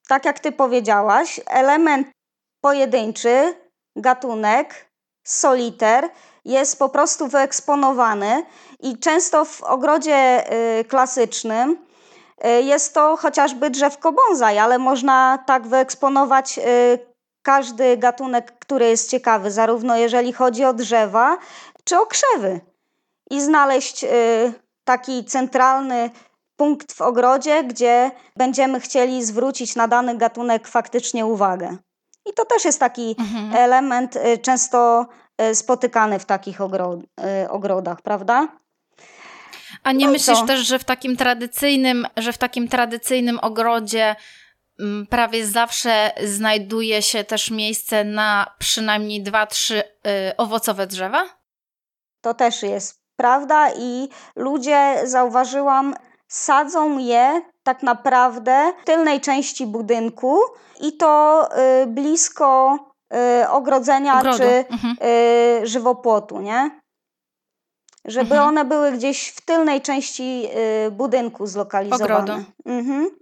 tak 0.08 0.24
jak 0.24 0.40
ty 0.40 0.52
powiedziałaś, 0.52 1.40
element 1.46 2.08
pojedynczy, 2.60 3.54
gatunek, 3.96 4.90
soliter 5.26 6.08
jest 6.44 6.78
po 6.78 6.88
prostu 6.88 7.28
wyeksponowany 7.28 8.42
i 8.80 8.98
często 8.98 9.44
w 9.44 9.62
ogrodzie 9.62 10.44
y, 10.80 10.84
klasycznym 10.84 11.86
y, 12.44 12.62
jest 12.62 12.94
to 12.94 13.16
chociażby 13.16 13.70
drzewko 13.70 14.12
bonsai, 14.12 14.58
ale 14.58 14.78
można 14.78 15.38
tak 15.46 15.66
wyeksponować 15.66 16.60
każdy 17.42 17.96
gatunek, 17.96 18.58
który 18.58 18.88
jest 18.88 19.10
ciekawy, 19.10 19.50
zarówno 19.50 19.96
jeżeli 19.96 20.32
chodzi 20.32 20.64
o 20.64 20.72
drzewa 20.72 21.38
czy 21.84 21.98
o 21.98 22.06
krzewy 22.06 22.69
i 23.30 23.40
znaleźć 23.40 24.04
y, 24.04 24.08
taki 24.84 25.24
centralny 25.24 26.10
punkt 26.56 26.92
w 26.92 27.00
ogrodzie, 27.00 27.64
gdzie 27.64 28.10
będziemy 28.36 28.80
chcieli 28.80 29.24
zwrócić 29.24 29.76
na 29.76 29.88
dany 29.88 30.16
gatunek 30.16 30.68
faktycznie 30.68 31.26
uwagę. 31.26 31.76
I 32.26 32.32
to 32.34 32.44
też 32.44 32.64
jest 32.64 32.80
taki 32.80 33.16
mhm. 33.18 33.54
element 33.54 34.16
y, 34.16 34.38
często 34.38 35.06
y, 35.42 35.54
spotykany 35.54 36.18
w 36.18 36.24
takich 36.24 36.60
ogrodach, 37.48 38.02
prawda? 38.02 38.48
A 39.82 39.92
nie 39.92 40.06
no 40.06 40.12
myślisz 40.12 40.46
też, 40.46 40.60
że 40.60 40.78
w 40.78 40.84
takim 40.84 41.16
tradycyjnym, 41.16 42.06
że 42.16 42.32
w 42.32 42.38
takim 42.38 42.68
tradycyjnym 42.68 43.38
ogrodzie 43.38 44.16
mm, 44.80 45.06
prawie 45.06 45.46
zawsze 45.46 46.12
znajduje 46.24 47.02
się 47.02 47.24
też 47.24 47.50
miejsce 47.50 48.04
na 48.04 48.54
przynajmniej 48.58 49.22
dwa, 49.22 49.46
trzy 49.46 49.82
owocowe 50.36 50.86
drzewa? 50.86 51.24
To 52.20 52.34
też 52.34 52.62
jest 52.62 52.99
prawda? 53.20 53.68
I 53.76 54.08
ludzie, 54.36 55.00
zauważyłam, 55.04 55.94
sadzą 56.28 56.98
je 56.98 57.42
tak 57.62 57.82
naprawdę 57.82 58.72
w 58.82 58.84
tylnej 58.84 59.20
części 59.20 59.66
budynku 59.66 60.38
i 60.80 60.96
to 60.96 61.48
y, 61.82 61.86
blisko 61.86 62.78
y, 63.42 63.48
ogrodzenia 63.48 64.18
Ogrodu. 64.18 64.38
czy 64.38 64.44
mhm. 64.44 64.96
y, 65.62 65.66
żywopłotu, 65.66 66.40
nie? 66.40 66.80
Żeby 68.04 68.34
mhm. 68.34 68.48
one 68.48 68.64
były 68.64 68.92
gdzieś 68.92 69.28
w 69.28 69.40
tylnej 69.40 69.80
części 69.80 70.46
y, 70.86 70.90
budynku 70.90 71.46
zlokalizowane. 71.46 72.14
Ogrodu. 72.14 72.44
Mhm. 72.66 73.19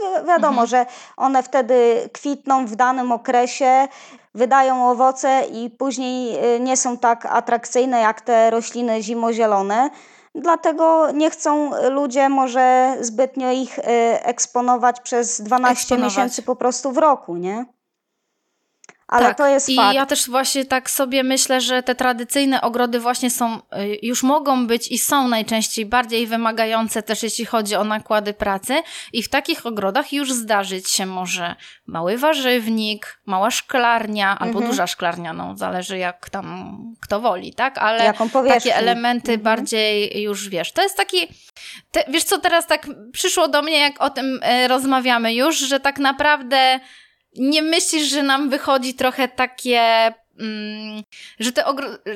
Wi 0.00 0.26
wiadomo, 0.26 0.62
mhm. 0.62 0.66
że 0.66 0.86
one 1.16 1.42
wtedy 1.42 2.08
kwitną 2.12 2.66
w 2.66 2.76
danym 2.76 3.12
okresie, 3.12 3.88
wydają 4.34 4.90
owoce 4.90 5.42
i 5.52 5.70
później 5.70 6.44
y, 6.56 6.60
nie 6.60 6.76
są 6.76 6.98
tak 6.98 7.26
atrakcyjne 7.26 8.00
jak 8.00 8.20
te 8.20 8.50
rośliny 8.50 9.02
zimozielone. 9.02 9.90
Dlatego 10.34 11.10
nie 11.10 11.30
chcą 11.30 11.70
ludzie 11.90 12.28
może 12.28 12.96
zbytnio 13.00 13.50
ich 13.50 13.78
y, 13.78 13.82
eksponować 14.22 15.00
przez 15.00 15.40
12 15.40 15.80
eksponować. 15.80 16.12
miesięcy 16.12 16.42
po 16.42 16.56
prostu 16.56 16.92
w 16.92 16.98
roku, 16.98 17.36
nie? 17.36 17.64
Ale 19.08 19.26
tak. 19.26 19.36
to 19.36 19.46
jest 19.46 19.68
I 19.68 19.76
fakt. 19.76 19.94
ja 19.94 20.06
też 20.06 20.30
właśnie 20.30 20.64
tak 20.64 20.90
sobie 20.90 21.22
myślę, 21.22 21.60
że 21.60 21.82
te 21.82 21.94
tradycyjne 21.94 22.60
ogrody 22.60 23.00
właśnie 23.00 23.30
są, 23.30 23.56
y, 23.56 23.98
już 24.02 24.22
mogą 24.22 24.66
być 24.66 24.88
i 24.88 24.98
są 24.98 25.28
najczęściej 25.28 25.86
bardziej 25.86 26.26
wymagające 26.26 27.02
też 27.02 27.22
jeśli 27.22 27.44
chodzi 27.44 27.76
o 27.76 27.84
nakłady 27.84 28.34
pracy 28.34 28.82
i 29.12 29.22
w 29.22 29.28
takich 29.28 29.66
ogrodach 29.66 30.12
już 30.12 30.32
zdarzyć 30.32 30.90
się 30.90 31.06
może 31.06 31.56
mały 31.86 32.18
warzywnik, 32.18 33.20
mała 33.26 33.50
szklarnia 33.50 34.38
albo 34.38 34.58
mhm. 34.58 34.70
duża 34.70 34.86
szklarnia, 34.86 35.32
no 35.32 35.56
zależy 35.56 35.98
jak 35.98 36.30
tam 36.30 36.78
kto 37.00 37.20
woli, 37.20 37.54
tak? 37.54 37.78
Ale 37.78 38.14
takie 38.48 38.76
elementy 38.76 39.32
mhm. 39.32 39.42
bardziej 39.42 40.22
już 40.22 40.48
wiesz, 40.48 40.72
to 40.72 40.82
jest 40.82 40.96
taki, 40.96 41.28
te, 41.90 42.04
wiesz 42.08 42.24
co 42.24 42.38
teraz 42.38 42.66
tak 42.66 42.86
przyszło 43.12 43.48
do 43.48 43.62
mnie 43.62 43.78
jak 43.78 44.02
o 44.02 44.10
tym 44.10 44.40
y, 44.42 44.68
rozmawiamy 44.68 45.34
już, 45.34 45.58
że 45.58 45.80
tak 45.80 45.98
naprawdę 45.98 46.80
nie 47.36 47.62
myślisz, 47.62 48.08
że 48.08 48.22
nam 48.22 48.50
wychodzi 48.50 48.94
trochę 48.94 49.28
takie 49.28 50.14
mm, 50.40 51.02
że, 51.40 51.52
te 51.52 51.64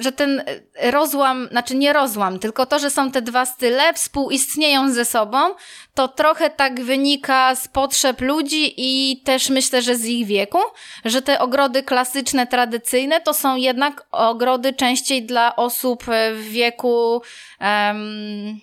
że 0.01 0.13
ten 0.13 0.43
rozłam, 0.83 1.49
znaczy 1.51 1.75
nie 1.75 1.93
rozłam, 1.93 2.39
tylko 2.39 2.67
to, 2.67 2.79
że 2.79 2.91
są 2.91 3.11
te 3.11 3.23
dwa 3.23 3.47
style, 3.47 3.95
współistnieją 3.95 4.93
ze 4.93 5.05
sobą, 5.05 5.39
to 5.95 6.09
trochę 6.09 6.51
tak 6.51 6.81
wynika 6.81 7.55
z 7.55 7.69
potrzeb 7.69 8.21
ludzi 8.21 8.75
i 8.77 9.21
też 9.23 9.51
myślę, 9.51 9.83
że 9.83 9.97
z 9.97 10.05
ich 10.05 10.27
wieku, 10.27 10.59
że 11.05 11.23
te 11.23 11.41
ogrody 11.41 11.83
klasyczne, 11.83 12.47
tradycyjne 12.47 13.21
to 13.21 13.35
są 13.35 13.57
jednak 13.57 14.07
ogrody 14.11 14.73
częściej 14.73 15.23
dla 15.23 15.57
osób 15.57 16.05
w 16.35 16.43
wieku. 16.51 17.23
Um, 17.61 18.61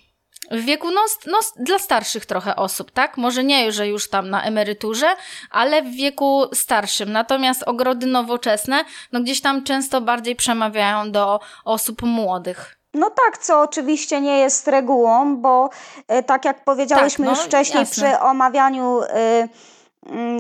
w 0.52 0.60
wieku, 0.62 0.92
no, 0.92 1.02
no, 1.28 1.40
dla 1.56 1.80
starszych 1.80 2.26
trochę 2.26 2.56
osób, 2.56 2.92
tak? 2.92 3.18
Może 3.18 3.44
nie, 3.44 3.72
że 3.72 3.88
już 3.88 4.10
tam 4.10 4.30
na 4.30 4.44
emeryturze, 4.44 5.08
ale 5.52 5.82
w 5.82 5.92
wieku 5.92 6.46
starszym. 6.54 7.12
Natomiast 7.12 7.64
ogrody 7.64 8.08
nowoczesne, 8.08 8.84
no 9.12 9.22
gdzieś 9.22 9.42
tam 9.42 9.64
często 9.64 10.02
bardziej 10.02 10.36
przemawiają 10.36 11.12
do 11.12 11.40
osób 11.66 12.02
młodych. 12.02 12.76
No 12.94 13.10
tak, 13.10 13.38
co 13.38 13.62
oczywiście 13.62 14.22
nie 14.22 14.40
jest 14.40 14.68
regułą, 14.68 15.38
bo 15.38 15.70
e, 16.08 16.24
tak 16.24 16.46
jak 16.46 16.64
powiedziałyśmy 16.64 17.26
tak, 17.26 17.36
no, 17.36 17.42
już 17.42 17.48
wcześniej 17.48 17.80
jasne. 17.80 18.10
przy 18.10 18.20
omawianiu 18.20 19.02
y, 19.02 19.50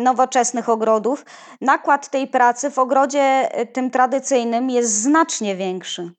nowoczesnych 0.04 0.70
ogrodów, 0.70 1.26
nakład 1.62 2.10
tej 2.10 2.28
pracy 2.28 2.72
w 2.72 2.80
ogrodzie 2.80 3.50
tym 3.74 3.92
tradycyjnym 3.92 4.70
jest 4.70 5.02
znacznie 5.02 5.56
większy. 5.56 6.12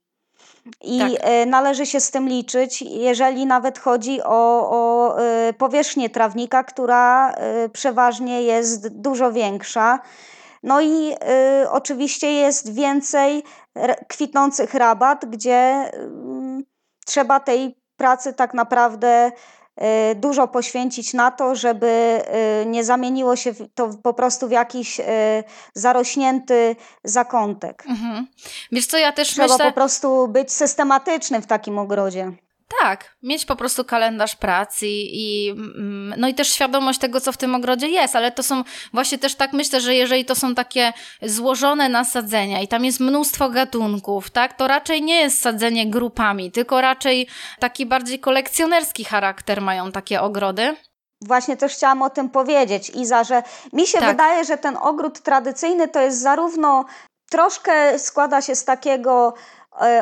I 0.80 0.98
tak. 0.98 1.10
E, 1.20 1.46
należy 1.46 1.86
się 1.86 2.00
z 2.00 2.10
tym 2.10 2.28
liczyć, 2.28 2.82
jeżeli 2.82 3.46
nawet 3.46 3.78
chodzi 3.78 4.22
o, 4.22 4.70
o 4.70 5.18
e, 5.18 5.52
powierzchnię 5.52 6.10
trawnika, 6.10 6.64
która 6.64 7.32
e, 7.32 7.68
przeważnie 7.68 8.42
jest 8.42 8.88
dużo 8.88 9.32
większa. 9.32 9.98
No 10.62 10.80
i 10.80 11.14
oczywiście 11.70 12.32
jest 12.32 12.74
więcej 12.74 13.42
kwitnących 14.08 14.74
rabat, 14.74 15.24
gdzie 15.24 15.90
y, 15.94 16.64
trzeba 17.06 17.40
tej 17.40 17.80
pracy 17.96 18.32
tak 18.32 18.54
naprawdę 18.54 19.32
dużo 20.16 20.48
poświęcić 20.48 21.14
na 21.14 21.30
to, 21.30 21.54
żeby 21.54 22.22
y, 22.62 22.66
nie 22.66 22.84
zamieniło 22.84 23.36
się 23.36 23.54
to 23.74 23.90
po 24.02 24.14
prostu 24.14 24.48
w 24.48 24.50
jakiś 24.50 25.00
y, 25.00 25.04
zarośnięty 25.74 26.76
zakątek. 27.04 27.84
Mhm. 27.88 28.26
Wiesz 28.72 28.86
co, 28.86 28.98
ja 28.98 29.12
też 29.12 29.28
Trzeba 29.28 29.48
myślę... 29.48 29.66
po 29.66 29.72
prostu 29.72 30.28
być 30.28 30.52
systematycznym 30.52 31.42
w 31.42 31.46
takim 31.46 31.78
ogrodzie. 31.78 32.32
Tak, 32.78 33.16
mieć 33.22 33.44
po 33.44 33.56
prostu 33.56 33.84
kalendarz 33.84 34.36
pracy 34.36 34.86
i, 34.88 35.50
mm, 35.50 36.14
no 36.16 36.28
i 36.28 36.34
też 36.34 36.54
świadomość 36.54 36.98
tego, 36.98 37.20
co 37.20 37.32
w 37.32 37.36
tym 37.36 37.54
ogrodzie 37.54 37.88
jest, 37.88 38.16
ale 38.16 38.32
to 38.32 38.42
są 38.42 38.64
właśnie 38.92 39.18
też 39.18 39.34
tak 39.34 39.52
myślę, 39.52 39.80
że 39.80 39.94
jeżeli 39.94 40.24
to 40.24 40.34
są 40.34 40.54
takie 40.54 40.92
złożone 41.22 41.88
nasadzenia 41.88 42.60
i 42.60 42.68
tam 42.68 42.84
jest 42.84 43.00
mnóstwo 43.00 43.48
gatunków, 43.48 44.30
tak, 44.30 44.52
to 44.56 44.68
raczej 44.68 45.02
nie 45.02 45.20
jest 45.20 45.40
sadzenie 45.42 45.90
grupami, 45.90 46.52
tylko 46.52 46.80
raczej 46.80 47.26
taki 47.58 47.86
bardziej 47.86 48.18
kolekcjonerski 48.18 49.04
charakter 49.04 49.62
mają 49.62 49.92
takie 49.92 50.20
ogrody. 50.20 50.76
Właśnie 51.26 51.56
też 51.56 51.72
chciałam 51.72 52.02
o 52.02 52.10
tym 52.10 52.30
powiedzieć, 52.30 52.90
Iza, 52.90 53.24
że 53.24 53.42
mi 53.72 53.86
się 53.86 53.98
tak. 53.98 54.10
wydaje, 54.10 54.44
że 54.44 54.58
ten 54.58 54.76
ogród 54.76 55.20
tradycyjny 55.20 55.88
to 55.88 56.00
jest 56.00 56.20
zarówno 56.20 56.84
troszkę 57.30 57.98
składa 57.98 58.42
się 58.42 58.54
z 58.54 58.64
takiego 58.64 59.34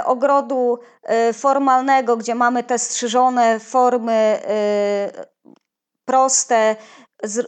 ogrodu 0.04 0.78
e, 1.02 1.32
formalnego, 1.32 2.16
gdzie 2.16 2.34
mamy 2.34 2.64
te 2.64 2.78
strzyżone 2.78 3.60
formy 3.60 4.12
e, 4.12 5.26
proste, 6.04 6.76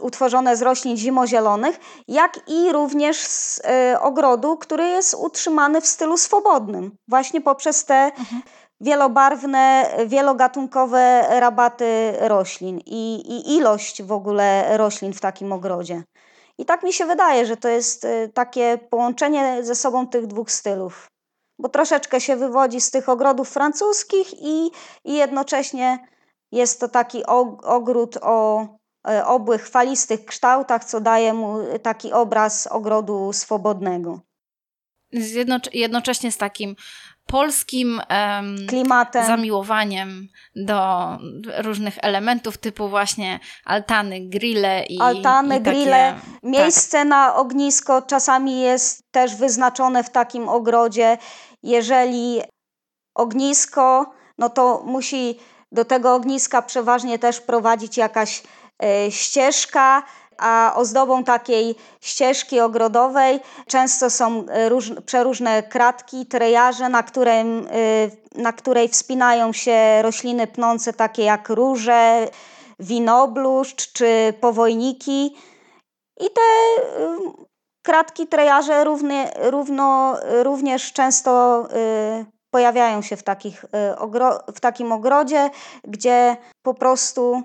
utworzone 0.01 0.57
z 0.57 0.63
roślin 0.63 0.97
zimozielonych, 0.97 1.81
jak 2.09 2.41
i 2.49 2.73
również 2.73 3.17
z 3.27 3.63
ogrodu, 4.01 4.57
który 4.57 4.85
jest 4.89 5.15
utrzymany 5.15 5.81
w 5.81 5.87
stylu 5.87 6.17
swobodnym, 6.17 6.97
właśnie 7.09 7.41
poprzez 7.41 7.85
te 7.85 7.95
mhm. 7.95 8.43
wielobarwne, 8.81 9.91
wielogatunkowe 10.07 11.27
rabaty 11.41 12.15
roślin 12.21 12.81
i, 12.87 13.15
i 13.15 13.57
ilość 13.57 14.03
w 14.03 14.13
ogóle 14.13 14.77
roślin 14.79 15.13
w 15.13 15.21
takim 15.21 15.53
ogrodzie. 15.53 16.03
I 16.59 16.65
tak 16.65 16.83
mi 16.83 16.93
się 16.93 17.07
wydaje, 17.07 17.47
że 17.47 17.57
to 17.57 17.69
jest 17.69 18.07
takie 18.35 18.79
połączenie 18.91 19.65
ze 19.65 19.75
sobą 19.75 20.07
tych 20.07 20.27
dwóch 20.27 20.51
stylów 20.51 21.11
bo 21.61 21.69
troszeczkę 21.69 22.21
się 22.21 22.37
wywodzi 22.37 22.81
z 22.81 22.91
tych 22.91 23.09
ogrodów 23.09 23.51
francuskich 23.51 24.33
i, 24.33 24.71
i 25.05 25.15
jednocześnie 25.15 25.99
jest 26.53 26.81
to 26.81 26.89
taki 26.89 27.27
ogród 27.65 28.19
o 28.23 28.67
e, 29.09 29.27
obłych, 29.27 29.69
falistych 29.69 30.25
kształtach, 30.25 30.85
co 30.85 31.01
daje 31.01 31.33
mu 31.35 31.59
taki 31.83 32.13
obraz 32.13 32.67
ogrodu 32.67 33.33
swobodnego. 33.33 34.21
jednocześnie 35.73 36.33
z 36.33 36.37
takim 36.37 36.77
polskim 37.31 38.01
um, 38.11 38.57
klimatem, 38.69 39.27
zamiłowaniem 39.27 40.29
do 40.57 40.79
różnych 41.59 41.99
elementów 42.03 42.59
typu 42.59 42.89
właśnie 42.89 43.41
altany, 43.65 44.21
grille 44.21 44.85
i 44.85 45.01
altany, 45.01 45.57
i 45.57 45.61
grille. 45.61 46.15
Takie, 46.15 46.39
Miejsce 46.43 46.99
tak. 46.99 47.09
na 47.09 47.35
ognisko 47.35 48.03
czasami 48.03 48.61
jest 48.61 49.13
też 49.13 49.37
wyznaczone 49.37 50.05
w 50.05 50.11
takim 50.11 50.49
ogrodzie 50.49 51.19
jeżeli 51.63 52.43
ognisko, 53.15 54.11
no 54.39 54.51
to 54.51 54.83
musi 54.85 55.39
do 55.73 55.85
tego 55.85 56.15
ogniska 56.15 56.63
przeważnie 56.63 57.19
też 57.19 57.41
prowadzić 57.41 57.97
jakaś 57.97 58.43
e, 58.83 59.11
ścieżka, 59.11 60.03
a 60.41 60.73
ozdobą 60.77 61.25
takiej 61.25 61.75
ścieżki 62.01 62.61
ogrodowej 62.61 63.41
często 63.67 64.11
są 64.11 64.47
e, 64.49 64.69
róż, 64.69 64.93
przeróżne 65.07 65.63
kratki, 65.63 66.27
trejarze, 66.27 66.89
na, 66.89 67.03
którym, 67.03 67.69
e, 67.71 68.41
na 68.43 68.53
której 68.53 68.89
wspinają 68.89 69.53
się 69.53 70.03
rośliny 70.03 70.47
pnące 70.47 70.93
takie 70.93 71.25
jak 71.25 71.49
róże, 71.49 72.29
winobluszcz 72.79 73.93
czy 73.93 74.35
powojniki. 74.41 75.37
I 76.21 76.25
te 76.31 76.41
kratki, 77.83 78.27
trejarze 78.27 78.85
równie, 78.85 79.33
równo, 79.37 80.17
również 80.43 80.93
często 80.93 81.65
pojawiają 82.51 83.03
się 83.03 83.17
w, 83.17 83.23
takich, 83.23 83.65
w 84.55 84.61
takim 84.61 84.93
ogrodzie, 84.93 85.51
gdzie 85.85 86.37
po 86.63 86.75
prostu 86.75 87.43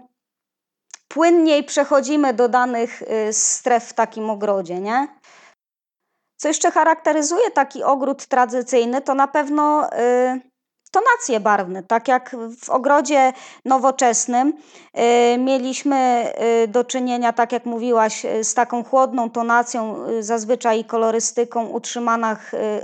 płynniej 1.07 1.63
przechodzimy 1.63 2.33
do 2.33 2.49
danych 2.49 3.01
y, 3.01 3.33
stref 3.33 3.83
w 3.83 3.93
takim 3.93 4.29
ogrodzie, 4.29 4.79
nie? 4.79 5.07
Co 6.37 6.47
jeszcze 6.47 6.71
charakteryzuje 6.71 7.51
taki 7.51 7.83
ogród 7.83 8.25
tradycyjny, 8.25 9.01
to 9.01 9.13
na 9.13 9.27
pewno 9.27 9.93
y, 9.93 10.41
tonacje 10.95 11.39
barwne. 11.39 11.83
Tak 11.83 12.07
jak 12.07 12.35
w 12.61 12.69
ogrodzie 12.69 13.33
nowoczesnym 13.65 14.53
y, 14.53 15.37
mieliśmy 15.37 16.31
y, 16.63 16.67
do 16.67 16.83
czynienia, 16.83 17.33
tak 17.33 17.51
jak 17.51 17.65
mówiłaś, 17.65 18.25
y, 18.25 18.43
z 18.43 18.53
taką 18.53 18.83
chłodną 18.83 19.29
tonacją, 19.29 19.97
zazwyczaj 20.19 20.85
kolorystyką 20.85 21.79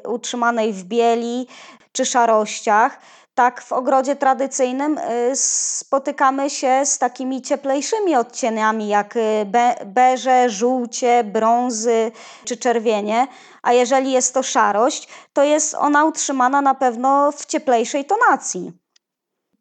utrzymanej 0.07 0.73
w 0.73 0.83
bieli 0.83 1.47
czy 1.91 2.05
szarościach 2.05 2.99
tak 3.35 3.61
w 3.61 3.71
ogrodzie 3.71 4.15
tradycyjnym 4.15 4.97
y, 4.97 5.31
spotykamy 5.35 6.49
się 6.49 6.81
z 6.85 6.97
takimi 6.97 7.41
cieplejszymi 7.41 8.15
odcieniami 8.15 8.87
jak 8.87 9.15
y, 9.15 9.45
be, 9.45 9.75
beże, 9.85 10.49
żółcie, 10.49 11.23
brązy 11.23 12.11
czy 12.45 12.57
czerwienie, 12.57 13.27
a 13.61 13.73
jeżeli 13.73 14.11
jest 14.11 14.33
to 14.33 14.43
szarość, 14.43 15.07
to 15.33 15.43
jest 15.43 15.75
ona 15.75 16.05
utrzymana 16.05 16.61
na 16.61 16.75
pewno 16.75 17.31
w 17.31 17.45
cieplejszej 17.45 18.05
tonacji. 18.05 18.71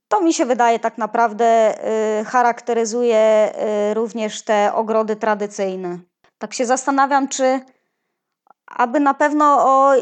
To 0.09 0.21
mi 0.21 0.35
się 0.35 0.47
wydaje 0.47 0.79
tak 0.79 0.99
naprawdę 0.99 1.75
y, 2.21 2.25
charakteryzuje 2.25 3.53
również 3.95 4.43
te 4.43 4.75
ogrody 4.75 5.17
tradycyjne. 5.17 5.99
Tak 6.39 6.55
się 6.55 6.67
zastanawiam, 6.67 7.29
czy 7.29 7.61
aby 8.67 9.01
na 9.01 9.15
pewno 9.15 9.45
o, 9.45 9.93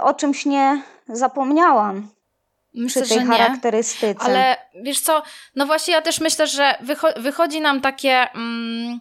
o 0.00 0.14
czymś 0.14 0.46
nie 0.46 0.82
zapomniałam. 1.08 2.17
Myślę, 2.74 3.02
przy 3.02 3.14
tej 3.14 3.26
że 3.26 3.26
charakterystyce. 3.26 4.20
Ale 4.20 4.56
wiesz 4.82 5.00
co, 5.00 5.22
no 5.56 5.66
właśnie 5.66 5.94
ja 5.94 6.02
też 6.02 6.20
myślę, 6.20 6.46
że 6.46 6.78
wycho 6.80 7.08
wychodzi 7.16 7.60
nam 7.60 7.80
takie... 7.80 8.30
Mm, 8.34 9.00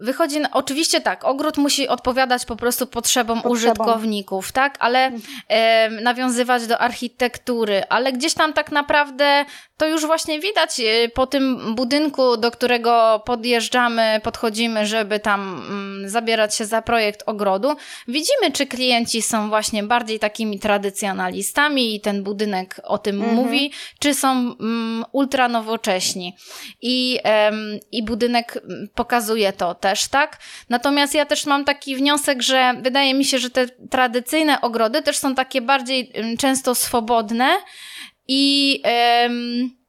Wychodzi, 0.00 0.38
oczywiście 0.52 1.00
tak, 1.00 1.24
ogród 1.24 1.56
musi 1.56 1.88
odpowiadać 1.88 2.44
po 2.44 2.56
prostu 2.56 2.86
potrzebom, 2.86 3.42
potrzebom. 3.42 3.52
użytkowników, 3.52 4.52
tak, 4.52 4.76
ale 4.80 5.12
e, 5.48 5.90
nawiązywać 5.90 6.66
do 6.66 6.78
architektury, 6.78 7.82
ale 7.88 8.12
gdzieś 8.12 8.34
tam 8.34 8.52
tak 8.52 8.72
naprawdę 8.72 9.44
to 9.80 9.88
już 9.88 10.06
właśnie 10.06 10.40
widać 10.40 10.80
e, 10.80 11.08
po 11.08 11.26
tym 11.26 11.74
budynku, 11.74 12.36
do 12.36 12.50
którego 12.50 13.22
podjeżdżamy, 13.26 14.20
podchodzimy, 14.22 14.86
żeby 14.86 15.20
tam 15.20 15.40
mm, 15.40 16.08
zabierać 16.08 16.54
się 16.54 16.66
za 16.66 16.82
projekt 16.82 17.22
ogrodu. 17.26 17.76
Widzimy, 18.08 18.52
czy 18.52 18.66
klienci 18.66 19.22
są 19.22 19.48
właśnie 19.48 19.82
bardziej 19.82 20.18
takimi 20.18 20.58
tradycjonalistami 20.58 21.94
i 21.94 22.00
ten 22.00 22.22
budynek 22.22 22.80
o 22.84 22.98
tym 22.98 23.16
mhm. 23.16 23.34
mówi, 23.34 23.72
czy 23.98 24.14
są 24.14 24.30
mm, 24.30 25.04
ultra 25.12 25.48
nowocześni. 25.48 26.36
I, 26.82 27.18
I 27.92 28.02
budynek 28.02 28.56
mm, 28.56 28.88
pokazuje 28.94 29.52
to 29.52 29.74
też, 29.90 30.08
tak? 30.08 30.38
Natomiast 30.68 31.14
ja 31.14 31.26
też 31.26 31.46
mam 31.46 31.64
taki 31.64 31.96
wniosek, 31.96 32.42
że 32.42 32.74
wydaje 32.82 33.14
mi 33.14 33.24
się, 33.24 33.38
że 33.38 33.50
te 33.50 33.68
tradycyjne 33.68 34.60
ogrody 34.60 35.02
też 35.02 35.18
są 35.18 35.34
takie 35.34 35.60
bardziej 35.60 36.12
często 36.38 36.74
swobodne 36.74 37.56
i. 38.28 38.82
Um, 39.24 39.79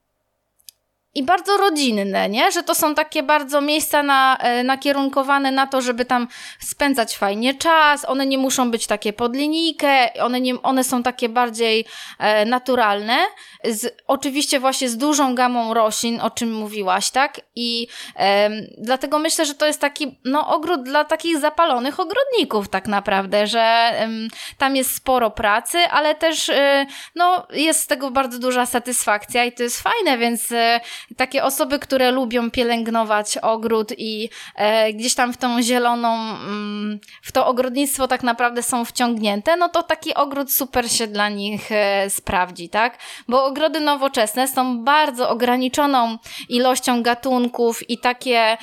i 1.16 1.24
bardzo 1.24 1.57
rodzinne, 1.57 2.30
nie? 2.30 2.51
Że 2.51 2.64
to 2.64 2.76
są 2.76 2.95
takie 2.95 3.24
bardzo 3.24 3.62
miejsca 3.62 4.03
na, 4.03 4.38
e, 4.38 4.64
nakierunkowane 4.64 5.51
na 5.51 5.68
to, 5.68 5.82
żeby 5.82 6.05
tam 6.05 6.28
spędzać 6.59 7.18
fajnie 7.18 7.53
czas. 7.53 8.05
One 8.09 8.26
nie 8.26 8.38
muszą 8.38 8.72
być 8.72 8.88
takie 8.88 9.14
pod 9.14 9.36
linijkę, 9.36 10.14
one, 10.14 10.41
nie, 10.41 10.62
one 10.62 10.84
są 10.84 11.03
takie 11.03 11.30
bardziej 11.30 11.86
e, 12.20 12.45
naturalne. 12.45 13.18
Z, 13.64 13.97
oczywiście 14.07 14.59
właśnie 14.59 14.89
z 14.89 14.97
dużą 14.97 15.36
gamą 15.36 15.74
roślin, 15.74 16.22
o 16.22 16.30
czym 16.30 16.53
mówiłaś, 16.53 17.09
tak? 17.09 17.41
I 17.55 17.88
e, 18.16 18.49
dlatego 18.78 19.20
myślę, 19.20 19.45
że 19.45 19.55
to 19.55 19.66
jest 19.66 19.82
taki 19.82 20.20
no, 20.26 20.47
ogród 20.47 20.84
dla 20.84 21.05
takich 21.05 21.38
zapalonych 21.38 21.99
ogrodników 21.99 22.70
tak 22.70 22.88
naprawdę, 22.88 23.47
że 23.47 23.59
e, 23.62 24.09
tam 24.57 24.76
jest 24.76 24.95
sporo 24.95 25.32
pracy, 25.32 25.78
ale 25.78 26.16
też 26.16 26.49
e, 26.49 26.86
no, 27.16 27.47
jest 27.53 27.80
z 27.80 27.88
tego 27.88 28.12
bardzo 28.12 28.39
duża 28.39 28.66
satysfakcja 28.66 29.45
i 29.45 29.51
to 29.51 29.64
jest 29.64 29.82
fajne, 29.82 30.18
więc 30.18 30.51
e, 30.51 30.80
takie 31.18 31.43
osoby, 31.43 31.80
które 31.80 32.12
lubią 32.12 32.52
pielęgnować 32.52 33.38
ogród 33.38 33.91
i 33.97 34.30
e, 34.56 34.93
gdzieś 34.93 35.16
tam 35.16 35.34
w 35.34 35.38
tą 35.38 35.62
zieloną, 35.62 36.14
mm, 36.14 36.99
w 37.22 37.32
to 37.32 37.47
ogrodnictwo 37.47 38.08
tak 38.08 38.24
naprawdę 38.24 38.64
są 38.64 38.86
wciągnięte, 38.86 39.58
no 39.58 39.70
to 39.70 39.84
taki 39.84 40.14
ogród 40.14 40.54
super 40.54 40.91
się 40.91 41.08
dla 41.08 41.30
nich 41.30 41.72
e, 41.72 42.10
sprawdzi, 42.10 42.70
tak? 42.70 42.97
Bo 43.28 43.45
ogrody 43.45 43.80
nowoczesne 43.80 44.47
są 44.47 44.84
bardzo 44.84 45.30
ograniczoną 45.30 46.18
ilością 46.49 47.04
gatunków 47.04 47.89
i 47.89 47.97
takie, 47.97 48.58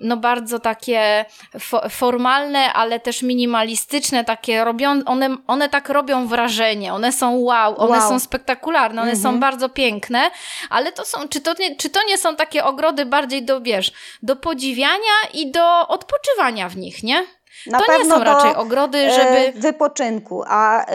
no 0.00 0.16
bardzo 0.16 0.58
takie 0.58 1.24
fo 1.60 1.88
formalne, 1.88 2.72
ale 2.72 3.00
też 3.00 3.22
minimalistyczne, 3.22 4.24
takie 4.24 4.64
robią, 4.64 5.04
one, 5.06 5.36
one 5.46 5.68
tak 5.68 5.88
robią 5.88 6.26
wrażenie, 6.26 6.94
one 6.94 7.12
są 7.12 7.36
wow, 7.36 7.80
one 7.80 7.98
wow. 7.98 8.08
są 8.08 8.18
spektakularne, 8.18 9.02
one 9.02 9.16
są 9.16 9.28
mhm. 9.28 9.40
bardzo 9.40 9.68
piękne, 9.68 10.30
ale 10.70 10.92
to 10.92 11.04
są, 11.04 11.28
czy 11.28 11.40
to 11.44 11.54
nie, 11.58 11.76
czy 11.76 11.90
to 11.90 12.00
nie 12.06 12.18
są 12.18 12.36
takie 12.36 12.64
ogrody 12.64 13.06
bardziej 13.06 13.44
do, 13.44 13.60
wiesz, 13.60 13.92
do 14.22 14.36
podziwiania 14.36 15.14
i 15.34 15.50
do 15.50 15.88
odpoczywania 15.88 16.68
w 16.68 16.76
nich, 16.76 17.02
nie? 17.02 17.26
Na 17.66 17.80
to 17.80 17.98
nie 17.98 18.04
są 18.04 18.24
raczej 18.24 18.54
ogrody, 18.54 18.98
e, 18.98 19.10
żeby... 19.12 19.60
wypoczynku, 19.60 20.44
a 20.46 20.86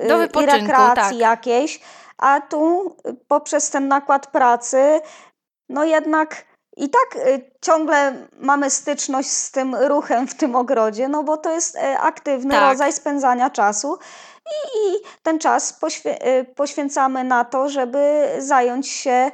yy, 0.00 0.08
do 0.08 0.18
wypoczynku, 0.18 0.56
i 0.56 0.60
rekreacji 0.60 1.18
tak. 1.18 1.18
jakiejś, 1.18 1.80
a 2.18 2.40
tu 2.40 2.96
poprzez 3.28 3.70
ten 3.70 3.88
nakład 3.88 4.26
pracy, 4.26 5.00
no 5.68 5.84
jednak 5.84 6.44
i 6.76 6.88
tak 6.90 7.24
ciągle 7.60 8.26
mamy 8.38 8.70
styczność 8.70 9.30
z 9.30 9.50
tym 9.50 9.74
ruchem 9.74 10.28
w 10.28 10.34
tym 10.34 10.56
ogrodzie, 10.56 11.08
no 11.08 11.22
bo 11.22 11.36
to 11.36 11.50
jest 11.50 11.78
aktywny 11.98 12.54
tak. 12.54 12.62
rodzaj 12.70 12.92
spędzania 12.92 13.50
czasu 13.50 13.98
i, 14.46 14.78
i 14.78 14.96
ten 15.22 15.38
czas 15.38 15.80
poświęcamy 16.56 17.24
na 17.24 17.44
to, 17.44 17.68
żeby 17.68 18.28
zająć 18.38 18.88
się 18.88 19.30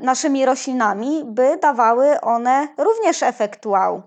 naszymi 0.00 0.46
roślinami, 0.46 1.24
by 1.24 1.56
dawały 1.56 2.20
one 2.20 2.68
również 2.78 3.22
efekt 3.22 3.66
wow. 3.66 4.02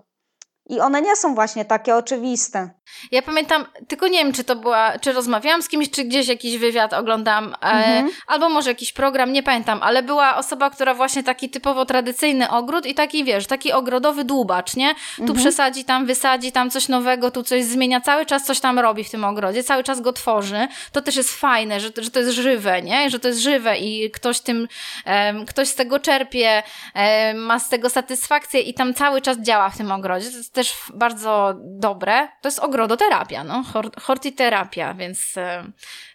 I 0.66 0.80
one 0.80 1.02
nie 1.02 1.16
są 1.16 1.34
właśnie 1.34 1.64
takie 1.64 1.96
oczywiste. 1.96 2.70
Ja 3.12 3.22
pamiętam, 3.22 3.66
tylko 3.88 4.08
nie 4.08 4.18
wiem, 4.18 4.32
czy 4.32 4.44
to 4.44 4.56
była, 4.56 4.98
czy 4.98 5.12
rozmawiałam 5.12 5.62
z 5.62 5.68
kimś, 5.68 5.90
czy 5.90 6.04
gdzieś 6.04 6.28
jakiś 6.28 6.58
wywiad 6.58 6.92
oglądam, 6.92 7.54
e, 7.62 7.66
mhm. 7.66 8.10
albo 8.26 8.48
może 8.48 8.70
jakiś 8.70 8.92
program, 8.92 9.32
nie 9.32 9.42
pamiętam, 9.42 9.82
ale 9.82 10.02
była 10.02 10.36
osoba, 10.36 10.70
która 10.70 10.94
właśnie 10.94 11.22
taki 11.22 11.50
typowo 11.50 11.86
tradycyjny 11.86 12.50
ogród 12.50 12.86
i 12.86 12.94
taki, 12.94 13.24
wiesz, 13.24 13.46
taki 13.46 13.72
ogrodowy 13.72 14.24
dłubacz, 14.24 14.76
nie? 14.76 14.94
Tu 15.16 15.22
mhm. 15.22 15.38
przesadzi, 15.38 15.84
tam 15.84 16.06
wysadzi, 16.06 16.52
tam 16.52 16.70
coś 16.70 16.88
nowego, 16.88 17.30
tu 17.30 17.42
coś 17.42 17.64
zmienia, 17.64 18.00
cały 18.00 18.26
czas 18.26 18.44
coś 18.44 18.60
tam 18.60 18.78
robi 18.78 19.04
w 19.04 19.10
tym 19.10 19.24
ogrodzie, 19.24 19.64
cały 19.64 19.82
czas 19.84 20.00
go 20.00 20.12
tworzy. 20.12 20.68
To 20.92 21.02
też 21.02 21.16
jest 21.16 21.34
fajne, 21.34 21.80
że, 21.80 21.90
że 21.96 22.10
to 22.10 22.20
jest 22.20 22.32
żywe, 22.32 22.82
nie? 22.82 23.10
Że 23.10 23.18
to 23.18 23.28
jest 23.28 23.40
żywe 23.40 23.78
i 23.78 24.10
ktoś 24.10 24.40
tym, 24.40 24.68
um, 25.06 25.46
ktoś 25.46 25.68
z 25.68 25.74
tego 25.74 25.98
czerpie, 25.98 26.62
um, 26.94 27.38
ma 27.38 27.58
z 27.58 27.68
tego 27.68 27.90
satysfakcję 27.90 28.60
i 28.60 28.74
tam 28.74 28.94
cały 28.94 29.20
czas 29.20 29.38
działa 29.38 29.70
w 29.70 29.76
tym 29.76 29.92
ogrodzie. 29.92 30.30
Też 30.54 30.74
bardzo 30.94 31.54
dobre. 31.58 32.28
To 32.40 32.48
jest 32.48 32.58
ogrodoterapia, 32.58 33.44
no, 33.44 33.64
hortiterapia, 34.00 34.94
więc 34.94 35.36
e, 35.36 35.64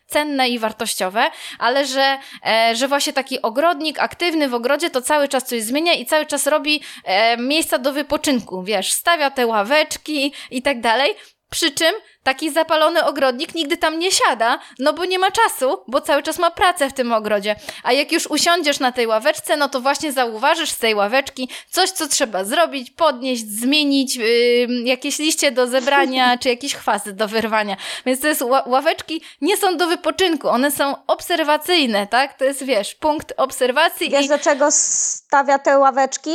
cenne 0.05 0.49
i 0.49 0.59
wartościowe, 0.59 1.31
ale 1.59 1.85
że, 1.85 2.17
e, 2.45 2.75
że 2.75 2.87
właśnie 2.87 3.13
taki 3.13 3.41
ogrodnik 3.41 3.99
aktywny 3.99 4.49
w 4.49 4.53
ogrodzie 4.53 4.89
to 4.89 5.01
cały 5.01 5.27
czas 5.27 5.43
coś 5.43 5.61
zmienia 5.61 5.93
i 5.93 6.05
cały 6.05 6.25
czas 6.25 6.47
robi 6.47 6.81
e, 7.03 7.37
miejsca 7.37 7.77
do 7.77 7.93
wypoczynku, 7.93 8.63
wiesz, 8.63 8.93
stawia 8.93 9.31
te 9.31 9.47
ławeczki 9.47 10.33
i 10.51 10.61
tak 10.61 10.81
dalej. 10.81 11.15
Przy 11.49 11.71
czym 11.71 11.93
taki 12.30 12.51
zapalony 12.51 13.05
ogrodnik 13.05 13.55
nigdy 13.55 13.77
tam 13.77 13.99
nie 13.99 14.11
siada, 14.11 14.59
no 14.80 14.93
bo 14.93 15.05
nie 15.05 15.19
ma 15.19 15.32
czasu, 15.32 15.77
bo 15.88 16.01
cały 16.01 16.23
czas 16.23 16.39
ma 16.39 16.51
pracę 16.51 16.89
w 16.89 16.93
tym 16.93 17.13
ogrodzie. 17.13 17.55
A 17.84 17.93
jak 17.93 18.11
już 18.11 18.27
usiądziesz 18.27 18.80
na 18.80 18.91
tej 18.91 19.07
ławeczce, 19.07 19.57
no 19.57 19.69
to 19.69 19.82
właśnie 19.82 20.11
zauważysz 20.11 20.69
z 20.69 20.77
tej 20.77 20.95
ławeczki 20.95 21.49
coś, 21.69 21.89
co 21.89 22.07
trzeba 22.07 22.43
zrobić, 22.43 22.91
podnieść, 22.91 23.47
zmienić, 23.47 24.15
yy, 24.15 24.67
jakieś 24.84 25.19
liście 25.19 25.51
do 25.51 25.67
zebrania, 25.67 26.25
czy 26.41 26.49
jakieś 26.49 26.75
chwasty 26.75 27.13
do 27.13 27.27
wyrwania. 27.27 27.77
Więc 28.05 28.21
to 28.21 28.27
jest 28.27 28.41
ławeczki 28.65 29.21
nie 29.41 29.57
są 29.57 29.77
do 29.77 29.88
wypoczynku, 29.88 30.49
one 30.49 30.71
są 30.71 30.95
obserwacyjne, 31.07 32.07
tak? 32.07 32.38
To 32.38 32.45
jest, 32.45 32.63
wiesz, 32.63 32.95
punkt 32.95 33.34
obserwacji. 33.38 34.09
Wiesz, 34.09 34.25
i... 34.25 34.30
do 34.30 34.39
czego 34.39 34.71
stawia 34.71 35.59
te 35.59 35.80
ławeczki? 35.80 36.32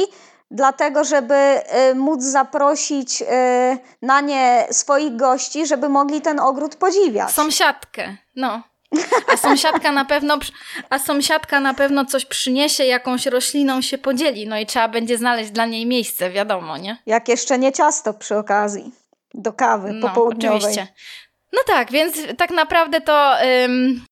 Dlatego 0.55 1.05
żeby 1.05 1.35
y, 1.91 1.95
móc 1.95 2.23
zaprosić 2.23 3.23
y, 3.23 3.27
na 4.03 4.21
nie 4.21 4.67
swoich 4.71 5.17
gości, 5.17 5.67
żeby 5.67 5.89
mogli 5.89 6.21
ten 6.21 6.41
ogród 6.41 6.77
podziwiać. 6.77 7.31
Sąsiadkę, 7.31 8.17
no. 8.37 8.63
A 9.33 9.37
sąsiadka 9.37 9.93
na 9.93 10.05
pewno, 10.05 10.39
a 10.91 10.99
sąsiadka 10.99 11.61
na 11.61 11.75
pewno 11.75 12.05
coś 12.05 12.25
przyniesie, 12.25 12.85
jakąś 12.85 13.27
rośliną 13.27 13.81
się 13.81 13.99
podzieli, 13.99 14.49
no 14.49 14.59
i 14.59 14.67
trzeba 14.67 14.89
będzie 14.89 15.19
znaleźć 15.19 15.51
dla 15.51 15.67
niej 15.67 15.87
miejsce, 15.87 16.31
wiadomo, 16.31 16.77
nie? 16.77 16.99
Jak 17.07 17.29
jeszcze 17.29 17.59
nie 17.59 17.73
ciasto 17.73 18.15
przy 18.15 18.37
okazji, 18.37 18.93
do 19.35 19.53
kawy 19.53 19.93
no, 19.93 20.09
popołudniowej. 20.09 20.59
Oczywiście. 20.59 20.87
No 21.53 21.61
tak, 21.67 21.91
więc 21.91 22.17
tak 22.39 22.51
naprawdę 22.51 23.01
to 23.01 23.43
ym, 23.65 24.05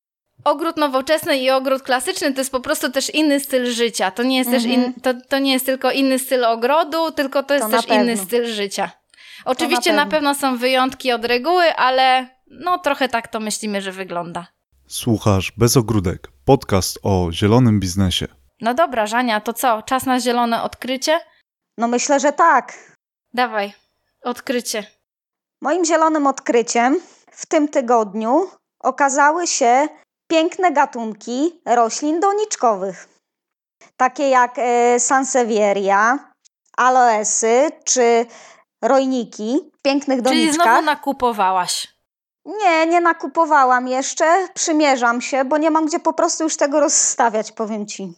ogród 0.45 0.77
nowoczesny 0.77 1.39
i 1.39 1.51
ogród 1.51 1.83
klasyczny 1.83 2.33
to 2.33 2.41
jest 2.41 2.53
po 2.53 2.61
prostu 2.61 2.91
też 2.91 3.15
inny 3.15 3.41
styl 3.41 3.73
życia. 3.73 4.11
To 4.11 4.23
nie 4.23 4.39
jest 4.39 4.51
też 4.51 4.65
in, 4.65 4.85
mhm. 4.85 4.93
to, 5.01 5.27
to 5.29 5.39
nie 5.39 5.53
jest 5.53 5.67
tylko 5.67 5.91
inny 5.91 6.19
styl 6.19 6.45
ogrodu, 6.45 7.11
tylko 7.11 7.43
to 7.43 7.55
jest 7.55 7.71
to 7.71 7.83
też 7.83 7.89
inny 7.89 8.17
styl 8.17 8.47
życia. 8.47 8.91
Oczywiście 9.45 9.93
na, 9.93 10.05
na 10.05 10.11
pewno 10.11 10.35
są 10.35 10.57
wyjątki 10.57 11.13
od 11.13 11.25
reguły, 11.25 11.75
ale 11.75 12.29
no 12.51 12.79
trochę 12.79 13.09
tak 13.09 13.29
to 13.29 13.41
myślimy, 13.41 13.83
że 13.83 13.93
wygląda. 13.93 14.47
Słuchasz 14.87 15.53
Bez 15.57 15.77
Ogródek, 15.77 16.29
podcast 16.45 16.99
o 17.03 17.29
zielonym 17.33 17.81
biznesie. 17.81 18.29
No 18.61 18.75
dobra, 18.75 19.07
Żania, 19.07 19.41
to 19.41 19.53
co? 19.53 19.83
Czas 19.83 20.07
na 20.07 20.21
zielone 20.21 20.63
odkrycie? 20.63 21.21
No 21.79 21.89
myślę, 21.89 22.21
że 22.21 22.33
tak. 22.33 22.97
Dawaj, 23.35 23.73
odkrycie. 24.23 24.87
Moim 25.61 25.85
zielonym 25.85 26.27
odkryciem 26.27 27.01
w 27.33 27.47
tym 27.47 27.69
tygodniu 27.69 28.47
okazały 28.81 29.47
się 29.47 29.89
piękne 30.33 30.73
gatunki 30.73 31.61
roślin 31.67 32.21
doniczkowych, 32.21 33.09
takie 33.97 34.29
jak 34.29 34.55
e, 34.59 35.01
sansevieria, 35.01 36.33
aloesy 36.77 37.71
czy 37.85 38.27
rojniki 38.83 39.71
w 39.79 39.83
pięknych 39.83 40.23
doniczkach. 40.23 40.55
Czyli 40.55 40.65
znowu 40.65 40.83
nakupowałaś. 40.83 41.89
Nie, 42.45 42.87
nie 42.87 43.01
nakupowałam 43.01 43.89
jeszcze, 43.89 44.49
przymierzam 44.55 45.21
się, 45.21 45.45
bo 45.45 45.59
nie 45.59 45.71
mam 45.71 45.87
gdzie 45.87 46.01
po 46.01 46.13
prostu 46.13 46.45
już 46.45 46.57
tego 46.57 46.81
rozstawiać, 46.81 47.53
powiem 47.53 47.87
ci. 47.87 48.13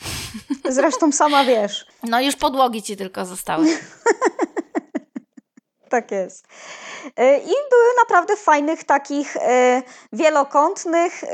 Zresztą 0.68 1.12
sama 1.12 1.44
wiesz. 1.44 1.86
No 2.02 2.20
już 2.20 2.36
podłogi 2.36 2.82
ci 2.82 2.96
tylko 2.96 3.26
zostały. 3.26 3.66
tak 5.90 6.10
jest. 6.10 6.46
E, 7.16 7.38
I 7.38 7.54
były 7.70 7.90
naprawdę 7.98 8.36
fajnych 8.36 8.84
takich 8.84 9.36
e, 9.36 9.82
wielokątnych 10.12 11.24
e, 11.24 11.28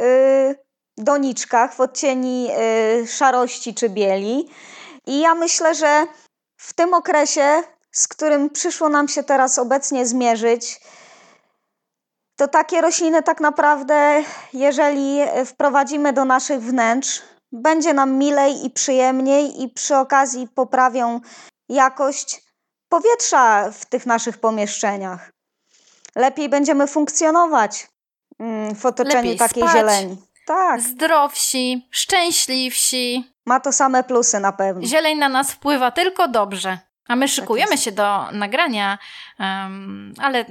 doniczkach 0.98 1.74
w 1.74 1.80
odcieni 1.80 2.50
szarości 3.06 3.74
czy 3.74 3.88
bieli. 3.88 4.50
I 5.06 5.20
ja 5.20 5.34
myślę, 5.34 5.74
że 5.74 6.06
w 6.56 6.74
tym 6.74 6.94
okresie, 6.94 7.62
z 7.92 8.08
którym 8.08 8.50
przyszło 8.50 8.88
nam 8.88 9.08
się 9.08 9.22
teraz 9.22 9.58
obecnie 9.58 10.06
zmierzyć, 10.06 10.80
to 12.36 12.48
takie 12.48 12.80
rośliny 12.80 13.22
tak 13.22 13.40
naprawdę, 13.40 14.22
jeżeli 14.52 15.20
wprowadzimy 15.46 16.12
do 16.12 16.24
naszych 16.24 16.60
wnętrz, 16.60 17.22
będzie 17.52 17.94
nam 17.94 18.12
milej 18.12 18.66
i 18.66 18.70
przyjemniej 18.70 19.62
i 19.62 19.68
przy 19.68 19.96
okazji 19.96 20.48
poprawią 20.54 21.20
jakość 21.68 22.45
powietrza 22.88 23.70
w 23.72 23.86
tych 23.86 24.06
naszych 24.06 24.38
pomieszczeniach. 24.38 25.32
Lepiej 26.16 26.48
będziemy 26.48 26.86
funkcjonować 26.86 27.88
mm, 28.38 28.74
w 28.74 28.86
otoczeniu 28.86 29.16
Lepiej 29.16 29.36
takiej 29.36 29.62
spać, 29.62 29.76
zieleni. 29.76 30.16
Tak. 30.46 30.80
Zdrowsi, 30.80 31.88
szczęśliwsi. 31.90 33.32
Ma 33.46 33.60
to 33.60 33.72
same 33.72 34.04
plusy 34.04 34.40
na 34.40 34.52
pewno. 34.52 34.86
Zieleń 34.86 35.18
na 35.18 35.28
nas 35.28 35.52
wpływa 35.52 35.90
tylko 35.90 36.28
dobrze. 36.28 36.78
A 37.08 37.16
my 37.16 37.26
tak 37.26 37.34
szykujemy 37.34 37.70
tak 37.70 37.80
się 37.80 37.92
do 37.92 38.32
nagrania, 38.32 38.98
um, 39.38 40.14
ale 40.18 40.44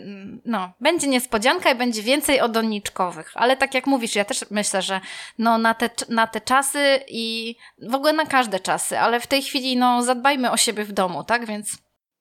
no, 0.45 0.71
będzie 0.79 1.07
niespodzianka 1.07 1.71
i 1.71 1.75
będzie 1.75 2.03
więcej 2.03 2.41
o 2.41 2.49
doniczkowych. 2.49 3.31
Ale 3.35 3.57
tak 3.57 3.73
jak 3.73 3.87
mówisz, 3.87 4.15
ja 4.15 4.25
też 4.25 4.45
myślę, 4.51 4.81
że 4.81 5.01
no, 5.37 5.57
na, 5.57 5.73
te, 5.73 5.89
na 6.09 6.27
te 6.27 6.41
czasy 6.41 6.99
i 7.07 7.55
w 7.81 7.95
ogóle 7.95 8.13
na 8.13 8.25
każde 8.25 8.59
czasy, 8.59 8.99
ale 8.99 9.19
w 9.19 9.27
tej 9.27 9.41
chwili 9.41 9.77
no, 9.77 10.03
zadbajmy 10.03 10.51
o 10.51 10.57
siebie 10.57 10.83
w 10.83 10.91
domu, 10.91 11.23
tak? 11.23 11.45
Więc 11.45 11.77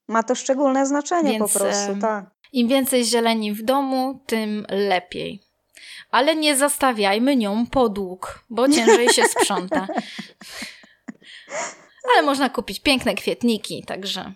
ma 0.09 0.23
to 0.23 0.35
szczególne 0.35 0.87
znaczenie 0.87 1.31
Więc, 1.31 1.53
po 1.53 1.59
prostu, 1.59 1.97
tak. 2.01 2.25
Im 2.53 2.69
więcej 2.69 3.05
zieleni 3.05 3.53
w 3.53 3.63
domu, 3.63 4.21
tym 4.27 4.67
lepiej. 4.69 5.43
Ale 6.11 6.37
nie 6.37 6.57
zastawiajmy 6.57 7.37
nią 7.37 7.67
podłóg, 7.67 8.45
bo 8.51 8.69
ciężej 8.77 9.09
się 9.09 9.25
sprząta. 9.25 9.87
Ale 12.13 12.23
można 12.23 12.49
kupić 12.51 12.81
piękne 12.81 13.15
kwietniki, 13.15 13.85
także 13.87 14.33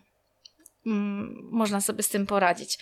mm, 0.87 1.49
można 1.51 1.81
sobie 1.81 2.03
z 2.03 2.09
tym 2.09 2.27
poradzić. 2.27 2.79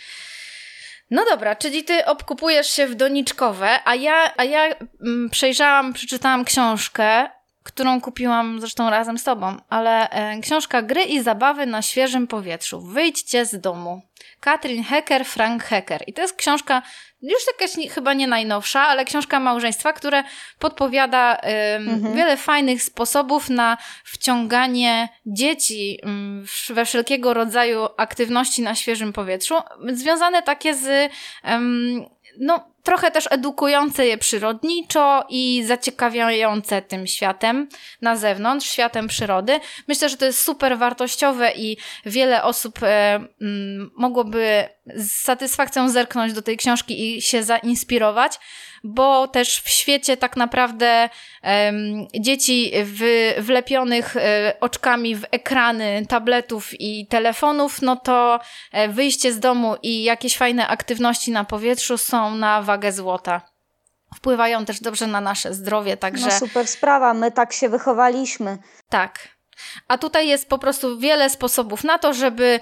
No 1.11 1.24
dobra, 1.30 1.57
czyli 1.57 1.84
ty 1.84 2.05
obkupujesz 2.05 2.70
się 2.70 2.87
w 2.87 2.95
doniczkowe, 2.95 3.78
a 3.84 3.95
ja, 3.95 4.32
a 4.37 4.45
ja 4.45 4.74
mm, 5.01 5.30
przejrzałam, 5.30 5.93
przeczytałam 5.93 6.45
książkę 6.45 7.28
którą 7.67 8.01
kupiłam 8.01 8.61
zresztą 8.61 8.91
razem 8.91 9.19
z 9.19 9.25
tobą, 9.25 9.57
ale 9.69 10.11
e, 10.11 10.41
książka 10.41 10.83
Gry 10.83 11.03
i 11.03 11.23
zabawy 11.23 11.67
na 11.67 11.83
świeżym 11.83 12.27
powietrzu. 12.27 12.81
Wyjdźcie 12.81 13.45
z 13.45 13.61
domu. 13.61 14.03
Katrin 14.41 14.85
Hecker, 14.85 15.25
Frank 15.25 15.64
Hecker. 15.64 16.05
I 16.07 16.12
to 16.12 16.23
jest 16.23 16.37
książka, 16.37 16.83
już 17.23 17.43
jakaś 17.47 17.95
chyba 17.95 18.14
nie 18.14 18.27
najnowsza, 18.27 18.81
ale 18.81 19.05
książka 19.05 19.41
małżeństwa, 19.41 19.93
które 19.93 20.25
podpowiada 20.59 21.37
mhm. 21.37 22.14
wiele 22.14 22.37
fajnych 22.37 22.83
sposobów 22.83 23.51
na 23.51 23.77
wciąganie 24.05 25.09
dzieci 25.27 26.01
we 26.71 26.85
wszelkiego 26.85 27.35
rodzaju 27.35 27.89
aktywności 27.97 28.62
na 28.62 28.75
świeżym 28.75 29.12
powietrzu, 29.12 29.55
związane 29.93 30.43
takie 30.43 30.75
z 30.75 31.12
no, 32.39 32.76
trochę 32.87 33.11
też 33.11 33.28
edukujące 33.30 34.07
je 34.07 34.18
przyrodniczo 34.18 35.24
i 35.28 35.64
zaciekawiające 35.66 36.82
tym 36.82 37.07
światem 37.07 37.68
na 38.03 38.16
zewnątrz, 38.16 38.70
światem 38.70 39.09
przyrody. 39.09 39.61
Myślę, 39.89 40.09
że 40.09 40.16
to 40.16 40.24
jest 40.24 40.43
super 40.43 40.78
wartościowe 40.78 41.53
i 41.57 41.76
wiele 42.07 42.43
osób 42.43 42.82
e, 42.82 43.14
m, 43.41 43.91
mogłoby 43.97 44.68
z 44.87 45.12
satysfakcją 45.12 45.89
zerknąć 45.89 46.32
do 46.32 46.43
tej 46.43 46.57
książki 46.57 47.16
i 47.16 47.22
się 47.22 47.43
zainspirować 47.43 48.39
bo 48.87 49.28
też 49.28 49.61
w 49.61 49.68
świecie 49.68 50.16
tak 50.16 50.37
naprawdę 50.37 51.09
um, 51.43 52.07
dzieci 52.20 52.72
w, 52.74 53.34
wlepionych 53.39 54.16
e, 54.16 54.53
oczkami 54.61 55.16
w 55.16 55.24
ekrany 55.30 56.07
tabletów 56.09 56.80
i 56.80 57.07
telefonów, 57.07 57.82
no 57.82 57.97
to 57.97 58.41
e, 58.72 58.89
wyjście 58.89 59.32
z 59.32 59.41
domu 59.41 59.76
i 59.82 60.03
jakieś 60.03 60.37
fajne 60.37 60.68
aktywności 60.68 61.30
na 61.30 61.45
powietrzu 61.45 61.99
są 61.99 62.34
na 62.34 62.62
wagę 62.62 62.93
złota. 62.93 63.41
Wpływają 64.14 64.64
też 64.64 64.80
dobrze 64.80 65.07
na 65.07 65.20
nasze 65.20 65.55
zdrowie, 65.55 65.97
także... 65.97 66.26
No 66.26 66.32
super 66.32 66.66
sprawa, 66.66 67.14
my 67.14 67.32
tak 67.32 67.53
się 67.53 67.68
wychowaliśmy. 67.68 68.59
Tak. 68.89 69.28
A 69.89 69.99
tutaj 69.99 70.28
jest 70.28 70.49
po 70.49 70.59
prostu 70.59 70.99
wiele 70.99 71.30
sposobów 71.30 71.84
na 71.84 71.99
to, 71.99 72.12
żeby 72.14 72.61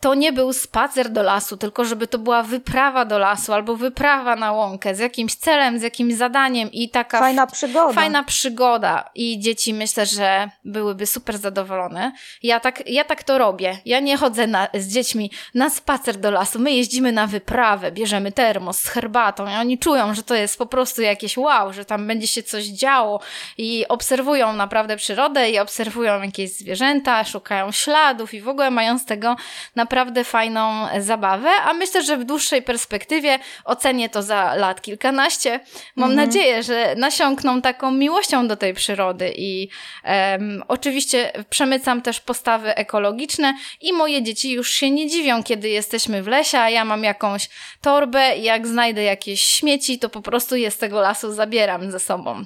to 0.00 0.14
nie 0.14 0.32
był 0.32 0.52
spacer 0.52 1.10
do 1.10 1.22
lasu, 1.22 1.56
tylko 1.56 1.84
żeby 1.84 2.06
to 2.06 2.18
była 2.18 2.42
wyprawa 2.42 3.04
do 3.04 3.18
lasu 3.18 3.52
albo 3.52 3.76
wyprawa 3.76 4.36
na 4.36 4.52
łąkę 4.52 4.94
z 4.94 4.98
jakimś 4.98 5.34
celem, 5.34 5.78
z 5.78 5.82
jakimś 5.82 6.14
zadaniem 6.14 6.72
i 6.72 6.90
taka 6.90 7.18
fajna 7.18 7.46
przygoda. 7.46 7.92
Fajna 7.92 8.24
przygoda 8.24 9.10
i 9.14 9.40
dzieci 9.40 9.74
myślę, 9.74 10.06
że 10.06 10.50
byłyby 10.64 11.06
super 11.06 11.38
zadowolone. 11.38 12.12
Ja 12.42 12.60
tak, 12.60 12.88
ja 12.88 13.04
tak 13.04 13.24
to 13.24 13.38
robię. 13.38 13.78
Ja 13.84 14.00
nie 14.00 14.16
chodzę 14.16 14.46
na, 14.46 14.68
z 14.74 14.88
dziećmi 14.88 15.30
na 15.54 15.70
spacer 15.70 16.16
do 16.16 16.30
lasu. 16.30 16.58
My 16.58 16.72
jeździmy 16.72 17.12
na 17.12 17.26
wyprawę, 17.26 17.92
bierzemy 17.92 18.32
termos 18.32 18.78
z 18.78 18.88
herbatą 18.88 19.46
i 19.48 19.54
oni 19.54 19.78
czują, 19.78 20.14
że 20.14 20.22
to 20.22 20.34
jest 20.34 20.58
po 20.58 20.66
prostu 20.66 21.02
jakieś 21.02 21.36
wow, 21.36 21.72
że 21.72 21.84
tam 21.84 22.06
będzie 22.06 22.26
się 22.26 22.42
coś 22.42 22.64
działo 22.64 23.20
i 23.58 23.84
obserwują 23.88 24.52
naprawdę 24.52 24.96
przyrodę 24.96 25.50
i 25.50 25.58
obserwują 25.58 26.22
jakieś 26.22 26.50
zwierzęta, 26.50 27.24
szukają 27.24 27.72
śladów 27.72 28.34
i 28.34 28.40
w 28.40 28.48
ogóle 28.48 28.70
mają 28.70 28.98
z 28.98 29.04
tego 29.04 29.36
na 29.74 29.85
naprawdę 29.86 30.24
fajną 30.24 30.86
zabawę, 31.00 31.50
a 31.50 31.72
myślę, 31.72 32.02
że 32.02 32.16
w 32.16 32.24
dłuższej 32.24 32.62
perspektywie 32.62 33.38
ocenię 33.64 34.08
to 34.08 34.22
za 34.22 34.54
lat 34.54 34.82
kilkanaście. 34.82 35.60
Mam 35.96 36.10
Mhm. 36.10 36.26
nadzieję, 36.28 36.62
że 36.62 36.94
nasiąkną 36.96 37.62
taką 37.62 37.90
miłością 37.90 38.48
do 38.48 38.56
tej 38.56 38.74
przyrody 38.74 39.32
i 39.36 39.68
em, 40.04 40.62
oczywiście 40.68 41.32
przemycam 41.50 42.02
też 42.02 42.20
postawy 42.20 42.74
ekologiczne 42.74 43.54
i 43.80 43.92
moje 43.92 44.22
dzieci 44.22 44.52
już 44.52 44.70
się 44.70 44.90
nie 44.90 45.08
dziwią, 45.08 45.42
kiedy 45.42 45.68
jesteśmy 45.68 46.22
w 46.22 46.26
lesie, 46.28 46.58
a 46.58 46.70
ja 46.70 46.84
mam 46.84 47.04
jakąś 47.04 47.48
torbę 47.80 48.36
i 48.36 48.42
jak 48.42 48.66
znajdę 48.66 49.02
jakieś 49.02 49.42
śmieci, 49.42 49.98
to 49.98 50.08
po 50.08 50.22
prostu 50.22 50.56
je 50.56 50.70
z 50.70 50.78
tego 50.78 51.00
lasu 51.00 51.32
zabieram 51.32 51.90
ze 51.90 51.98
sobą. 52.00 52.44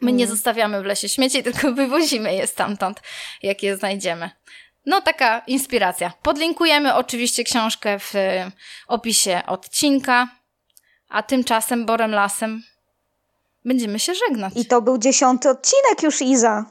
My 0.00 0.12
nie 0.12 0.24
Mm. 0.24 0.36
zostawiamy 0.36 0.82
w 0.82 0.84
lesie 0.84 1.08
śmieci, 1.08 1.42
tylko 1.46 1.72
wywozimy 1.72 2.34
je 2.34 2.46
stamtąd, 2.46 3.00
jak 3.42 3.62
je 3.62 3.76
znajdziemy. 3.76 4.30
No, 4.86 5.00
taka 5.00 5.42
inspiracja. 5.46 6.12
Podlinkujemy 6.22 6.94
oczywiście 6.94 7.44
książkę 7.44 7.98
w 7.98 8.14
y, 8.14 8.50
opisie 8.88 9.42
odcinka, 9.46 10.28
a 11.08 11.22
tymczasem 11.22 11.86
Borem 11.86 12.10
Lasem 12.10 12.62
będziemy 13.64 13.98
się 13.98 14.12
żegnać. 14.14 14.52
I 14.56 14.66
to 14.66 14.82
był 14.82 14.98
dziesiąty 14.98 15.50
odcinek 15.50 16.02
już, 16.02 16.22
Iza. 16.22 16.64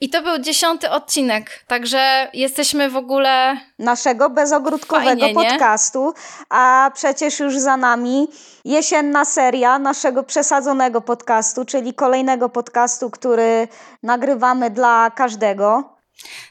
I 0.00 0.10
to 0.10 0.22
był 0.22 0.38
dziesiąty 0.38 0.90
odcinek, 0.90 1.64
także 1.66 2.30
jesteśmy 2.32 2.90
w 2.90 2.96
ogóle. 2.96 3.56
naszego 3.78 4.30
bezogródkowego 4.30 5.20
Fajnie, 5.20 5.34
nie? 5.34 5.34
podcastu, 5.34 6.14
a 6.48 6.90
przecież 6.94 7.40
już 7.40 7.58
za 7.58 7.76
nami 7.76 8.28
jesienna 8.64 9.24
seria 9.24 9.78
naszego 9.78 10.22
przesadzonego 10.22 11.00
podcastu, 11.00 11.64
czyli 11.64 11.94
kolejnego 11.94 12.48
podcastu, 12.48 13.10
który 13.10 13.68
nagrywamy 14.02 14.70
dla 14.70 15.10
każdego. 15.10 15.92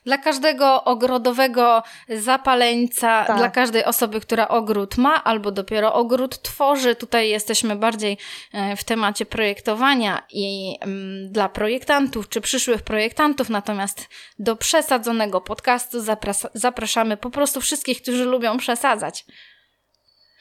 Dla 0.05 0.17
każdego 0.17 0.83
ogrodowego 0.83 1.83
zapaleńca, 2.09 3.25
Tak. 3.25 3.37
dla 3.37 3.49
każdej 3.49 3.85
osoby, 3.85 4.21
która 4.21 4.47
ogród 4.47 4.97
ma 4.97 5.23
albo 5.23 5.51
dopiero 5.51 5.93
ogród 5.93 6.41
tworzy. 6.41 6.95
Tutaj 6.95 7.29
jesteśmy 7.29 7.75
bardziej 7.75 8.17
e, 8.53 8.75
w 8.75 8.83
temacie 8.83 9.25
projektowania 9.25 10.23
i 10.29 10.77
mm, 10.81 11.31
dla 11.31 11.49
projektantów 11.49 12.29
czy 12.29 12.41
przyszłych 12.41 12.81
projektantów, 12.81 13.49
natomiast 13.49 14.09
do 14.39 14.55
przesadzonego 14.55 15.41
podcastu 15.41 15.99
zapras- 15.99 16.49
zapraszamy 16.53 17.17
po 17.17 17.29
prostu 17.29 17.61
wszystkich, 17.61 18.01
którzy 18.01 18.25
lubią 18.25 18.57
przesadzać. 18.57 19.25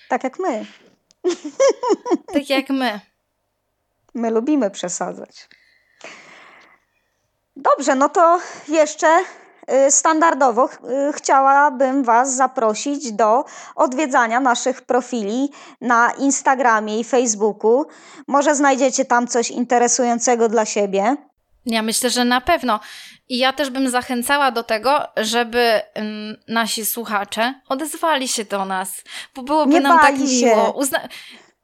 Tak 0.09 0.25
jak 0.25 0.39
my. 0.39 0.67
Tak 2.33 2.51
jak 2.51 2.71
my. 2.71 3.01
My 4.15 4.31
lubimy 4.31 4.71
przesadzać. 4.71 5.49
Dobrze, 7.57 7.95
no 7.95 8.09
to 8.09 8.39
jeszcze 8.69 9.19
y, 9.87 9.91
standardowo 9.91 10.69
y, 10.69 11.13
chciałabym 11.13 12.05
Was 12.05 12.35
zaprosić 12.37 13.13
do 13.13 13.45
odwiedzania 13.77 14.41
naszych 14.41 14.83
profili 14.83 15.49
na 15.81 16.11
Instagramie 16.19 17.01
i 17.01 17.05
Facebooku. 17.05 17.85
Może 18.27 18.55
znajdziecie 18.55 19.05
tam 19.05 19.27
coś 19.27 19.51
interesującego 19.51 20.49
dla 20.49 20.65
siebie. 20.65 21.17
Ja 21.67 21.83
myślę, 21.83 22.11
że 22.11 22.25
na 22.25 22.41
pewno. 22.41 22.81
I 23.29 23.39
ja 23.39 23.53
też 23.53 23.71
bym 23.71 23.91
zachęcała 23.91 24.51
do 24.51 24.63
tego, 24.63 25.01
żeby 25.17 25.81
nasi 26.49 26.87
słuchacze 26.87 27.55
odezwali 27.69 28.29
się 28.29 28.45
do 28.45 28.65
nas, 28.65 29.05
bo 29.35 29.43
byłoby 29.43 29.73
Nie 29.73 29.81
nam 29.81 29.99
tak 29.99 30.19
miło. 30.19 30.73
Uzna- 30.73 31.09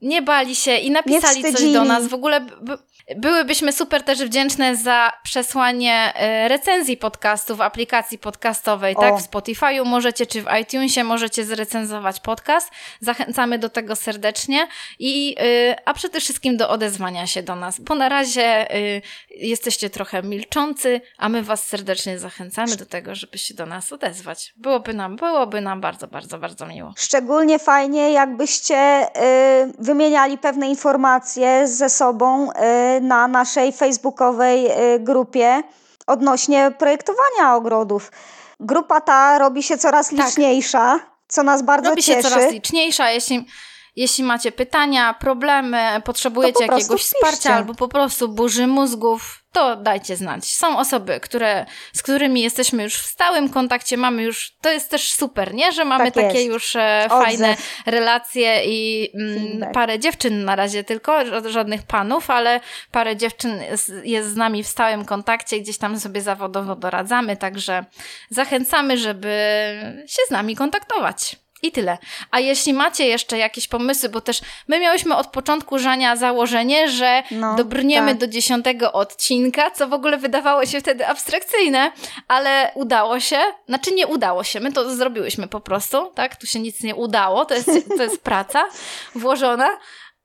nie 0.03 0.23
bali 0.23 0.57
się 0.57 0.77
i 0.77 0.91
napisali 0.91 1.43
coś 1.43 1.73
do 1.73 1.85
nas. 1.85 2.07
W 2.07 2.15
ogóle 2.15 2.41
b- 2.41 2.79
byłybyśmy 3.17 3.73
super 3.73 4.03
też 4.03 4.25
wdzięczne 4.25 4.77
za 4.77 5.13
przesłanie 5.23 6.13
e, 6.15 6.49
recenzji 6.49 6.97
podcastu 6.97 7.57
w 7.57 7.61
aplikacji 7.61 8.19
podcastowej, 8.19 8.97
O. 8.97 9.01
tak? 9.01 9.15
W 9.15 9.31
Spotify'u 9.31 9.85
możecie, 9.85 10.27
czy 10.27 10.43
w 10.43 10.47
iTunesie 10.63 11.05
możecie 11.05 11.45
zrecenzować 11.45 12.21
podcast. 12.21 12.71
Zachęcamy 13.01 13.59
do 13.59 13.69
tego 13.69 13.97
serdecznie 13.97 14.69
i, 14.99 15.37
y, 15.43 15.75
a 15.85 15.95
przede 15.95 16.21
wszystkim 16.21 16.57
do 16.57 16.69
odezwania 16.69 17.27
się 17.27 17.43
do 17.43 17.57
nas, 17.57 17.81
bo 17.81 17.95
na 17.95 18.09
razie 18.09 18.77
y, 18.77 19.03
jesteście 19.31 19.91
trochę 19.91 20.23
milczący, 20.23 21.01
a 21.19 21.29
my 21.29 21.43
was 21.43 21.67
serdecznie 21.67 22.19
zachęcamy 22.19 22.77
do 22.77 22.87
tego, 22.87 23.15
żeby 23.15 23.39
się 23.39 23.55
do 23.55 23.67
nas 23.67 23.93
odezwać. 23.93 24.55
Byłoby 24.57 24.95
nam, 24.95 25.17
byłoby 25.17 25.61
nam 25.61 25.81
bardzo, 25.81 26.07
bardzo, 26.09 26.39
bardzo 26.39 26.67
miło. 26.67 26.95
Szczególnie 26.97 27.59
fajnie, 27.59 28.13
jakbyście 28.13 29.07
y, 29.07 29.73
wymieniali 29.79 30.39
pewne 30.39 30.69
informacje 30.69 31.69
ze 31.69 31.91
sobą 31.91 32.51
y, 32.51 32.96
na 33.01 33.29
naszej 33.29 33.73
facebookowej 33.73 34.67
y, 34.95 35.01
grupie 35.01 35.63
odnośnie 36.07 36.73
projektowania 36.79 37.55
ogrodów. 37.55 38.13
Grupa 38.61 39.01
ta 39.01 39.39
robi 39.39 39.63
się 39.63 39.79
coraz 39.79 40.09
Tak. 40.09 40.19
liczniejsza, 40.19 40.99
co 41.29 41.43
nas 41.43 41.63
bardzo 41.63 41.91
Robi 41.91 42.03
się 42.03 42.15
cieszy. 42.17 42.29
coraz 42.29 42.53
liczniejsza, 42.53 43.11
jeśli, 43.11 43.47
jeśli 43.97 44.25
macie 44.25 44.53
pytania, 44.53 45.15
problemy, 45.15 46.03
potrzebujecie 46.05 46.65
jakiegoś 46.65 46.85
wpiszcie. 47.03 47.17
wsparcia 47.17 47.55
albo 47.55 47.75
po 47.75 47.89
prostu 47.89 48.29
burzy 48.29 48.67
mózgów, 48.67 49.43
to 49.53 49.77
dajcie 49.77 50.17
znać. 50.17 50.53
Są 50.53 50.79
osoby, 50.79 51.21
które, 51.21 51.67
z 51.93 52.03
którymi 52.03 52.43
jesteśmy 52.43 52.83
już 52.83 52.95
w 52.95 53.07
stałym 53.07 53.49
kontakcie, 53.49 53.97
mamy 53.97 54.23
już, 54.23 54.57
to 54.61 54.71
jest 54.73 54.91
też 54.91 55.13
super, 55.13 55.55
nie? 55.55 55.73
Że 55.73 55.85
mamy 55.85 56.05
Tak 56.05 56.15
takie 56.15 56.39
jest. 56.39 56.47
już 56.47 56.77
e, 56.77 57.07
fajne 57.09 57.57
relacje 57.87 58.65
i 58.65 59.11
mm, 59.15 59.73
parę 59.73 59.99
dziewczyn 59.99 60.45
na 60.45 60.57
razie 60.57 60.85
tylko, 60.85 61.13
ża- 61.13 61.49
żadnych 61.49 61.83
panów, 61.83 62.31
ale 62.31 62.61
parę 62.91 63.17
dziewczyn 63.17 63.61
jest, 63.71 63.93
jest 64.05 64.29
z 64.29 64.37
nami 64.37 64.63
w 64.65 64.69
stałym 64.69 65.05
kontakcie, 65.05 65.61
gdzieś 65.61 65.79
tam 65.79 66.01
sobie 66.01 66.21
zawodowo 66.23 66.77
doradzamy, 66.77 67.37
także 67.37 67.85
zachęcamy, 68.31 68.99
żeby 68.99 69.29
się 70.07 70.23
z 70.29 70.31
nami 70.31 70.57
kontaktować. 70.57 71.37
I 71.67 71.73
tyle. 71.73 71.99
A 72.31 72.41
jeśli 72.41 72.73
macie 72.73 73.07
jeszcze 73.07 73.39
jakieś 73.39 73.69
pomysły, 73.69 74.09
bo 74.09 74.21
też 74.21 74.41
my 74.69 74.81
miałyśmy 74.81 75.17
od 75.17 75.27
początku 75.27 75.79
Żania 75.79 76.17
założenie, 76.17 76.89
że 76.89 77.23
No, 77.31 77.55
dobrniemy 77.57 78.11
tak. 78.11 78.19
do 78.21 78.27
dziesiątego 78.27 78.93
odcinka, 78.93 79.71
co 79.71 79.89
w 79.89 79.93
ogóle 79.93 80.19
wydawało 80.19 80.67
się 80.67 80.81
wtedy 80.81 81.07
abstrakcyjne, 81.07 81.93
ale 82.29 82.71
udało 82.75 83.21
się. 83.21 83.39
Znaczy 83.69 83.91
nie 83.95 84.07
udało 84.07 84.45
się, 84.45 84.61
my 84.61 84.73
to 84.73 84.95
zrobiłyśmy 84.97 85.49
po 85.49 85.61
prostu, 85.61 86.13
tak? 86.15 86.37
Tu 86.37 86.47
się 86.47 86.59
nic 86.61 86.83
nie 86.83 86.95
udało, 86.95 87.45
to 87.45 87.55
jest, 87.55 87.71
to 87.97 88.03
jest 88.03 88.21
praca 88.23 88.65
włożona. 89.15 89.69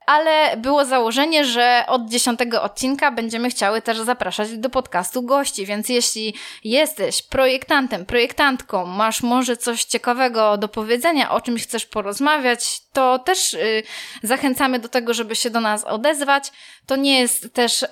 Ale 0.06 0.58
było 0.58 0.86
założenie, 0.86 1.46
że 1.46 1.84
od 1.88 2.10
dziesiątego 2.10 2.64
odcinka 2.64 3.12
będziemy 3.12 3.50
chciały 3.50 3.82
też 3.82 4.00
zapraszać 4.00 4.58
do 4.58 4.70
podcastu 4.70 5.24
gości, 5.24 5.66
więc 5.66 5.90
jeśli 5.90 6.36
jesteś 6.64 7.24
projektantem, 7.24 8.06
projektantką, 8.06 8.86
masz 8.86 9.24
może 9.24 9.58
coś 9.58 9.84
ciekawego 9.84 10.58
do 10.58 10.68
powiedzenia, 10.68 11.32
o 11.32 11.42
czymś 11.42 11.64
chcesz 11.64 11.86
porozmawiać, 11.86 12.82
to 12.94 13.20
też 13.20 13.54
y, 13.54 13.84
zachęcamy 14.24 14.80
do 14.80 14.90
tego, 14.90 15.14
żeby 15.14 15.36
się 15.36 15.50
do 15.50 15.60
nas 15.60 15.84
odezwać. 15.84 16.52
To 16.86 16.96
nie 16.96 17.20
jest 17.20 17.54
też 17.54 17.86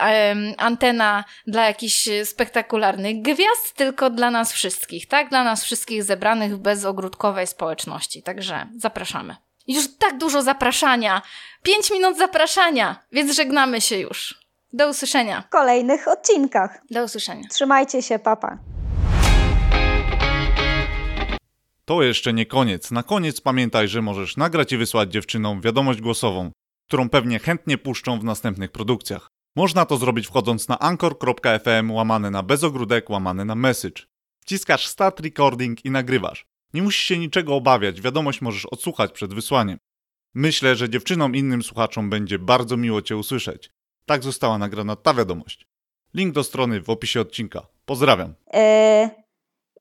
antena 0.57 1.24
dla 1.47 1.66
jakichś 1.66 2.10
spektakularnych 2.26 3.22
gwiazd, 3.22 3.74
tylko 3.76 4.10
dla 4.10 4.32
nas 4.32 4.53
wszystkich, 4.53 5.07
tak? 5.07 5.30
Dla 5.30 5.43
nas 5.43 5.64
wszystkich 5.64 6.03
zebranych 6.03 6.55
w 6.55 6.60
bezogródkowej 6.60 7.47
społeczności. 7.47 8.24
Także 8.24 8.68
zapraszamy. 8.78 9.49
Już 9.70 9.97
tak 9.97 10.17
dużo 10.17 10.41
zapraszania. 10.41 11.22
Pięć 11.63 11.91
minut 11.91 12.17
zapraszania, 12.17 13.03
więc 13.11 13.36
żegnamy 13.36 13.82
się 13.82 13.97
już. 13.97 14.39
Do 14.74 14.89
usłyszenia. 14.89 15.41
W 15.41 15.49
kolejnych 15.49 16.07
odcinkach. 16.07 16.82
Do 16.91 17.03
usłyszenia. 17.03 17.43
Trzymajcie 17.49 18.01
się, 18.01 18.20
papa. 18.20 18.57
To 21.86 22.03
jeszcze 22.03 22.34
nie 22.34 22.45
koniec. 22.45 22.91
Na 22.91 23.03
koniec 23.03 23.41
pamiętaj, 23.41 23.88
że 23.88 24.01
możesz 24.01 24.38
nagrać 24.38 24.72
i 24.72 24.78
wysłać 24.78 25.11
dziewczynom 25.11 25.61
wiadomość 25.61 26.01
głosową, 26.01 26.51
którą 26.88 27.09
pewnie 27.09 27.39
chętnie 27.39 27.78
puszczą 27.78 28.20
w 28.20 28.24
następnych 28.24 28.72
produkcjach. 28.72 29.28
Można 29.55 29.86
to 29.86 29.97
zrobić 29.97 30.28
wchodząc 30.28 30.67
na 30.67 30.80
anchor.fm 30.80 31.91
łamane 31.91 32.32
na 32.32 32.43
bezogródek 32.43 33.09
łamane 33.09 33.45
na 33.45 33.55
message. 33.55 34.03
Wciskasz 34.39 34.88
start 34.88 35.20
recording 35.20 35.86
i 35.86 35.91
nagrywasz. 35.91 36.49
Nie 36.74 36.82
musisz 36.82 37.05
się 37.05 37.17
niczego 37.17 37.55
obawiać, 37.55 38.01
wiadomość 38.01 38.41
możesz 38.41 38.65
odsłuchać 38.65 39.11
przed 39.11 39.34
wysłaniem. 39.34 39.80
Myślę, 40.34 40.76
że 40.76 40.89
dziewczynom 40.89 41.36
innym 41.36 41.63
słuchaczom 41.63 42.09
będzie 42.09 42.39
bardzo 42.39 42.78
miło 42.78 43.01
Cię 43.01 43.17
usłyszeć. 43.17 43.72
Tak 44.05 44.24
została 44.24 44.57
nagrana 44.57 44.95
ta 44.95 45.13
wiadomość. 45.13 45.67
Link 46.13 46.34
do 46.34 46.43
strony 46.43 46.82
w 46.82 46.89
opisie 46.89 47.22
odcinka. 47.22 47.67
Pozdrawiam. 47.86 48.34
E, 48.53 49.09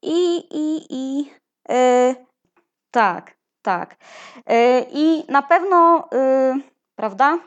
I, 0.02 0.36
i, 0.50 0.86
i. 0.90 1.30
E, 1.68 2.14
tak, 2.90 3.38
tak. 3.62 3.96
E, 4.46 4.86
I 4.92 5.24
na 5.28 5.42
pewno, 5.42 6.08
e, 6.12 6.60
prawda? 6.94 7.38